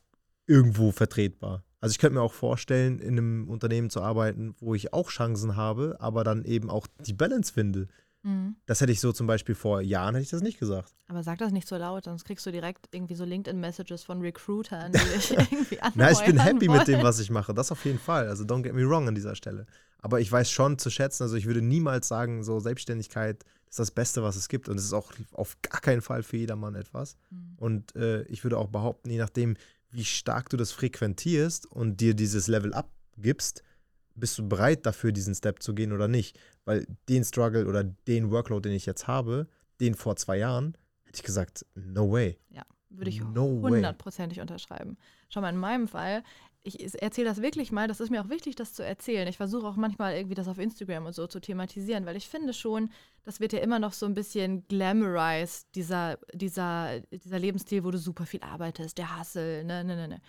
irgendwo 0.47 0.93
vertretbar. 0.93 1.65
Also 1.81 1.93
ich 1.93 1.99
könnte 1.99 2.15
mir 2.15 2.23
auch 2.23 2.33
vorstellen, 2.33 2.99
in 2.99 3.19
einem 3.19 3.49
Unternehmen 3.49 3.91
zu 3.91 4.01
arbeiten, 4.03 4.55
wo 4.61 4.75
ich 4.75 4.93
auch 4.93 5.11
Chancen 5.11 5.57
habe, 5.57 5.97
aber 6.01 6.25
dann 6.25 6.45
eben 6.45 6.71
auch 6.71 6.87
die 7.07 7.13
Balance 7.13 7.53
finde. 7.53 7.89
Mhm. 8.23 8.57
Das 8.67 8.81
hätte 8.81 8.91
ich 8.93 9.01
so 9.01 9.13
zum 9.13 9.27
Beispiel 9.27 9.55
vor 9.55 9.81
Jahren 9.81 10.15
hätte 10.15 10.25
ich 10.25 10.31
das 10.31 10.43
nicht 10.43 10.59
gesagt. 10.59 10.93
Aber 11.07 11.23
sag 11.23 11.39
das 11.39 11.53
nicht 11.53 11.69
so 11.69 11.77
laut, 11.77 12.05
sonst 12.05 12.25
kriegst 12.25 12.45
du 12.45 12.51
direkt 12.51 12.89
irgendwie 12.91 13.15
so 13.15 13.25
LinkedIn-Messages 13.25 14.03
von 14.03 14.21
Recruitern, 14.21 14.93
die 14.93 14.99
dich 15.15 15.31
irgendwie 15.31 15.79
Na, 15.95 16.11
ich 16.11 16.25
bin 16.25 16.39
happy 16.41 16.67
wollen. 16.67 16.79
mit 16.79 16.89
dem, 16.89 17.03
was 17.03 17.21
ich 17.21 17.31
mache. 17.31 17.55
Das 17.55 17.71
auf 17.71 17.85
jeden 17.85 18.01
Fall. 18.01 18.29
Also 18.29 18.45
don't 18.45 18.63
get 18.63 18.75
me 18.75 18.89
wrong 18.89 19.07
an 19.07 19.15
dieser 19.15 19.37
Stelle. 19.37 19.67
Aber 19.99 20.21
ich 20.21 20.31
weiß 20.31 20.51
schon 20.51 20.79
zu 20.79 20.91
schätzen, 20.91 21.23
also 21.23 21.37
ich 21.37 21.47
würde 21.47 21.63
niemals 21.63 22.09
sagen, 22.09 22.43
so 22.43 22.59
Selbstständigkeit 22.59 23.45
ist 23.69 23.79
das 23.79 23.91
Beste, 23.91 24.23
was 24.23 24.37
es 24.37 24.49
gibt. 24.49 24.69
Und 24.69 24.79
es 24.79 24.85
ist 24.85 24.93
auch 24.93 25.13
auf 25.33 25.57
gar 25.63 25.81
keinen 25.81 26.03
Fall 26.03 26.23
für 26.23 26.37
jedermann 26.37 26.75
etwas. 26.75 27.17
Mhm. 27.31 27.55
Und 27.59 27.97
äh, 27.97 28.23
ich 28.23 28.43
würde 28.43 28.59
auch 28.59 28.69
behaupten, 28.69 29.11
je 29.11 29.19
nachdem, 29.19 29.57
wie 29.97 30.05
stark 30.05 30.51
du 30.51 30.59
das 30.59 30.73
frequentierst 30.73 31.65
und 31.65 32.03
dir 32.03 32.13
dieses 32.13 32.49
Level 32.49 32.75
abgibst, 32.75 33.63
bist 34.15 34.39
du 34.39 34.47
bereit 34.47 34.85
dafür, 34.85 35.11
diesen 35.11 35.35
Step 35.35 35.63
zu 35.63 35.75
gehen 35.75 35.93
oder 35.93 36.07
nicht? 36.07 36.39
Weil 36.67 36.87
den 37.09 37.25
Struggle 37.25 37.67
oder 37.67 37.83
den 37.83 38.31
Workload, 38.31 38.69
den 38.69 38.77
ich 38.77 38.85
jetzt 38.85 39.07
habe, 39.07 39.49
den 39.81 39.95
vor 39.95 40.17
zwei 40.17 40.37
Jahren, 40.37 40.77
hätte 41.05 41.17
ich 41.17 41.23
gesagt, 41.23 41.65
no 41.75 42.13
way. 42.13 42.39
Ja, 42.51 42.63
würde 42.91 43.11
ich 43.11 43.23
hundertprozentig 43.23 44.39
no 44.39 44.43
unterschreiben. 44.43 44.99
Schau 45.31 45.41
mal, 45.41 45.51
in 45.51 45.57
meinem 45.57 45.89
Fall, 45.89 46.23
ich 46.67 47.03
erzähle 47.03 47.29
das 47.29 47.43
wirklich 47.43 47.73
mal, 47.73 47.89
das 47.89 48.01
ist 48.01 48.11
mir 48.11 48.23
auch 48.23 48.29
wichtig, 48.29 48.57
das 48.57 48.75
zu 48.75 48.85
erzählen. 48.85 49.29
Ich 49.29 49.37
versuche 49.37 49.67
auch 49.67 49.77
manchmal 49.77 50.15
irgendwie 50.15 50.35
das 50.35 50.49
auf 50.49 50.59
Instagram 50.59 51.07
und 51.07 51.15
so 51.15 51.27
zu 51.27 51.41
thematisieren, 51.41 52.07
weil 52.07 52.17
ich 52.17 52.29
finde 52.29 52.53
schon, 52.53 52.91
das 53.25 53.41
wird 53.41 53.53
ja 53.53 53.61
immer 53.61 53.79
noch 53.79 53.93
so 53.93 54.07
ein 54.07 54.15
bisschen 54.15 54.67
glamorized, 54.69 55.69
dieser, 55.75 56.19
dieser, 56.35 57.01
dieser 57.01 57.39
Lebensstil, 57.39 57.85
wo 57.85 57.91
du 57.91 57.99
super 57.99 58.27
viel 58.27 58.43
arbeitest, 58.43 58.99
der 58.99 59.19
Hustle, 59.19 59.65
ne, 59.65 59.85
ne, 59.85 59.97
ne, 59.97 60.09
ne 60.09 60.21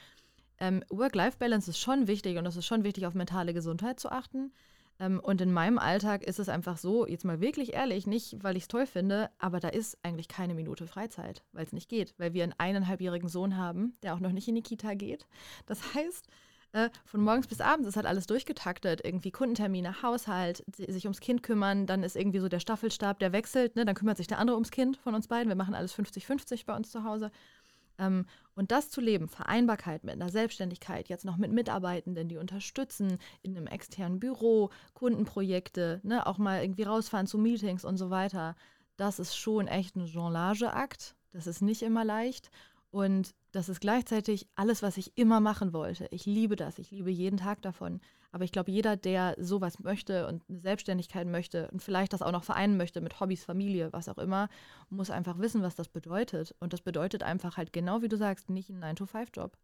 ähm, 0.60 0.84
Work-Life-Balance 0.90 1.70
ist 1.70 1.80
schon 1.80 2.08
wichtig 2.08 2.38
und 2.38 2.46
es 2.46 2.56
ist 2.56 2.66
schon 2.66 2.84
wichtig, 2.84 3.06
auf 3.06 3.14
mentale 3.14 3.54
Gesundheit 3.54 4.00
zu 4.00 4.12
achten. 4.12 4.52
Ähm, 5.00 5.20
und 5.20 5.42
in 5.42 5.52
meinem 5.52 5.78
Alltag 5.78 6.24
ist 6.24 6.40
es 6.40 6.50
einfach 6.50 6.78
so, 6.78 7.08
jetzt 7.08 7.26
mal 7.26 7.42
wirklich 7.42 7.74
ehrlich, 7.74 8.08
nicht 8.08 8.44
weil 8.44 8.58
ich 8.58 8.64
es 8.64 8.68
toll 8.68 8.86
finde, 8.86 9.30
aber 9.40 9.60
da 9.60 9.70
ist 9.70 9.98
eigentlich 10.04 10.28
keine 10.28 10.54
Minute 10.54 10.88
Freizeit, 10.88 11.44
weil 11.52 11.66
es 11.66 11.74
nicht 11.74 11.90
geht, 11.90 12.14
weil 12.18 12.34
wir 12.34 12.44
einen 12.44 12.56
eineinhalbjährigen 12.58 13.30
Sohn 13.30 13.58
haben, 13.58 13.98
der 14.04 14.14
auch 14.14 14.20
noch 14.20 14.32
nicht 14.32 14.48
in 14.48 14.56
die 14.56 14.64
Kita 14.64 14.94
geht. 14.94 15.28
Das 15.66 15.94
heißt, 15.94 16.28
äh, 16.74 16.90
von 17.06 17.22
morgens 17.22 17.48
bis 17.48 17.62
abends 17.62 17.88
ist 17.88 17.96
halt 17.96 18.06
alles 18.06 18.28
durchgetaktet. 18.28 19.02
Irgendwie 19.04 19.32
Kundentermine, 19.32 20.02
Haushalt, 20.02 20.64
sich 20.76 21.06
ums 21.06 21.22
Kind 21.22 21.42
kümmern, 21.42 21.86
dann 21.86 22.04
ist 22.04 22.16
irgendwie 22.16 22.40
so 22.40 22.50
der 22.50 22.60
Staffelstab, 22.60 23.20
der 23.20 23.32
wechselt, 23.32 23.76
ne? 23.76 23.86
dann 23.86 23.96
kümmert 23.96 24.18
sich 24.18 24.28
der 24.28 24.40
andere 24.40 24.58
ums 24.58 24.72
Kind 24.72 24.98
von 24.98 25.16
uns 25.16 25.28
beiden. 25.28 25.50
Wir 25.50 25.56
machen 25.56 25.76
alles 25.76 25.98
50-50 25.98 26.66
bei 26.66 26.76
uns 26.76 26.92
zu 26.92 27.04
Hause. 27.04 27.32
Ähm, 28.00 28.26
und 28.56 28.72
das 28.72 28.90
zu 28.90 29.02
leben, 29.02 29.28
Vereinbarkeit 29.28 30.04
mit 30.04 30.16
einer 30.16 30.30
Selbstständigkeit, 30.30 31.10
jetzt 31.10 31.26
noch 31.26 31.38
mit 31.38 31.52
Mitarbeitenden, 31.52 32.28
die 32.28 32.38
unterstützen, 32.38 33.20
in 33.44 33.56
einem 33.56 33.68
externen 33.68 34.20
Büro, 34.20 34.72
Kundenprojekte, 34.94 36.02
ne, 36.04 36.26
auch 36.26 36.38
mal 36.38 36.62
irgendwie 36.62 36.84
rausfahren 36.84 37.28
zu 37.28 37.38
Meetings 37.38 37.86
und 37.86 37.98
so 37.98 38.10
weiter, 38.10 38.56
das 38.98 39.20
ist 39.20 39.36
schon 39.36 39.68
echt 39.68 39.96
ein 39.96 40.08
Jonlageakt. 40.08 41.16
Das 41.32 41.46
ist 41.46 41.62
nicht 41.62 41.84
immer 41.84 42.04
leicht. 42.04 42.50
Und 42.90 43.36
das 43.52 43.70
ist 43.70 43.80
gleichzeitig 43.80 44.48
alles, 44.56 44.82
was 44.82 44.98
ich 44.98 45.18
immer 45.18 45.40
machen 45.40 45.72
wollte. 45.74 46.08
Ich 46.10 46.26
liebe 46.26 46.56
das. 46.56 46.80
Ich 46.80 46.90
liebe 46.90 47.12
jeden 47.12 47.38
Tag 47.38 47.62
davon. 47.62 48.02
Aber 48.38 48.44
ich 48.44 48.52
glaube, 48.52 48.70
jeder, 48.70 48.96
der 48.98 49.34
sowas 49.40 49.80
möchte 49.80 50.28
und 50.28 50.44
eine 50.48 50.60
Selbstständigkeit 50.60 51.26
möchte 51.26 51.72
und 51.72 51.82
vielleicht 51.82 52.14
das 52.14 52.22
auch 52.22 52.32
noch 52.32 52.44
vereinen 52.44 52.78
möchte 52.78 53.02
mit 53.02 53.20
Hobbys, 53.20 53.44
Familie, 53.44 53.92
was 53.94 54.08
auch 54.08 54.20
immer, 54.20 54.48
muss 54.92 55.10
einfach 55.10 55.40
wissen, 55.40 55.64
was 55.64 55.74
das 55.74 55.90
bedeutet. 55.90 56.54
Und 56.60 56.72
das 56.72 56.82
bedeutet 56.82 57.24
einfach 57.24 57.58
halt 57.58 57.74
genau 57.74 58.04
wie 58.04 58.10
du 58.10 58.16
sagst, 58.16 58.52
nicht 58.52 58.70
ein 58.70 58.80
9-to-5-Job. 58.84 59.58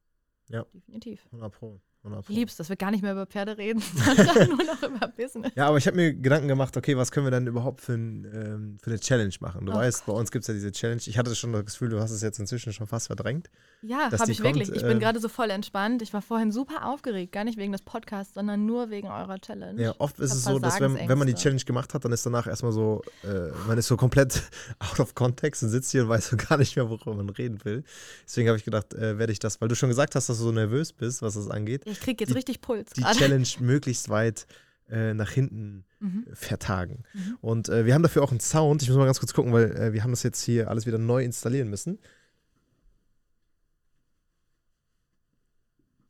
Ja. 0.50 0.66
Definitiv. 0.74 1.24
100 1.28 1.54
Pro. 1.54 1.80
Ich 2.28 2.36
lieb's, 2.36 2.58
dass 2.58 2.68
wir 2.68 2.76
gar 2.76 2.92
nicht 2.92 3.02
mehr 3.02 3.14
über 3.14 3.26
Pferde 3.26 3.58
reden, 3.58 3.82
sondern 3.96 4.50
nur 4.50 4.64
noch 4.64 4.84
über 4.84 5.08
Business. 5.08 5.54
Ja, 5.56 5.68
aber 5.68 5.78
ich 5.78 5.88
habe 5.88 5.96
mir 5.96 6.14
Gedanken 6.14 6.50
gemacht, 6.50 6.76
okay, 6.76 6.98
was 6.98 7.12
können 7.12 7.26
wir 7.26 7.32
denn 7.32 7.48
überhaupt 7.48 7.80
für, 7.80 7.94
ein, 7.94 8.26
ähm, 8.26 8.78
für 8.82 8.90
eine 8.90 9.00
Challenge 9.00 9.34
machen? 9.40 9.66
Du 9.66 9.72
oh 9.72 9.76
weißt, 9.76 10.06
Gott. 10.06 10.14
bei 10.14 10.20
uns 10.20 10.32
gibt 10.32 10.44
es 10.44 10.48
ja 10.48 10.54
diese 10.54 10.74
Challenge. 10.74 11.02
Ich 11.06 11.18
hatte 11.18 11.34
schon 11.34 11.54
das 11.54 11.66
Gefühl, 11.66 11.90
du 11.90 12.02
hast 12.02 12.12
es 12.12 12.22
jetzt 12.22 12.40
inzwischen 12.40 12.74
schon 12.74 12.88
fast 12.88 13.08
verdrängt. 13.08 13.50
Ja, 13.82 14.12
habe 14.12 14.32
ich 14.32 14.42
kommt, 14.42 14.56
wirklich. 14.56 14.76
Ich 14.76 14.84
äh, 14.84 14.88
bin 14.88 15.00
gerade 15.00 15.20
so 15.20 15.30
voll 15.30 15.50
entspannt. 15.50 16.02
Ich 16.02 16.14
war 16.14 16.22
vorhin 16.22 16.52
super 16.52 16.86
aufgeregt, 16.88 17.32
gar 17.32 17.46
nicht 17.46 17.58
wegen 17.58 17.72
des 17.72 17.82
Podcasts, 17.82 18.34
sondern 18.34 18.66
nur 18.66 18.90
wegen 18.90 19.08
eurer 19.08 19.40
Challenge. 19.40 19.82
Ja, 19.82 19.96
oft 19.98 20.20
ist 20.20 20.34
es 20.34 20.44
so, 20.44 20.60
dass 20.60 20.82
wenn, 20.82 20.96
wenn 20.96 21.18
man 21.18 21.28
die 21.28 21.36
Challenge 21.36 21.64
gemacht 21.64 21.94
hat, 21.94 22.04
dann 22.04 22.12
ist 22.12 22.26
danach 22.26 22.48
erstmal 22.48 22.74
so, 22.74 23.02
äh, 23.24 23.50
man 23.66 23.78
ist 23.78 23.88
so 23.88 23.96
komplett 23.96 24.44
out 24.80 25.00
of 25.00 25.16
context 25.16 25.64
und 25.64 25.70
sitzt 25.70 25.92
hier 25.92 26.04
und 26.04 26.10
weiß 26.10 26.30
so 26.30 26.38
gar 26.38 26.58
nicht 26.58 26.76
mehr, 26.76 26.90
worüber 26.90 27.14
man 27.14 27.30
reden 27.30 27.64
will. 27.64 27.84
Deswegen 28.26 28.50
habe 28.50 28.58
ich 28.58 28.66
gedacht, 28.66 28.94
äh, 28.94 29.18
werde 29.18 29.32
ich 29.32 29.40
das, 29.40 29.62
weil 29.62 29.70
du 29.70 29.76
schon 29.76 29.90
gesagt 29.90 30.16
hast, 30.16 30.28
dass 30.28 30.38
du 30.38 30.44
so 30.44 30.52
nervös 30.52 30.92
bist, 30.92 31.22
was 31.22 31.36
das 31.36 31.50
angeht. 31.50 31.86
Ich 31.94 32.02
kriege 32.02 32.24
jetzt 32.24 32.32
die, 32.32 32.36
richtig 32.36 32.62
Puls. 32.62 32.92
Die 32.92 33.02
grade. 33.02 33.18
Challenge 33.18 33.48
möglichst 33.60 34.10
weit 34.10 34.48
äh, 34.90 35.14
nach 35.14 35.32
hinten 35.32 35.86
mhm. 36.00 36.26
vertagen. 36.34 37.04
Mhm. 37.14 37.38
Und 37.42 37.70
äh, 37.70 37.86
wir 37.86 37.94
haben 37.94 38.04
dafür 38.04 38.24
auch 38.24 38.32
einen 38.32 38.40
Sound. 38.40 38.82
Ich 38.82 38.90
muss 38.90 38.98
mal 38.98 39.06
ganz 39.06 39.20
kurz 39.20 39.34
gucken, 39.34 39.54
weil 39.54 39.72
äh, 39.76 39.94
wir 39.94 40.04
haben 40.04 40.12
das 40.12 40.24
jetzt 40.24 40.44
hier 40.44 40.70
alles 40.70 40.86
wieder 40.86 40.98
neu 40.98 41.24
installieren 41.24 41.70
müssen. 41.70 42.00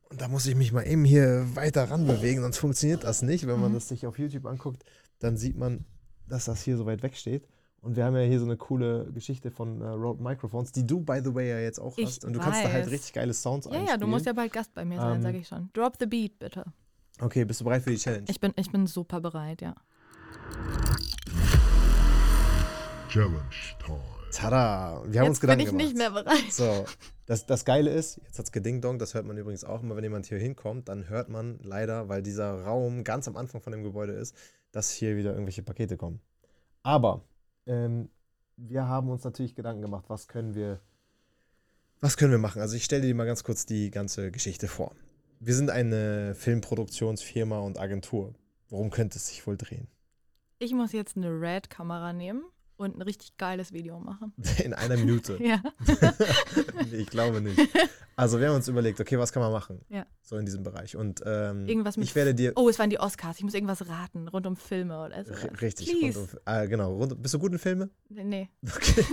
Und 0.10 0.22
da 0.22 0.28
muss 0.28 0.46
ich 0.46 0.56
mich 0.56 0.72
mal 0.72 0.84
eben 0.84 1.06
hier 1.06 1.48
weiter 1.56 1.90
ranbewegen, 1.90 2.44
sonst 2.44 2.60
funktioniert 2.60 3.04
das 3.04 3.24
nicht. 3.24 3.48
Wenn 3.48 3.60
man 3.60 3.72
mhm. 3.72 3.76
das 3.76 3.88
sich 3.88 4.06
auf 4.06 4.20
YouTube 4.20 4.46
anguckt, 4.46 4.84
dann 5.20 5.38
sieht 5.38 5.58
man, 5.58 5.86
dass 6.28 6.46
das 6.46 6.62
hier 6.62 6.78
so 6.78 6.86
weit 6.86 7.02
weg 7.04 7.16
steht. 7.16 7.48
Und 7.84 7.98
wir 7.98 8.06
haben 8.06 8.16
ja 8.16 8.22
hier 8.22 8.40
so 8.40 8.46
eine 8.46 8.56
coole 8.56 9.12
Geschichte 9.12 9.52
von 9.52 9.82
uh, 9.82 9.96
Rode 9.96 10.24
Microphones, 10.24 10.72
die 10.72 10.88
du, 10.88 11.02
by 11.02 11.20
the 11.22 11.36
way, 11.36 11.50
ja 11.50 11.60
jetzt 11.60 11.80
auch 11.80 11.98
ich 11.98 12.06
hast. 12.06 12.24
Und 12.24 12.32
du 12.32 12.40
weiß. 12.40 12.46
kannst 12.46 12.64
da 12.64 12.72
halt 12.72 12.90
richtig 12.90 13.12
geile 13.12 13.34
Sounds 13.34 13.66
ja, 13.66 13.72
einspielen. 13.72 13.88
Ja, 13.90 13.98
du 13.98 14.08
musst 14.08 14.26
ja 14.26 14.32
bald 14.32 14.54
Gast 14.54 14.74
bei 14.74 14.86
mir 14.86 14.98
sein, 14.98 15.18
ähm, 15.18 15.22
sage 15.22 15.38
ich 15.38 15.48
schon. 15.50 15.70
Drop 15.74 15.98
the 16.00 16.06
beat, 16.06 16.40
bitte. 16.40 16.64
Okay, 17.20 17.44
bist 17.44 17.60
du 17.60 17.66
bereit 17.66 17.84
für 17.84 17.90
die 17.90 17.98
Challenge? 17.98 18.24
Ich 18.30 18.40
bin, 18.40 18.54
ich 18.56 18.72
bin 18.72 18.88
super 18.88 19.20
bereit, 19.20 19.62
ja. 19.62 19.76
Challenge 23.10 23.42
Time. 23.86 24.00
Tada! 24.32 25.04
Wir 25.06 25.20
haben 25.20 25.26
jetzt 25.26 25.30
uns 25.30 25.42
Gedanken 25.42 25.66
bin 25.66 25.80
ich 25.82 25.86
nicht 25.88 25.98
mehr 25.98 26.12
bereit. 26.12 26.52
So, 26.52 26.86
das, 27.26 27.46
das 27.46 27.66
Geile 27.66 27.92
ist, 27.92 28.22
jetzt 28.24 28.40
hat 28.40 28.46
es 28.46 28.52
gedingdong, 28.54 28.98
das 28.98 29.14
hört 29.14 29.26
man 29.26 29.38
übrigens 29.38 29.66
auch 29.66 29.84
immer, 29.84 29.98
wenn 29.98 30.04
jemand 30.06 30.26
hier 30.26 30.40
hinkommt, 30.40 30.88
dann 30.88 31.10
hört 31.10 31.28
man 31.28 31.60
leider, 31.62 32.08
weil 32.08 32.24
dieser 32.24 32.64
Raum 32.64 33.04
ganz 33.04 33.28
am 33.28 33.36
Anfang 33.36 33.62
von 33.62 33.74
dem 33.74 33.84
Gebäude 33.84 34.14
ist, 34.14 34.38
dass 34.72 34.90
hier 34.90 35.18
wieder 35.18 35.34
irgendwelche 35.34 35.64
Pakete 35.64 35.98
kommen. 35.98 36.22
Aber 36.82 37.26
ähm, 37.66 38.10
wir 38.58 38.88
haben 38.88 39.10
uns 39.10 39.24
natürlich 39.24 39.56
Gedanken 39.56 39.82
gemacht, 39.82 40.06
was 40.08 40.28
können 40.28 40.56
wir, 40.56 40.80
Was 42.00 42.18
können 42.18 42.32
wir 42.32 42.40
machen? 42.40 42.62
Also 42.62 42.76
ich 42.76 42.84
stelle 42.84 43.02
dir 43.02 43.16
mal 43.16 43.26
ganz 43.26 43.44
kurz 43.44 43.66
die 43.66 43.90
ganze 43.92 44.32
Geschichte 44.32 44.68
vor. 44.68 44.96
Wir 45.40 45.56
sind 45.56 45.70
eine 45.70 46.36
Filmproduktionsfirma 46.36 47.60
und 47.60 47.80
Agentur. 47.80 48.34
Worum 48.70 48.90
könnte 48.90 49.18
es 49.18 49.28
sich 49.28 49.46
wohl 49.46 49.58
drehen? 49.58 49.88
Ich 50.60 50.74
muss 50.74 50.94
jetzt 50.94 51.18
eine 51.18 51.30
Red-Kamera 51.30 52.14
nehmen 52.14 52.44
und 52.84 52.98
ein 52.98 53.02
richtig 53.02 53.38
geiles 53.38 53.74
Video 53.74 54.00
machen. 54.00 54.34
In 54.64 54.74
einer 54.74 54.98
Minute. 54.98 55.38
ja. 55.44 55.62
nee, 56.92 56.98
ich 56.98 57.10
glaube 57.10 57.42
nicht. 57.42 57.60
Also 58.16 58.40
wir 58.40 58.48
haben 58.48 58.56
uns 58.56 58.68
überlegt, 58.68 59.00
okay, 59.00 59.18
was 59.18 59.34
kann 59.34 59.42
man 59.42 59.52
machen? 59.52 59.82
Ja. 59.90 60.06
So 60.22 60.38
in 60.38 60.46
diesem 60.46 60.64
Bereich. 60.64 60.96
Und 60.96 61.22
ähm, 61.26 61.68
irgendwas 61.68 61.98
mit 61.98 62.08
ich 62.08 62.16
werde 62.16 62.36
dir. 62.36 62.54
Oh, 62.56 62.70
es 62.70 62.78
waren 62.78 62.90
die 62.90 63.00
Oscars. 63.00 63.38
Ich 63.38 63.44
muss 63.44 63.54
irgendwas 63.54 63.88
raten, 63.88 64.28
rund 64.28 64.46
um 64.46 64.56
Filme 64.56 65.04
oder 65.04 65.26
so. 65.26 65.34
Richtig, 65.62 65.92
rund 65.94 66.18
um, 66.18 66.28
äh, 66.46 66.68
genau. 66.68 66.94
Rund, 66.94 67.22
bist 67.22 67.34
du 67.34 67.40
gut 67.40 67.52
in 67.52 67.60
Filme? 67.60 67.90
Nee. 68.10 68.24
nee. 68.24 68.50
Okay. 68.64 69.06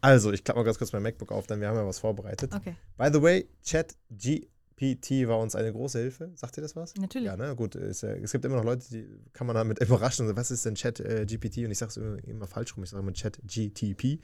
also, 0.00 0.32
ich 0.32 0.42
klappe 0.42 0.60
mal 0.60 0.64
ganz 0.64 0.78
kurz 0.78 0.92
mein 0.92 1.02
MacBook 1.02 1.32
auf, 1.32 1.46
denn 1.46 1.60
wir 1.60 1.68
haben 1.68 1.76
ja 1.76 1.86
was 1.86 1.98
vorbereitet. 1.98 2.54
Okay. 2.54 2.76
By 2.96 3.10
the 3.12 3.20
way, 3.20 3.48
Chat 3.62 3.94
G 4.10 4.48
PT 4.76 5.26
war 5.26 5.38
uns 5.38 5.54
eine 5.54 5.72
große 5.72 5.98
Hilfe. 5.98 6.30
Sagt 6.34 6.58
ihr 6.58 6.62
das 6.62 6.76
was? 6.76 6.94
Natürlich. 6.96 7.26
Ja, 7.26 7.36
ne? 7.36 7.56
Gut, 7.56 7.74
es, 7.76 8.02
es 8.02 8.30
gibt 8.30 8.44
immer 8.44 8.56
noch 8.56 8.64
Leute, 8.64 8.86
die 8.90 9.08
kann 9.32 9.46
man 9.46 9.56
damit 9.56 9.78
überraschen. 9.82 10.36
Was 10.36 10.50
ist 10.50 10.66
denn 10.66 10.74
Chat 10.74 11.00
äh, 11.00 11.24
GPT? 11.24 11.58
Und 11.58 11.70
ich 11.70 11.78
sage 11.78 11.90
es 11.90 11.96
immer, 11.96 12.22
immer, 12.24 12.46
falsch 12.46 12.76
rum. 12.76 12.84
Ich 12.84 12.90
sage 12.90 13.02
immer 13.02 13.12
Chat 13.14 13.38
GTP. 13.46 14.20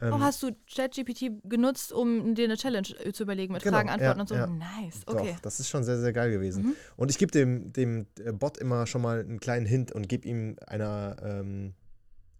Ähm, 0.00 0.12
oh, 0.12 0.18
hast 0.18 0.42
du 0.42 0.50
Chat 0.66 0.94
GPT 0.94 1.30
genutzt, 1.44 1.92
um 1.92 2.34
dir 2.34 2.46
eine 2.46 2.56
Challenge 2.56 2.88
äh, 3.04 3.12
zu 3.12 3.22
überlegen 3.22 3.52
mit 3.52 3.62
genau, 3.62 3.76
Fragen, 3.76 3.90
Antworten 3.90 4.18
ja, 4.18 4.22
und 4.22 4.28
so? 4.28 4.34
Ja. 4.34 4.46
Nice, 4.48 5.02
okay. 5.06 5.32
Doch, 5.34 5.40
das 5.40 5.60
ist 5.60 5.68
schon 5.68 5.84
sehr, 5.84 6.00
sehr 6.00 6.12
geil 6.12 6.32
gewesen. 6.32 6.64
Mhm. 6.64 6.76
Und 6.96 7.10
ich 7.12 7.18
gebe 7.18 7.30
dem, 7.30 7.72
dem 7.72 8.06
äh, 8.24 8.32
Bot 8.32 8.58
immer 8.58 8.86
schon 8.86 9.02
mal 9.02 9.20
einen 9.20 9.38
kleinen 9.38 9.66
Hint 9.66 9.92
und 9.92 10.08
gebe 10.08 10.26
ihm 10.26 10.56
einer, 10.66 11.16
ähm, 11.22 11.74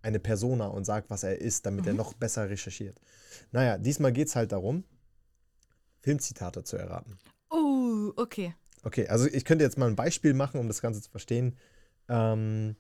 eine 0.03 0.19
Persona 0.19 0.67
und 0.67 0.85
sage, 0.85 1.07
was 1.11 1.23
er 1.23 1.41
ist, 1.41 1.65
damit 1.65 1.83
mhm. 1.83 1.89
er 1.93 1.95
noch 1.95 2.13
besser 2.13 2.51
recherchiert. 2.51 2.99
Naja, 3.53 3.79
diesmal 3.79 4.13
geht 4.13 4.27
es 4.27 4.35
halt 4.35 4.51
darum, 4.51 4.83
Filmzitate 6.01 6.65
zu 6.65 6.77
erraten. 6.77 7.19
Okay. 8.17 8.55
Okay, 8.85 9.07
also 9.09 9.27
ich 9.27 9.45
könnte 9.45 9.65
jetzt 9.65 9.79
mal 9.79 9.87
ein 9.87 9.97
Beispiel 9.97 10.35
machen, 10.35 10.59
um 10.59 10.69
das 10.69 10.83
Ganze 10.83 11.01
zu 11.01 11.11
verstehen. 11.11 11.57
Ähm, 12.09 12.77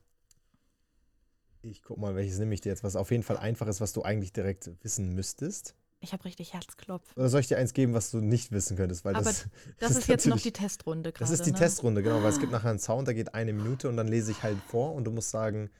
ich 1.62 1.82
guck 1.82 1.98
mal, 1.98 2.14
welches 2.14 2.38
nehme 2.38 2.54
ich 2.54 2.60
dir 2.60 2.70
jetzt, 2.70 2.82
was 2.82 2.96
auf 2.96 3.10
jeden 3.10 3.22
Fall 3.22 3.36
einfach 3.36 3.68
ist, 3.68 3.80
was 3.80 3.92
du 3.92 4.02
eigentlich 4.02 4.32
direkt 4.32 4.70
wissen 4.82 5.14
müsstest. 5.14 5.76
Ich 6.00 6.12
habe 6.12 6.24
richtig 6.24 6.52
Herzklopf. 6.52 7.16
Oder 7.16 7.28
soll 7.28 7.40
ich 7.40 7.46
dir 7.46 7.58
eins 7.58 7.74
geben, 7.74 7.94
was 7.94 8.10
du 8.10 8.20
nicht 8.20 8.50
wissen 8.50 8.76
könntest? 8.76 9.04
Weil 9.04 9.14
Aber 9.14 9.24
das, 9.24 9.42
das, 9.42 9.50
das 9.78 9.96
ist 9.96 10.08
jetzt 10.08 10.26
noch 10.26 10.40
die 10.40 10.52
Testrunde 10.52 11.12
gerade. 11.12 11.22
Das 11.22 11.30
ist 11.30 11.46
die 11.46 11.52
ne? 11.52 11.58
Testrunde, 11.58 12.02
genau, 12.02 12.20
weil 12.22 12.30
es 12.30 12.40
gibt 12.40 12.50
nachher 12.50 12.70
einen 12.70 12.80
Sound, 12.80 13.06
der 13.06 13.14
geht 13.14 13.34
eine 13.34 13.52
Minute 13.52 13.88
und 13.88 13.96
dann 13.96 14.08
lese 14.08 14.32
ich 14.32 14.42
halt 14.42 14.58
vor 14.66 14.94
und 14.94 15.04
du 15.04 15.12
musst 15.12 15.30
sagen, 15.30 15.70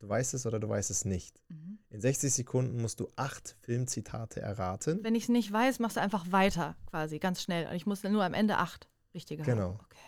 du 0.00 0.08
weißt 0.08 0.34
es 0.34 0.44
oder 0.44 0.60
du 0.60 0.68
weißt 0.68 0.90
es 0.90 1.06
nicht. 1.06 1.40
Mhm. 1.48 1.78
In 1.88 2.02
60 2.02 2.30
Sekunden 2.30 2.82
musst 2.82 3.00
du 3.00 3.08
acht 3.16 3.56
Filmzitate 3.62 4.40
erraten. 4.40 5.02
Wenn 5.02 5.14
ich 5.14 5.24
es 5.24 5.28
nicht 5.30 5.50
weiß, 5.50 5.78
machst 5.78 5.96
du 5.96 6.02
einfach 6.02 6.30
weiter, 6.30 6.76
quasi, 6.90 7.18
ganz 7.18 7.40
schnell. 7.42 7.66
Und 7.66 7.74
ich 7.74 7.86
muss 7.86 8.02
nur 8.02 8.22
am 8.22 8.34
Ende 8.34 8.58
acht 8.58 8.89
richtige 9.14 9.42
genau. 9.42 9.78
Okay. 9.84 9.98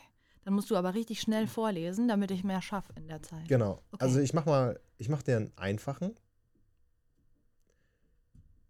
Dann 0.45 0.55
musst 0.55 0.71
du 0.71 0.77
aber 0.77 0.95
richtig 0.95 1.21
schnell 1.21 1.47
vorlesen, 1.47 2.09
damit 2.09 2.31
ich 2.31 2.43
mehr 2.43 2.63
schaffe 2.63 2.93
in 2.97 3.07
der 3.07 3.23
Zeit. 3.23 3.47
Genau. 3.49 3.83
Okay. 3.93 4.05
Also 4.05 4.21
ich 4.21 4.35
mach 4.35 4.45
mal, 4.45 4.81
ich 4.99 5.09
mach 5.09 5.23
dir 5.23 5.37
einen 5.37 5.53
einfachen. 5.57 6.15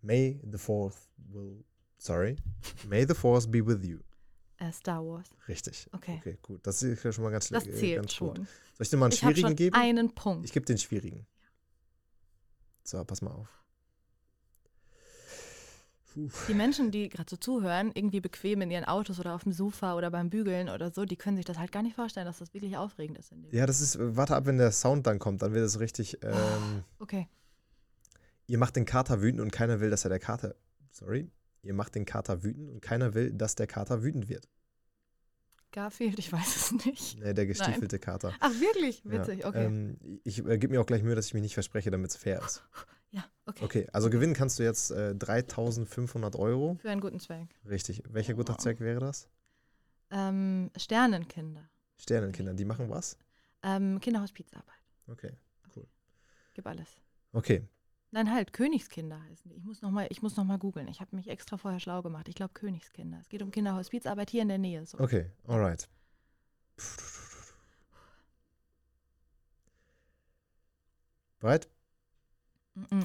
May 0.02 0.40
the 0.50 0.58
fourth 0.58 0.96
will, 1.16 1.64
sorry, 1.96 2.36
May 2.86 3.06
the 3.06 3.14
fourth 3.14 3.50
be 3.50 3.64
with 3.64 3.84
you. 3.84 4.00
Uh, 4.60 4.70
Star 4.70 5.04
Wars. 5.04 5.28
Richtig. 5.48 5.88
Okay. 5.92 6.18
Okay, 6.20 6.38
gut. 6.42 6.66
Das 6.66 6.82
ist 6.82 7.02
ja 7.02 7.12
schon 7.12 7.24
mal 7.24 7.30
ganz. 7.30 7.48
Das 7.48 7.64
zählt 7.64 7.96
ganz 7.96 8.12
schon. 8.12 8.34
Gut. 8.34 8.46
Soll 8.74 8.84
ich 8.84 8.90
dir 8.90 8.96
mal 8.96 9.06
einen 9.06 9.12
ich 9.12 9.18
schwierigen 9.20 9.40
schon 9.48 9.56
geben? 9.56 9.76
Einen 9.76 10.14
Punkt. 10.14 10.44
Ich 10.44 10.52
gebe 10.52 10.66
den 10.66 10.78
schwierigen. 10.78 11.26
So, 12.84 13.02
pass 13.04 13.22
mal 13.22 13.30
auf. 13.30 13.61
Die 16.48 16.54
Menschen, 16.54 16.90
die 16.90 17.08
gerade 17.08 17.28
so 17.28 17.36
zuhören, 17.36 17.90
irgendwie 17.94 18.20
bequem 18.20 18.60
in 18.62 18.70
ihren 18.70 18.84
Autos 18.84 19.18
oder 19.18 19.34
auf 19.34 19.44
dem 19.44 19.52
Sofa 19.52 19.96
oder 19.96 20.10
beim 20.10 20.30
Bügeln 20.30 20.68
oder 20.68 20.90
so, 20.90 21.04
die 21.04 21.16
können 21.16 21.36
sich 21.36 21.46
das 21.46 21.58
halt 21.58 21.72
gar 21.72 21.82
nicht 21.82 21.96
vorstellen, 21.96 22.26
dass 22.26 22.38
das 22.38 22.54
wirklich 22.54 22.76
aufregend 22.76 23.18
ist. 23.18 23.32
ja, 23.50 23.66
das 23.66 23.80
ist, 23.80 23.98
warte 24.00 24.36
ab, 24.36 24.46
wenn 24.46 24.58
der 24.58 24.72
Sound 24.72 25.06
dann 25.06 25.18
kommt, 25.18 25.42
dann 25.42 25.54
wird 25.54 25.64
es 25.64 25.80
richtig. 25.80 26.22
Ähm, 26.22 26.32
oh, 26.98 27.02
okay. 27.04 27.28
Ihr 28.46 28.58
macht 28.58 28.76
den 28.76 28.84
Kater 28.84 29.22
wütend 29.22 29.40
und 29.40 29.52
keiner 29.52 29.80
will, 29.80 29.90
dass 29.90 30.04
er 30.04 30.10
der 30.10 30.18
Kater. 30.18 30.54
Sorry. 30.90 31.30
Ihr 31.62 31.74
macht 31.74 31.94
den 31.94 32.04
Kater 32.04 32.42
wütend 32.42 32.70
und 32.70 32.80
keiner 32.82 33.14
will, 33.14 33.32
dass 33.32 33.54
der 33.54 33.66
Kater 33.66 34.02
wütend 34.02 34.28
wird. 34.28 34.48
Garfield, 35.72 36.18
ich 36.18 36.30
weiß 36.30 36.56
es 36.56 36.84
nicht. 36.84 37.18
Nee, 37.18 37.32
der 37.32 37.46
gestiefelte 37.46 37.96
Nein. 37.96 38.00
Kater. 38.00 38.34
Ach, 38.40 38.50
wirklich? 38.60 39.02
Witzig, 39.04 39.40
ja, 39.40 39.48
okay. 39.48 39.64
Ähm, 39.64 39.96
ich 40.22 40.44
äh, 40.46 40.58
gebe 40.58 40.74
mir 40.74 40.80
auch 40.80 40.86
gleich 40.86 41.02
Mühe, 41.02 41.14
dass 41.14 41.26
ich 41.26 41.34
mich 41.34 41.42
nicht 41.42 41.54
verspreche, 41.54 41.90
damit 41.90 42.10
es 42.10 42.16
fair 42.16 42.42
ist. 42.44 42.62
Ja, 43.12 43.24
okay. 43.46 43.64
Okay, 43.64 43.88
also 43.92 44.10
gewinnen 44.10 44.34
kannst 44.34 44.58
du 44.58 44.62
jetzt 44.62 44.90
äh, 44.90 45.14
3500 45.14 46.36
Euro. 46.36 46.76
Für 46.80 46.90
einen 46.90 47.00
guten 47.00 47.20
Zweck. 47.20 47.48
Richtig. 47.68 48.02
Welcher 48.08 48.34
guter 48.34 48.58
Zweck 48.58 48.80
wäre 48.80 49.00
das? 49.00 49.28
Ähm, 50.10 50.70
Sternenkinder. 50.76 51.68
Sternenkinder, 51.98 52.54
die 52.54 52.64
machen 52.64 52.90
was? 52.90 53.16
Ähm, 53.62 54.00
Kinderhospizarbeit. 54.00 54.66
Okay, 55.06 55.32
cool. 55.76 55.86
Gib 56.54 56.66
alles. 56.66 56.88
Okay, 57.32 57.66
Nein, 58.14 58.30
halt, 58.30 58.52
Königskinder 58.52 59.22
heißen 59.22 59.50
die. 59.50 59.56
Ich 59.56 59.64
muss 59.64 59.80
nochmal 59.80 60.06
noch, 60.06 60.58
googeln. 60.58 60.86
Ich 60.88 61.00
habe 61.00 61.16
mich 61.16 61.28
extra 61.28 61.56
vorher 61.56 61.80
schlau 61.80 62.02
gemacht. 62.02 62.28
Ich 62.28 62.34
glaube, 62.34 62.52
Königskinder. 62.52 63.18
Es 63.22 63.30
geht 63.30 63.40
um 63.40 63.50
Kinderhospizarbeit 63.50 64.28
hier 64.28 64.42
in 64.42 64.48
der 64.48 64.58
Nähe. 64.58 64.84
So. 64.84 64.98
Okay, 64.98 65.30
alright. 65.46 65.88
Bereit? 71.40 71.68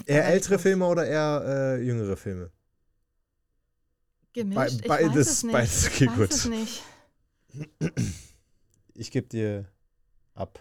Eher 0.06 0.26
ältere 0.26 0.58
Filme 0.58 0.86
oder 0.86 1.06
eher 1.06 1.42
äh, 1.46 1.82
jüngere 1.82 2.16
Filme? 2.16 2.50
Gemischt? 4.32 4.82
Be 4.82 4.88
beides, 4.88 5.46
beides 5.50 5.86
okay, 5.86 6.04
ich 6.04 6.10
weiß 6.10 6.16
gut. 6.16 6.30
Es 6.30 6.44
nicht. 6.46 6.82
Ich 9.00 9.12
gebe 9.12 9.28
dir 9.28 9.70
ab. 10.34 10.58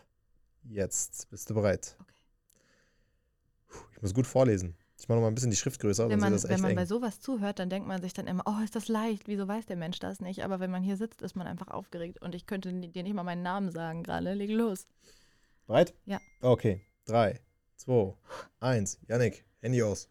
Jetzt. 0.63 1.27
Bist 1.31 1.49
du 1.49 1.55
bereit? 1.55 1.97
Okay. 1.99 3.81
Ich 3.95 4.01
muss 4.03 4.13
gut 4.13 4.27
vorlesen. 4.27 4.75
Ich 4.99 5.07
mache 5.07 5.15
noch 5.15 5.23
mal 5.23 5.29
ein 5.29 5.33
bisschen 5.33 5.49
die 5.49 5.57
Schrift 5.57 5.81
größer. 5.81 6.07
Wenn 6.07 6.19
man, 6.19 6.33
das 6.33 6.43
echt 6.43 6.53
wenn 6.53 6.61
man 6.61 6.71
eng. 6.71 6.75
bei 6.75 6.85
sowas 6.85 7.19
zuhört, 7.19 7.57
dann 7.57 7.71
denkt 7.71 7.87
man 7.87 7.99
sich 7.99 8.13
dann 8.13 8.27
immer, 8.27 8.43
oh, 8.45 8.63
ist 8.63 8.75
das 8.75 8.89
leicht, 8.89 9.27
wieso 9.27 9.47
weiß 9.47 9.65
der 9.65 9.75
Mensch 9.75 9.97
das 9.97 10.19
nicht? 10.19 10.43
Aber 10.43 10.59
wenn 10.59 10.69
man 10.69 10.83
hier 10.83 10.97
sitzt, 10.97 11.23
ist 11.23 11.35
man 11.35 11.47
einfach 11.47 11.69
aufgeregt 11.69 12.21
und 12.21 12.35
ich 12.35 12.45
könnte 12.45 12.71
dir 12.71 13.01
nicht 13.01 13.15
mal 13.15 13.23
meinen 13.23 13.41
Namen 13.41 13.71
sagen 13.71 14.03
gerade. 14.03 14.35
Leg 14.35 14.51
los. 14.51 14.85
Bereit? 15.65 15.95
Ja. 16.05 16.19
Okay. 16.41 16.81
Drei, 17.05 17.39
zwei, 17.77 18.13
eins. 18.59 18.99
Yannick, 19.07 19.45
Handy 19.61 19.81
aus. 19.81 20.09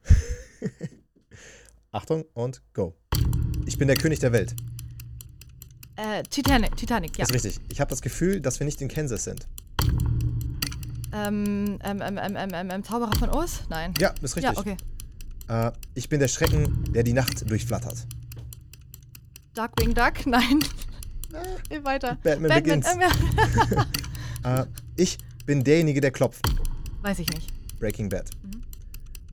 Achtung 1.93 2.25
und 2.35 2.63
go. 2.73 2.95
Ich 3.67 3.79
bin 3.79 3.89
der 3.89 3.97
König 3.97 4.21
der 4.21 4.33
Welt. 4.33 4.55
Äh, 5.97 6.23
Titanic, 6.25 6.77
Titanic, 6.77 7.17
ja. 7.19 7.25
Ist 7.25 7.33
richtig. 7.33 7.61
Ich 7.71 7.81
habe 7.81 7.89
das 7.91 8.03
Gefühl, 8.03 8.41
dass 8.41 8.61
wir 8.61 8.65
nicht 8.65 8.81
in 8.83 8.89
Kansas 8.89 9.25
sind. 9.25 9.49
Ähm, 11.13 11.79
ähm, 11.83 12.03
ähm, 12.03 12.19
ähm, 12.19 12.37
ähm, 12.53 12.71
ähm, 12.71 12.85
Zauberer 12.85 13.17
von 13.19 13.31
Oz? 13.31 13.63
Nein. 13.71 13.95
Ja, 13.99 14.11
ist 14.21 14.37
richtig. 14.37 14.55
Ja, 14.55 14.59
okay. 14.59 14.77
Äh, 15.49 15.73
ich 15.95 16.09
bin 16.09 16.21
der 16.21 16.29
Schrecken, 16.29 16.93
der 16.93 17.03
die 17.03 17.15
Nacht 17.15 17.49
durchflattert. 17.49 18.07
Darkwing 19.55 19.95
Duck? 19.95 20.27
Nein. 20.27 20.61
Ah, 21.33 21.85
weiter. 21.85 22.19
Batman, 22.23 22.51
Batman 22.51 22.81
Begins. 22.81 22.87
äh, 24.45 24.67
ich 24.97 25.19
bin 25.47 25.65
derjenige, 25.65 26.01
der 26.01 26.11
klopft. 26.11 26.47
Weiß 27.01 27.19
ich 27.21 27.31
nicht. 27.31 27.56
Breaking 27.79 28.09
Bad. 28.09 28.31
Mhm. 28.43 28.63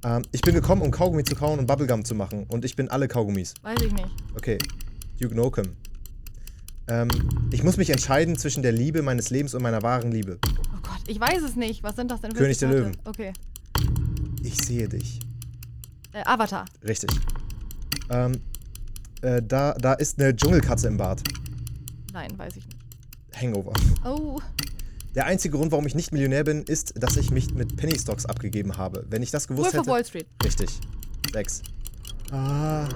Äh, 0.03 0.21
ich 0.31 0.41
bin 0.41 0.53
gekommen, 0.53 0.81
um 0.81 0.91
Kaugummi 0.91 1.23
zu 1.23 1.35
kauen 1.35 1.59
und 1.59 1.65
Bubblegum 1.65 2.05
zu 2.05 2.15
machen. 2.15 2.45
Und 2.47 2.65
ich 2.65 2.75
bin 2.75 2.89
alle 2.89 3.07
Kaugummis. 3.07 3.53
Weiß 3.61 3.79
ich 3.81 3.93
nicht. 3.93 4.09
Okay. 4.35 4.57
Duke 5.19 5.35
Nukem. 5.35 5.75
Ähm, 6.87 7.07
ich 7.51 7.63
muss 7.63 7.77
mich 7.77 7.89
entscheiden 7.89 8.37
zwischen 8.37 8.61
der 8.61 8.73
Liebe 8.73 9.01
meines 9.01 9.29
Lebens 9.29 9.53
und 9.53 9.63
meiner 9.63 9.81
wahren 9.81 10.11
Liebe. 10.11 10.37
Oh 10.45 10.79
Gott, 10.81 11.01
ich 11.07 11.19
weiß 11.19 11.41
es 11.43 11.55
nicht. 11.55 11.83
Was 11.83 11.95
sind 11.95 12.11
das 12.11 12.21
denn 12.21 12.31
für 12.31 12.37
König 12.37 12.57
der 12.57 12.69
Löwen. 12.69 12.97
Okay. 13.05 13.31
Ich 14.41 14.57
sehe 14.57 14.89
dich. 14.89 15.19
Äh, 16.11 16.23
Avatar. 16.25 16.65
Richtig. 16.85 17.09
Ähm, 18.09 18.33
äh, 19.21 19.41
da, 19.41 19.73
da 19.73 19.93
ist 19.93 20.19
eine 20.19 20.35
Dschungelkatze 20.35 20.87
im 20.87 20.97
Bad. 20.97 21.21
Nein, 22.11 22.37
weiß 22.37 22.57
ich 22.57 22.65
nicht. 22.65 22.77
Hangover. 23.41 23.73
Oh. 24.05 24.39
Der 25.15 25.27
einzige 25.27 25.57
Grund, 25.57 25.71
warum 25.71 25.85
ich 25.85 25.93
nicht 25.93 26.11
Millionär 26.11 26.43
bin, 26.43 26.63
ist, 26.63 26.93
dass 27.01 27.17
ich 27.17 27.29
mich 27.29 27.53
mit 27.53 27.77
Penny 27.77 27.97
Stocks 27.99 28.25
abgegeben 28.25 28.77
habe. 28.77 29.05
Wenn 29.09 29.21
ich 29.21 29.29
das 29.29 29.47
gewusst 29.47 29.73
Wolf 29.73 29.83
hätte. 29.83 29.91
Wall 29.91 30.05
Street. 30.05 30.27
Richtig. 30.43 30.69
Sechs. 31.31 31.61
Ah. 32.31 32.87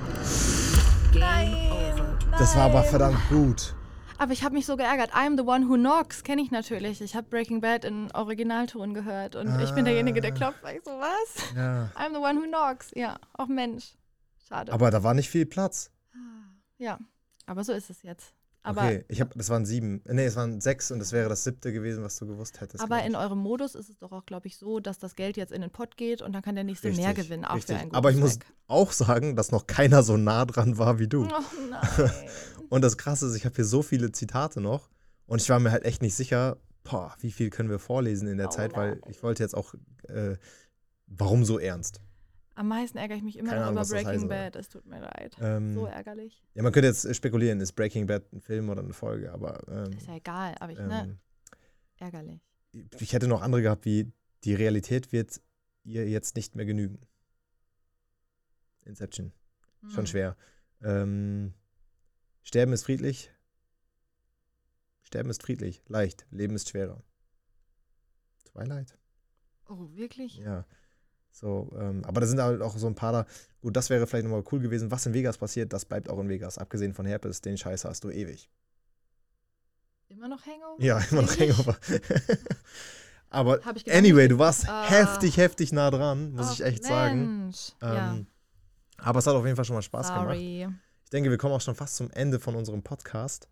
Nein, 1.13 1.53
Das 2.31 2.55
war 2.55 2.63
aber 2.63 2.83
verdammt 2.83 3.19
gut. 3.29 3.75
Aber 4.17 4.33
ich 4.33 4.43
habe 4.43 4.55
mich 4.55 4.65
so 4.65 4.77
geärgert. 4.77 5.13
I'm 5.13 5.37
the 5.37 5.43
one 5.43 5.69
who 5.69 5.75
knocks 5.75 6.23
kenne 6.23 6.41
ich 6.41 6.49
natürlich. 6.49 7.01
Ich 7.01 7.15
habe 7.15 7.27
Breaking 7.29 7.61
Bad 7.61 7.85
in 7.85 8.11
Originalton 8.13 8.95
gehört 8.95 9.35
und 9.35 9.47
ah. 9.47 9.61
ich 9.61 9.71
bin 9.73 9.85
derjenige, 9.85 10.19
der 10.19 10.31
klopft. 10.31 10.63
War 10.63 10.73
ich 10.73 10.81
so, 10.83 10.91
was? 10.91 11.55
Ja. 11.55 11.91
I'm 11.95 12.13
the 12.13 12.19
one 12.19 12.39
who 12.39 12.47
knocks. 12.47 12.89
Ja, 12.95 13.19
auch 13.33 13.47
Mensch. 13.47 13.93
Schade. 14.47 14.73
Aber 14.73 14.89
da 14.89 15.03
war 15.03 15.13
nicht 15.13 15.29
viel 15.29 15.45
Platz. 15.45 15.91
Ja, 16.79 16.97
aber 17.45 17.63
so 17.63 17.73
ist 17.73 17.91
es 17.91 18.01
jetzt. 18.01 18.33
Aber 18.67 18.81
okay, 18.81 19.05
ich 19.07 19.21
habe, 19.21 19.31
das 19.35 19.49
waren 19.49 19.65
sieben. 19.65 20.01
Nee, 20.05 20.25
es 20.25 20.35
waren 20.35 20.59
sechs 20.61 20.91
und 20.91 20.99
das 20.99 21.11
wäre 21.11 21.29
das 21.29 21.43
siebte 21.43 21.71
gewesen, 21.71 22.03
was 22.03 22.17
du 22.17 22.27
gewusst 22.27 22.59
hättest. 22.61 22.83
Aber 22.83 23.01
in 23.03 23.15
eurem 23.15 23.39
Modus 23.39 23.75
ist 23.75 23.89
es 23.89 23.97
doch 23.97 24.11
auch, 24.11 24.25
glaube 24.25 24.47
ich, 24.47 24.57
so, 24.57 24.79
dass 24.79 24.99
das 24.99 25.15
Geld 25.15 25.37
jetzt 25.37 25.51
in 25.53 25.61
den 25.61 25.71
Pott 25.71 25.95
geht 25.97 26.21
und 26.21 26.33
dann 26.33 26.41
kann 26.41 26.55
der 26.55 26.63
nächste 26.63 26.89
Richtig, 26.89 27.05
mehr 27.05 27.13
gewinnen, 27.13 27.45
auch 27.45 27.55
richtig. 27.55 27.75
für 27.75 27.81
einen 27.81 27.93
Aber 27.93 28.11
ich 28.11 28.17
muss 28.17 28.33
Zweck. 28.35 28.45
auch 28.67 28.91
sagen, 28.91 29.35
dass 29.35 29.51
noch 29.51 29.67
keiner 29.67 30.03
so 30.03 30.17
nah 30.17 30.45
dran 30.45 30.77
war 30.77 30.99
wie 30.99 31.07
du. 31.07 31.23
Oh 31.25 31.29
nein. 31.69 32.11
Und 32.69 32.81
das 32.83 32.97
Krasse 32.97 33.27
ist, 33.27 33.35
ich 33.35 33.45
habe 33.45 33.55
hier 33.55 33.63
so 33.63 33.81
viele 33.81 34.11
Zitate 34.11 34.59
noch 34.59 34.89
und 35.25 35.41
ich 35.41 35.49
war 35.49 35.57
mir 35.61 35.71
halt 35.71 35.85
echt 35.85 36.01
nicht 36.01 36.15
sicher, 36.15 36.57
boah, 36.83 37.15
wie 37.21 37.31
viel 37.31 37.49
können 37.49 37.69
wir 37.69 37.79
vorlesen 37.79 38.27
in 38.27 38.37
der 38.37 38.47
Oh 38.47 38.51
Zeit, 38.51 38.75
weil 38.75 38.95
nein. 38.95 39.01
ich 39.09 39.23
wollte 39.23 39.41
jetzt 39.41 39.55
auch, 39.55 39.73
äh, 40.09 40.35
warum 41.05 41.45
so 41.45 41.59
ernst? 41.59 42.01
Am 42.57 42.67
meisten 42.69 42.97
ärgere 42.97 43.17
ich 43.17 43.23
mich 43.23 43.37
immer 43.37 43.49
Keine 43.49 43.61
noch 43.61 43.67
Ahnung, 43.67 43.75
über 43.75 43.81
das 43.81 43.89
Breaking 43.91 44.07
heißen 44.07 44.19
soll. 44.21 44.29
Bad. 44.29 44.55
Es 44.55 44.69
tut 44.69 44.85
mir 44.87 44.99
leid. 44.99 45.37
Ähm, 45.39 45.75
so 45.75 45.85
ärgerlich. 45.85 46.43
Ja, 46.55 46.63
man 46.63 46.71
könnte 46.71 46.87
jetzt 46.87 47.15
spekulieren, 47.15 47.61
ist 47.61 47.73
Breaking 47.73 48.07
Bad 48.07 48.33
ein 48.33 48.41
Film 48.41 48.69
oder 48.69 48.81
eine 48.81 48.93
Folge, 48.93 49.31
aber 49.31 49.61
ähm, 49.67 49.93
Ist 49.95 50.07
ja 50.07 50.15
egal, 50.15 50.55
aber 50.59 50.71
ich, 50.71 50.79
ne, 50.79 51.03
ähm, 51.03 51.17
ärgerlich. 51.97 52.41
ich 52.99 53.13
hätte 53.13 53.27
noch 53.27 53.43
andere 53.43 53.61
gehabt, 53.61 53.85
wie 53.85 54.11
die 54.43 54.55
Realität 54.55 55.11
wird 55.11 55.39
ihr 55.83 56.09
jetzt 56.09 56.35
nicht 56.35 56.55
mehr 56.55 56.65
genügen. 56.65 56.99
Inception. 58.85 59.31
Schon 59.89 59.97
Hm. 59.99 60.07
schwer. 60.07 60.37
Ähm, 60.81 61.53
Sterben 62.43 62.73
ist 62.73 62.85
friedlich. 62.85 63.31
Sterben 65.03 65.29
ist 65.29 65.43
friedlich, 65.43 65.83
leicht. 65.87 66.25
Leben 66.31 66.55
ist 66.55 66.69
schwerer. 66.69 67.03
Twilight. 68.45 68.97
Oh, 69.69 69.89
wirklich? 69.93 70.37
Ja. 70.37 70.65
So, 71.39 71.69
ähm, 71.79 72.03
aber 72.03 72.21
da 72.21 72.25
sind 72.27 72.41
halt 72.41 72.61
auch 72.63 72.75
so 72.77 72.87
ein 72.87 72.95
paar 72.95 73.11
da. 73.11 73.25
Gut, 73.61 73.75
das 73.75 73.91
wäre 73.91 74.07
vielleicht 74.07 74.25
nochmal 74.25 74.43
cool 74.51 74.59
gewesen. 74.59 74.89
Was 74.89 75.05
in 75.05 75.13
Vegas 75.13 75.37
passiert, 75.37 75.71
das 75.71 75.85
bleibt 75.85 76.09
auch 76.09 76.19
in 76.19 76.29
Vegas. 76.29 76.57
Abgesehen 76.57 76.95
von 76.95 77.05
Herpes, 77.05 77.41
den 77.41 77.57
Scheiß 77.59 77.85
hast 77.85 78.03
du 78.03 78.09
ewig. 78.09 78.49
Immer 80.07 80.27
noch 80.29 80.43
Hangover? 80.47 80.81
Ja, 80.83 80.97
immer 81.11 81.21
noch? 81.21 81.37
Hangover. 81.39 81.77
aber 83.29 83.59
anyway, 83.91 84.27
du 84.27 84.39
warst 84.39 84.67
Ah. 84.67 84.89
heftig, 84.89 85.37
heftig 85.37 85.71
nah 85.73 85.91
dran, 85.91 86.31
muss 86.33 86.49
Oh, 86.49 86.53
ich 86.53 86.63
echt 86.63 86.83
sagen. 86.85 87.41
Mensch. 87.43 87.71
ja, 87.81 88.13
Ähm, 88.13 88.27
Aber 88.97 89.19
es 89.19 89.27
hat 89.27 89.35
auf 89.35 89.43
jeden 89.45 89.55
Fall 89.55 89.65
schon 89.65 89.75
mal 89.75 89.81
Spaß 89.83 90.07
gemacht. 90.07 90.23
sorry. 90.25 90.67
Ich 91.03 91.09
denke, 91.11 91.29
wir 91.29 91.37
kommen 91.37 91.53
auch 91.53 91.61
schon 91.61 91.75
fast 91.75 91.97
zum 91.97 92.09
Ende 92.11 92.39
von 92.39 92.55
unserem 92.55 92.81
Podcast. 92.81 93.47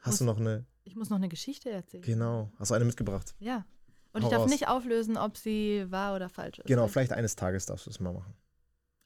Hast 0.00 0.06
Muss- 0.12 0.18
du 0.20 0.24
noch 0.24 0.38
eine? 0.40 0.64
Ich 0.84 0.96
muss 0.96 1.10
noch 1.10 1.18
eine 1.18 1.28
Geschichte 1.28 1.70
erzählen. 1.70 2.02
Genau. 2.02 2.50
Hast 2.58 2.70
du 2.70 2.74
eine 2.74 2.84
mitgebracht? 2.86 3.34
Ja. 3.38 3.66
Und 4.12 4.22
Hau 4.22 4.26
ich 4.26 4.30
darf 4.32 4.42
raus. 4.42 4.50
nicht 4.50 4.68
auflösen, 4.68 5.16
ob 5.16 5.36
sie 5.36 5.86
wahr 5.90 6.16
oder 6.16 6.28
falsch 6.28 6.58
ist. 6.58 6.66
Genau, 6.66 6.82
Richtig? 6.82 6.92
vielleicht 6.94 7.12
eines 7.12 7.36
Tages 7.36 7.66
darfst 7.66 7.86
du 7.86 7.90
es 7.90 8.00
mal 8.00 8.12
machen. 8.12 8.34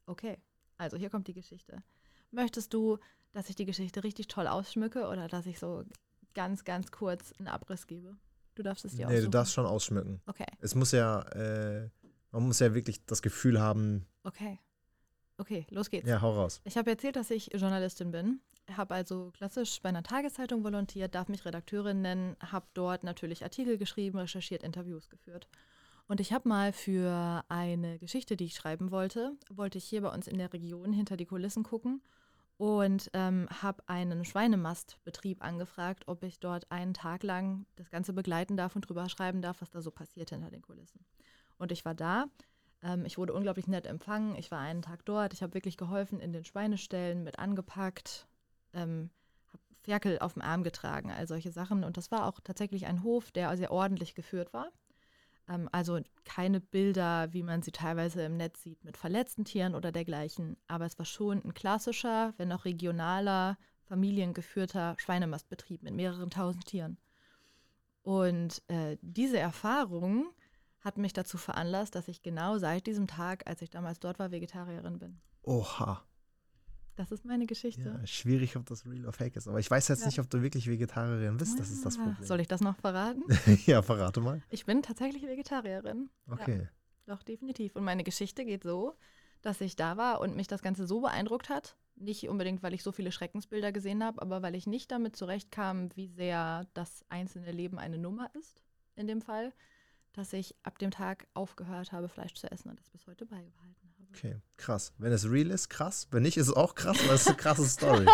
Okay, 0.07 0.38
also 0.78 0.96
hier 0.96 1.11
kommt 1.11 1.26
die 1.28 1.34
Geschichte. 1.34 1.82
Möchtest 2.30 2.72
du, 2.74 2.98
dass 3.32 3.48
ich 3.48 3.57
die 3.57 3.64
Geschichte 3.66 4.02
richtig 4.05 4.28
toll 4.28 4.46
ausschmücke 4.46 5.07
oder 5.09 5.28
dass 5.28 5.46
ich 5.46 5.59
so 5.59 5.84
ganz, 6.34 6.64
ganz 6.64 6.90
kurz 6.90 7.32
einen 7.38 7.48
Abriss 7.48 7.86
gebe? 7.86 8.16
Du 8.55 8.62
darfst 8.62 8.84
es 8.84 8.92
dir 8.92 9.07
Nee, 9.07 9.14
aussuchen. 9.14 9.24
du 9.24 9.30
darfst 9.30 9.52
schon 9.55 9.66
ausschmücken. 9.66 10.20
Okay, 10.26 10.46
Es 10.61 10.74
muss 10.74 10.92
ja, 10.92 11.20
äh, 11.32 11.90
man 12.30 12.42
muss 12.46 12.61
ja 12.61 12.72
wirklich 12.74 13.05
das 13.07 13.20
Gefühl 13.22 13.61
haben, 13.61 14.07
okay. 14.22 14.59
Okay, 15.37 15.66
los 15.70 15.91
geht's. 15.91 16.09
ja, 16.09 16.20
hau 16.20 16.32
raus. 16.32 16.61
Ich 16.64 16.76
habe 16.76 16.91
erzählt, 16.91 17.16
dass 17.16 17.30
ich 17.30 17.51
Journalistin 17.53 18.12
bin. 18.12 18.41
Habe 18.76 18.95
also 18.95 19.30
klassisch 19.37 19.80
bei 19.82 19.89
einer 19.89 20.03
Tageszeitung 20.03 20.64
volontiert, 20.64 21.14
darf 21.14 21.28
mich 21.28 21.45
Redakteurin 21.45 22.01
nennen, 22.01 22.37
habe 22.41 22.66
dort 22.72 23.05
natürlich 23.05 23.43
Artikel 23.43 23.76
geschrieben, 23.76 24.18
recherchiert, 24.18 24.62
Interviews 24.62 25.11
geführt. 25.11 25.49
Und 26.07 26.20
ich 26.20 26.32
habe 26.32 26.49
mal 26.49 26.72
für 26.72 27.45
eine 27.49 27.99
Geschichte, 27.99 28.37
die 28.37 28.45
ich 28.45 28.55
schreiben 28.55 28.91
wollte, 28.91 29.32
wollte 29.51 29.78
ich 29.78 29.85
hier 29.85 30.03
bei 30.03 30.11
uns 30.11 30.28
in 30.28 30.39
der 30.39 30.53
Region 30.53 30.93
hinter 30.93 31.16
die 31.16 31.26
Kulissen 31.26 31.62
gucken 31.62 32.03
und 32.57 33.11
ähm, 33.14 33.49
habe 33.51 33.82
einen 33.87 34.24
Schweinemastbetrieb 34.24 35.43
angefragt, 35.43 36.05
ob 36.07 36.22
ich 36.22 36.41
dort 36.41 36.70
einen 36.70 36.95
Tag 36.95 37.22
lang 37.22 37.66
das 37.76 37.91
Ganze 37.91 38.12
begleiten 38.12 38.57
darf 38.57 38.76
und 38.76 38.82
drüber 38.82 39.09
schreiben 39.09 39.43
darf, 39.43 39.61
was 39.61 39.70
da 39.70 39.80
so 39.80 39.91
passiert 39.91 40.30
hinter 40.30 40.51
den 40.51 40.62
Kulissen. 40.62 41.05
Und 41.59 41.72
ich 41.72 41.85
war 41.85 41.95
da. 41.95 42.26
Ähm, 42.85 43.05
ich 43.07 43.18
wurde 43.18 43.32
unglaublich 43.32 43.66
nett 43.66 43.87
empfangen. 43.87 44.37
Ich 44.37 44.51
war 44.51 44.61
einen 44.61 44.82
Tag 44.82 45.05
dort. 45.05 45.32
Ich 45.32 45.43
habe 45.43 45.55
wirklich 45.55 45.76
geholfen 45.76 46.20
in 46.20 46.32
den 46.32 46.45
Schweineställen, 46.45 47.24
mit 47.24 47.39
angepackt, 47.39 48.28
ähm, 48.74 49.11
habe 49.53 49.62
Ferkel 49.82 50.18
auf 50.20 50.35
dem 50.35 50.43
Arm 50.43 50.62
getragen, 50.62 51.11
all 51.11 51.26
solche 51.26 51.51
Sachen. 51.51 51.82
Und 51.82 51.97
das 51.97 52.11
war 52.11 52.26
auch 52.26 52.41
tatsächlich 52.41 52.87
ein 52.87 53.03
Hof, 53.03 53.32
der 53.32 53.57
sehr 53.57 53.72
ordentlich 53.72 54.14
geführt 54.14 54.53
war. 54.53 54.70
Ähm, 55.49 55.68
also 55.72 56.01
keine 56.24 56.61
Bilder, 56.61 57.32
wie 57.32 57.43
man 57.43 57.62
sie 57.62 57.72
teilweise 57.72 58.22
im 58.22 58.37
Netz 58.37 58.62
sieht, 58.62 58.85
mit 58.85 58.97
verletzten 58.97 59.45
Tieren 59.45 59.74
oder 59.74 59.91
dergleichen. 59.91 60.57
Aber 60.68 60.85
es 60.85 60.99
war 60.99 61.07
schon 61.07 61.43
ein 61.43 61.55
klassischer, 61.55 62.35
wenn 62.37 62.53
auch 62.53 62.66
regionaler, 62.66 63.57
familiengeführter 63.87 64.97
Schweinemastbetrieb 64.99 65.82
mit 65.82 65.95
mehreren 65.95 66.30
tausend 66.30 66.66
Tieren. 66.66 66.99
Und 68.03 68.62
äh, 68.68 68.99
diese 69.01 69.39
Erfahrung 69.39 70.26
hat 70.85 70.99
mich 70.99 71.12
dazu 71.14 71.39
veranlasst, 71.39 71.95
dass 71.95 72.09
ich 72.09 72.22
genau 72.22 72.59
seit 72.59 72.87
diesem 72.87 73.07
Tag, 73.07 73.47
als 73.47 73.62
ich 73.62 73.70
damals 73.70 73.99
dort 73.99 74.18
war, 74.18 74.30
Vegetarierin 74.30 74.99
bin. 74.99 75.18
Oha. 75.43 76.05
Das 76.97 77.11
ist 77.11 77.24
meine 77.24 77.47
Geschichte. 77.47 77.97
Ja, 78.01 78.07
schwierig, 78.07 78.55
ob 78.57 78.66
das 78.66 78.87
real 78.87 79.05
or 79.07 79.12
fake 79.12 79.35
ist. 79.35 79.49
Aber 79.49 79.59
ich 79.59 79.68
weiß 79.68 79.89
jetzt 79.89 80.01
Ja. 80.03 80.07
nicht, 80.07 80.20
ob 80.20 80.30
du 80.30 80.43
wirklich 80.43 80.68
Vegetarierin 80.68 81.37
bist. 81.39 81.59
Das 81.59 81.70
ist 81.70 81.85
das 81.85 81.99
Ah, 81.99 82.05
Problem. 82.05 82.24
Soll 82.26 82.39
ich 82.41 82.47
das 82.47 82.61
noch 82.61 82.76
verraten? 82.76 83.22
ja, 83.66 83.82
verrate 83.82 84.20
mal. 84.20 84.43
Ich 84.51 84.64
bin 84.64 84.80
tatsächlich 84.82 85.22
Vegetarierin. 85.24 86.09
Okay. 86.30 86.68
Doch, 87.07 87.22
definitiv. 87.24 87.74
Und 87.74 87.82
meine 87.85 88.05
Geschichte 88.05 88.45
geht 88.45 88.62
so, 88.62 88.95
dass 89.43 89.61
ich 89.61 89.74
da 89.76 89.97
war 89.97 90.20
und 90.20 90.37
mich 90.37 90.47
das 90.47 90.62
Ganze 90.62 90.87
so 90.87 91.01
beeindruckt 91.01 91.49
hat. 91.49 91.76
Nicht 91.97 92.28
unbedingt, 92.28 92.62
weil 92.62 92.74
ich 92.74 92.82
so 92.82 92.93
viele 92.93 93.11
Schreckensbilder 93.11 93.72
gesehen 93.72 94.05
habe, 94.05 94.22
aber 94.22 94.43
weil 94.43 94.55
ich 94.55 94.66
nicht 94.66 94.91
damit 94.93 95.16
zurechtkam, 95.16 95.89
wie 95.97 96.09
sehr 96.09 96.66
das 96.74 97.05
einzelne 97.09 97.51
Leben 97.53 97.78
eine 97.78 97.99
Nummer 97.99 98.30
ist, 98.35 98.62
in 98.97 99.07
dem 99.09 99.20
Fall, 99.20 99.53
dass 100.15 100.33
ich 100.33 100.55
ab 100.62 100.79
dem 100.79 100.91
Tag 100.91 101.27
aufgehört 101.35 101.93
habe, 101.93 102.09
Fleisch 102.09 102.35
zu 102.35 102.51
essen 102.51 102.71
und 102.71 102.81
das 102.81 102.89
bis 102.89 103.07
heute 103.07 103.27
beibehalten 103.27 103.89
habe. 103.99 104.09
Okay, 104.11 104.41
krass. 104.57 104.93
Wenn 104.99 105.12
es 105.12 105.29
real 105.29 105.51
ist, 105.51 105.69
krass. 105.69 106.07
Wenn 106.11 106.23
nicht, 106.23 106.37
ist 106.37 106.49
es 106.49 106.55
auch 106.55 106.75
krass, 106.75 106.97
weil 107.07 107.17
es 107.17 107.23
ist 107.23 107.29
eine 107.29 107.37
krasse 107.37 107.65
Story. 107.69 108.07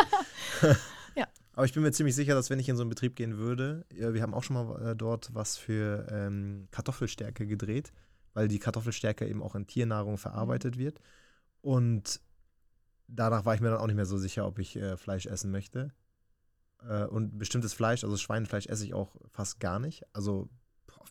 Ja. 1.17 1.27
Aber 1.55 1.65
ich 1.65 1.73
bin 1.73 1.83
mir 1.83 1.91
ziemlich 1.91 2.15
sicher, 2.15 2.35
dass 2.35 2.51
wenn 2.51 2.61
ich 2.61 2.69
in 2.69 2.77
so 2.77 2.83
einen 2.83 2.89
Betrieb 2.89 3.17
gehen 3.17 3.37
würde, 3.37 3.85
wir 3.91 4.23
haben 4.23 4.33
auch 4.33 4.45
schon 4.45 4.55
mal 4.55 4.91
äh, 4.91 4.97
dort 4.97 5.35
was 5.35 5.57
für 5.57 6.07
ähm, 6.09 6.69
Kartoffelstärke 6.71 7.49
gedreht, 7.49 7.93
weil 8.33 8.47
die 8.47 8.61
Kartoffelstärke 8.61 9.27
eben 9.27 9.43
auch 9.43 9.57
in 9.57 9.67
Tiernahrung 9.67 10.19
verarbeitet 10.19 10.79
wird. 10.79 11.01
Und 11.63 12.21
danach 13.09 13.45
war 13.45 13.57
ich 13.57 13.61
mir 13.61 13.71
dann 13.71 13.81
auch 13.81 13.89
nicht 13.89 13.97
mehr 13.97 14.07
so 14.07 14.19
sicher, 14.19 14.47
ob 14.47 14.61
ich 14.61 14.77
äh, 14.77 14.97
Fleisch 14.97 15.27
essen 15.27 15.51
möchte. 15.51 15.93
Äh, 16.89 17.07
und 17.07 17.39
bestimmtes 17.39 17.73
Fleisch, 17.75 18.05
also 18.05 18.17
Schweinefleisch, 18.17 18.67
esse 18.67 18.85
ich 18.85 18.95
auch 18.95 19.17
fast 19.29 19.59
gar 19.59 19.81
nicht. 19.81 20.05
Also 20.15 20.49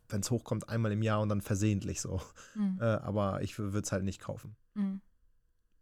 wenn 0.10 0.22
es 0.22 0.32
hochkommt, 0.32 0.70
einmal 0.70 0.92
im 0.92 1.02
Jahr 1.02 1.22
und 1.22 1.30
dann 1.30 1.42
versehentlich 1.42 2.02
so. 2.02 2.22
Mhm. 2.56 2.78
Äh, 2.82 2.86
aber 2.86 3.42
ich 3.42 3.58
würde 3.58 3.80
es 3.80 3.92
halt 3.92 4.04
nicht 4.04 4.20
kaufen. 4.20 4.56
Mhm. 4.74 5.02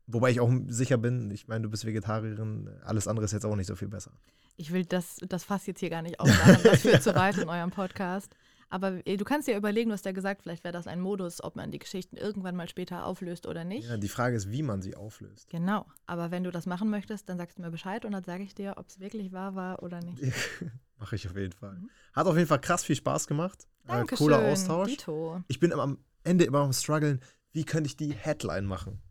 Wobei 0.07 0.31
ich 0.31 0.39
auch 0.39 0.51
sicher 0.67 0.97
bin, 0.97 1.31
ich 1.31 1.47
meine, 1.47 1.63
du 1.63 1.69
bist 1.69 1.85
Vegetarierin, 1.85 2.69
alles 2.83 3.07
andere 3.07 3.25
ist 3.25 3.33
jetzt 3.33 3.45
auch 3.45 3.55
nicht 3.55 3.67
so 3.67 3.75
viel 3.75 3.89
besser. 3.89 4.11
Ich 4.55 4.71
will 4.71 4.85
das, 4.85 5.17
das 5.27 5.43
Fass 5.43 5.67
jetzt 5.67 5.81
hier 5.81 5.89
gar 5.89 6.01
nicht 6.01 6.19
aufmachen, 6.19 6.63
das 6.63 6.81
führt 6.81 7.03
zu 7.03 7.13
weit 7.13 7.37
in 7.37 7.49
eurem 7.49 7.71
Podcast. 7.71 8.33
Aber 8.69 9.05
äh, 9.05 9.17
du 9.17 9.23
kannst 9.23 9.47
dir 9.47 9.55
überlegen, 9.55 9.89
du 9.89 9.93
hast 9.93 10.05
ja 10.05 10.11
gesagt, 10.11 10.41
vielleicht 10.43 10.63
wäre 10.63 10.73
das 10.73 10.87
ein 10.87 10.99
Modus, 10.99 11.43
ob 11.43 11.55
man 11.55 11.71
die 11.71 11.79
Geschichten 11.79 12.17
irgendwann 12.17 12.55
mal 12.55 12.67
später 12.67 13.05
auflöst 13.05 13.47
oder 13.47 13.63
nicht. 13.63 13.87
Ja, 13.87 13.97
die 13.97 14.09
Frage 14.09 14.35
ist, 14.35 14.51
wie 14.51 14.63
man 14.63 14.81
sie 14.81 14.95
auflöst. 14.95 15.49
Genau, 15.49 15.85
aber 16.05 16.31
wenn 16.31 16.43
du 16.43 16.51
das 16.51 16.65
machen 16.65 16.89
möchtest, 16.89 17.29
dann 17.29 17.37
sagst 17.37 17.57
du 17.57 17.61
mir 17.61 17.71
Bescheid 17.71 18.03
und 18.03 18.11
dann 18.11 18.23
sage 18.23 18.43
ich 18.43 18.55
dir, 18.55 18.75
ob 18.77 18.87
es 18.87 18.99
wirklich 18.99 19.31
wahr 19.31 19.55
war 19.55 19.83
oder 19.83 20.01
nicht. 20.01 20.21
Mache 20.99 21.15
ich 21.15 21.27
auf 21.27 21.35
jeden 21.35 21.53
Fall. 21.53 21.75
Mhm. 21.75 21.89
Hat 22.13 22.25
auf 22.27 22.35
jeden 22.35 22.47
Fall 22.47 22.59
krass 22.61 22.83
viel 22.83 22.95
Spaß 22.95 23.27
gemacht. 23.27 23.67
Äh, 23.85 23.89
Dankeschön, 23.89 24.17
cooler 24.27 24.39
Austausch. 24.51 24.89
Dito. 24.89 25.41
Ich 25.47 25.59
bin 25.59 25.71
am 25.73 25.97
Ende 26.23 26.45
immer 26.45 26.59
am 26.59 26.73
struggeln, 26.73 27.21
wie 27.51 27.63
könnte 27.65 27.87
ich 27.87 27.95
die 27.97 28.13
Headline 28.13 28.65
machen? 28.65 29.01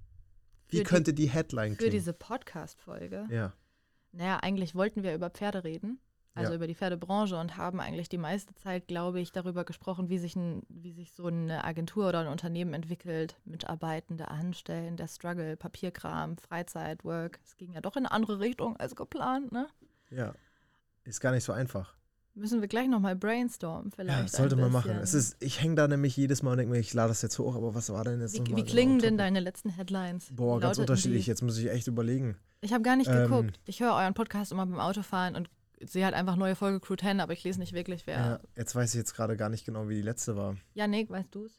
Wie 0.68 0.78
Für 0.78 0.82
die- 0.82 0.89
könnte 0.89 1.14
die 1.14 1.26
Headline 1.30 1.72
Für 1.72 1.78
klingen? 1.78 1.93
diese 1.93 2.12
Podcast-Folge. 2.12 3.26
ja. 3.30 3.53
Naja, 4.12 4.39
eigentlich 4.39 4.74
wollten 4.74 5.03
wir 5.03 5.14
über 5.14 5.28
Pferde 5.28 5.62
reden, 5.62 5.99
also 6.34 6.53
Ja. 6.53 6.57
über 6.57 6.66
die 6.66 6.74
Pferdebranche 6.74 7.37
und 7.39 7.59
haben 7.59 7.80
eigentlich 7.80 8.09
die 8.09 8.16
meiste 8.16 8.55
Zeit, 8.55 8.89
glaube 8.89 9.20
ich, 9.20 9.30
darüber 9.30 9.64
gesprochen, 9.64 10.09
wie 10.09 10.16
sich, 10.18 10.34
ein, 10.37 10.62
wie 10.70 10.93
sich 10.93 11.12
so 11.12 11.26
eine 11.26 11.64
Agentur 11.64 12.09
oder 12.09 12.20
ein 12.20 12.26
Unternehmen 12.28 12.72
entwickelt, 12.72 13.37
Mitarbeitende 13.45 14.28
anstellen, 14.28 14.97
der 14.97 15.09
Struggle, 15.09 15.59
Papierkram, 15.59 16.39
Freizeit, 16.39 17.05
Work. 17.05 17.41
Es 17.45 17.57
ging 17.59 17.72
ja 17.74 17.82
doch 17.82 17.95
in 17.97 18.07
eine 18.07 18.11
andere 18.12 18.41
Richtung 18.41 18.76
als 18.78 18.97
geplant, 18.97 19.53
ne? 19.53 19.66
ja. 20.11 20.32
Ist 21.07 21.21
gar 21.21 21.33
nicht 21.33 21.45
so 21.45 21.53
einfach. 21.53 21.95
Müssen 22.35 22.61
wir 22.61 22.69
gleich 22.69 22.87
nochmal 22.89 23.17
brainstormen 23.17 23.91
vielleicht. 23.93 24.33
Ja, 24.33 24.39
sollte 24.39 24.57
man 24.57 24.71
machen. 24.71 24.91
Es 24.99 25.15
ist, 25.15 25.37
ich 25.41 25.63
hänge 25.63 25.77
da 25.77 25.89
nämlich 25.89 26.15
jedes 26.17 26.43
Mal 26.43 26.51
und 26.51 26.59
denke 26.59 26.73
mir, 26.75 26.79
ich 26.81 26.93
lade 26.93 27.09
das 27.09 27.23
jetzt 27.23 27.39
hoch, 27.39 27.55
aber 27.57 27.75
was 27.75 27.89
war 27.91 28.05
denn 28.05 28.21
jetzt 28.21 28.35
wie, 28.35 28.41
nochmal 28.41 28.57
wie 28.59 28.61
genau 28.63 28.73
klingen 28.73 28.99
denn 28.99 29.17
deine 29.17 29.41
letzten 29.41 29.71
Headlines? 29.71 30.29
Boah, 30.33 30.59
Wie 30.59 30.61
ganz 30.61 30.77
unterschiedlich. 30.77 31.25
Die? 31.25 31.31
Jetzt 31.31 31.41
muss 31.43 31.57
ich 31.57 31.71
echt 31.71 31.87
überlegen. 31.87 32.37
Ich 32.61 32.75
habe 32.75 32.83
gar 32.83 32.97
nicht 32.97 33.09
Ähm, 33.09 33.23
geguckt. 33.31 33.59
Ich 33.65 33.81
höre 33.81 33.95
euren 33.95 34.13
Podcast 34.13 34.53
immer 34.53 34.67
beim 34.67 34.81
Autofahren 34.81 35.35
und 35.35 35.49
sehe 35.81 36.05
halt 36.05 36.15
einfach 36.15 36.37
neue 36.37 36.57
Folge 36.57 36.81
Crew 36.81 36.97
10, 36.97 37.21
aber 37.21 37.33
ich 37.33 37.43
lese 37.43 37.59
nicht 37.59 37.73
wirklich, 37.73 38.07
wer. 38.07 38.17
Ja, 38.19 38.41
jetzt 38.55 38.75
weiß 38.75 38.93
ich 38.95 38.99
jetzt 38.99 39.15
gerade 39.15 39.39
gar 39.39 39.49
nicht 39.49 39.65
genau, 39.65 39.89
wie 39.89 39.95
die 39.95 40.03
letzte 40.03 40.37
war. 40.37 40.57
Janik, 40.75 41.09
weißt 41.09 41.35
du's? 41.35 41.53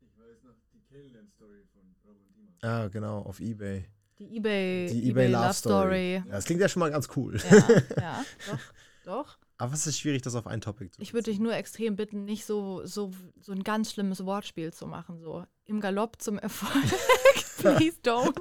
Ich 0.00 0.18
weiß 0.18 0.42
noch 0.42 0.54
die 0.72 0.80
Killland-Story 0.80 1.62
von 1.72 1.82
Robert 2.04 2.26
Dima. 2.36 2.52
Ah, 2.62 2.88
genau, 2.88 3.18
auf 3.20 3.38
Ebay. 3.38 3.84
Die 4.18 4.36
eBay, 4.36 4.88
die 4.88 4.98
eBay, 4.98 5.10
eBay 5.10 5.26
Love, 5.28 5.44
Love 5.44 5.54
Story. 5.54 5.84
Story. 5.84 6.14
Ja, 6.14 6.34
das 6.36 6.44
klingt 6.44 6.60
ja 6.60 6.68
schon 6.68 6.80
mal 6.80 6.90
ganz 6.90 7.08
cool. 7.16 7.38
Ja, 7.50 7.54
ja 7.96 8.24
doch, 8.50 8.58
doch. 9.04 9.38
Aber 9.58 9.74
es 9.74 9.86
ist 9.86 9.98
schwierig, 9.98 10.22
das 10.22 10.36
auf 10.36 10.46
ein 10.46 10.60
Topic 10.60 10.92
zu 10.92 11.02
Ich 11.02 11.14
würde 11.14 11.30
dich 11.30 11.40
nur 11.40 11.54
extrem 11.54 11.96
bitten, 11.96 12.24
nicht 12.24 12.44
so, 12.44 12.84
so, 12.84 13.10
so 13.40 13.52
ein 13.52 13.64
ganz 13.64 13.92
schlimmes 13.92 14.24
Wortspiel 14.24 14.72
zu 14.72 14.86
machen. 14.86 15.20
So 15.20 15.44
im 15.64 15.80
Galopp 15.80 16.20
zum 16.20 16.38
Erfolg. 16.38 16.84
Please 17.58 17.96
don't. 18.04 18.34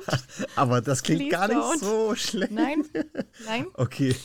Aber 0.55 0.82
das 0.82 1.03
klingt 1.03 1.22
Please 1.22 1.32
gar 1.32 1.47
nicht 1.47 1.57
don't. 1.57 1.80
so 1.80 2.15
schlecht. 2.15 2.51
Nein, 2.51 2.84
nein. 3.45 3.68
Okay. 3.74 4.15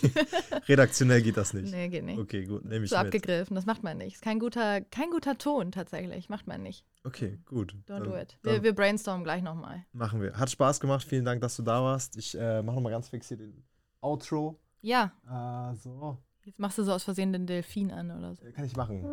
Redaktionell 0.68 1.22
geht 1.22 1.36
das 1.36 1.54
nicht. 1.54 1.72
Nee, 1.72 1.88
geht 1.88 2.04
nicht. 2.04 2.18
Okay, 2.18 2.44
gut. 2.44 2.64
Nehme 2.64 2.84
ich 2.84 2.90
so 2.90 2.96
mit. 2.96 3.06
abgegriffen, 3.06 3.54
das 3.54 3.66
macht 3.66 3.82
man 3.82 3.98
nicht. 3.98 4.14
Ist 4.14 4.22
kein 4.22 4.38
guter, 4.38 4.80
kein 4.80 5.10
guter 5.10 5.38
Ton 5.38 5.72
tatsächlich. 5.72 6.28
Macht 6.28 6.46
man 6.46 6.62
nicht. 6.62 6.84
Okay, 7.04 7.38
gut. 7.46 7.72
Don't 7.88 8.00
dann, 8.00 8.04
do 8.04 8.16
it. 8.16 8.38
Wir, 8.42 8.62
wir 8.62 8.74
brainstormen 8.74 9.24
gleich 9.24 9.42
nochmal. 9.42 9.84
Machen 9.92 10.20
wir. 10.22 10.36
Hat 10.36 10.50
Spaß 10.50 10.80
gemacht. 10.80 11.04
Vielen 11.06 11.24
Dank, 11.24 11.40
dass 11.40 11.56
du 11.56 11.62
da 11.62 11.82
warst. 11.82 12.16
Ich 12.16 12.36
äh, 12.38 12.62
mache 12.62 12.76
nochmal 12.76 12.92
ganz 12.92 13.08
fix 13.08 13.28
hier 13.28 13.38
den 13.38 13.64
Outro. 14.00 14.60
Ja. 14.80 15.12
Äh, 15.26 15.76
so. 15.76 16.18
Jetzt 16.44 16.58
machst 16.58 16.76
du 16.76 16.82
so 16.82 16.92
aus 16.92 17.04
Versehen 17.04 17.32
den 17.32 17.46
Delfin 17.46 17.92
an 17.92 18.10
oder 18.10 18.34
so. 18.34 18.42
Kann 18.56 18.64
ich 18.64 18.74
machen. 18.74 19.04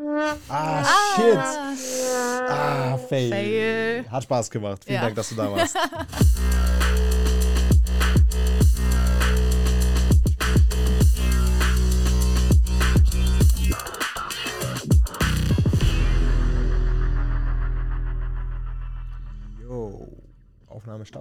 Ah, 0.50 0.82
ah 0.82 0.84
shit. 1.16 1.38
Ah, 1.38 2.94
ah 2.94 2.98
fail. 2.98 3.30
fail. 3.30 4.10
Hat 4.10 4.24
Spaß 4.24 4.50
gemacht. 4.50 4.84
Vielen 4.84 4.96
ja. 4.96 5.02
Dank, 5.04 5.16
dass 5.16 5.30
du 5.30 5.36
da 5.36 5.52
warst. 5.52 5.78
Yo. 19.62 20.08
Aufnahme 20.66 21.06
starten. 21.06 21.18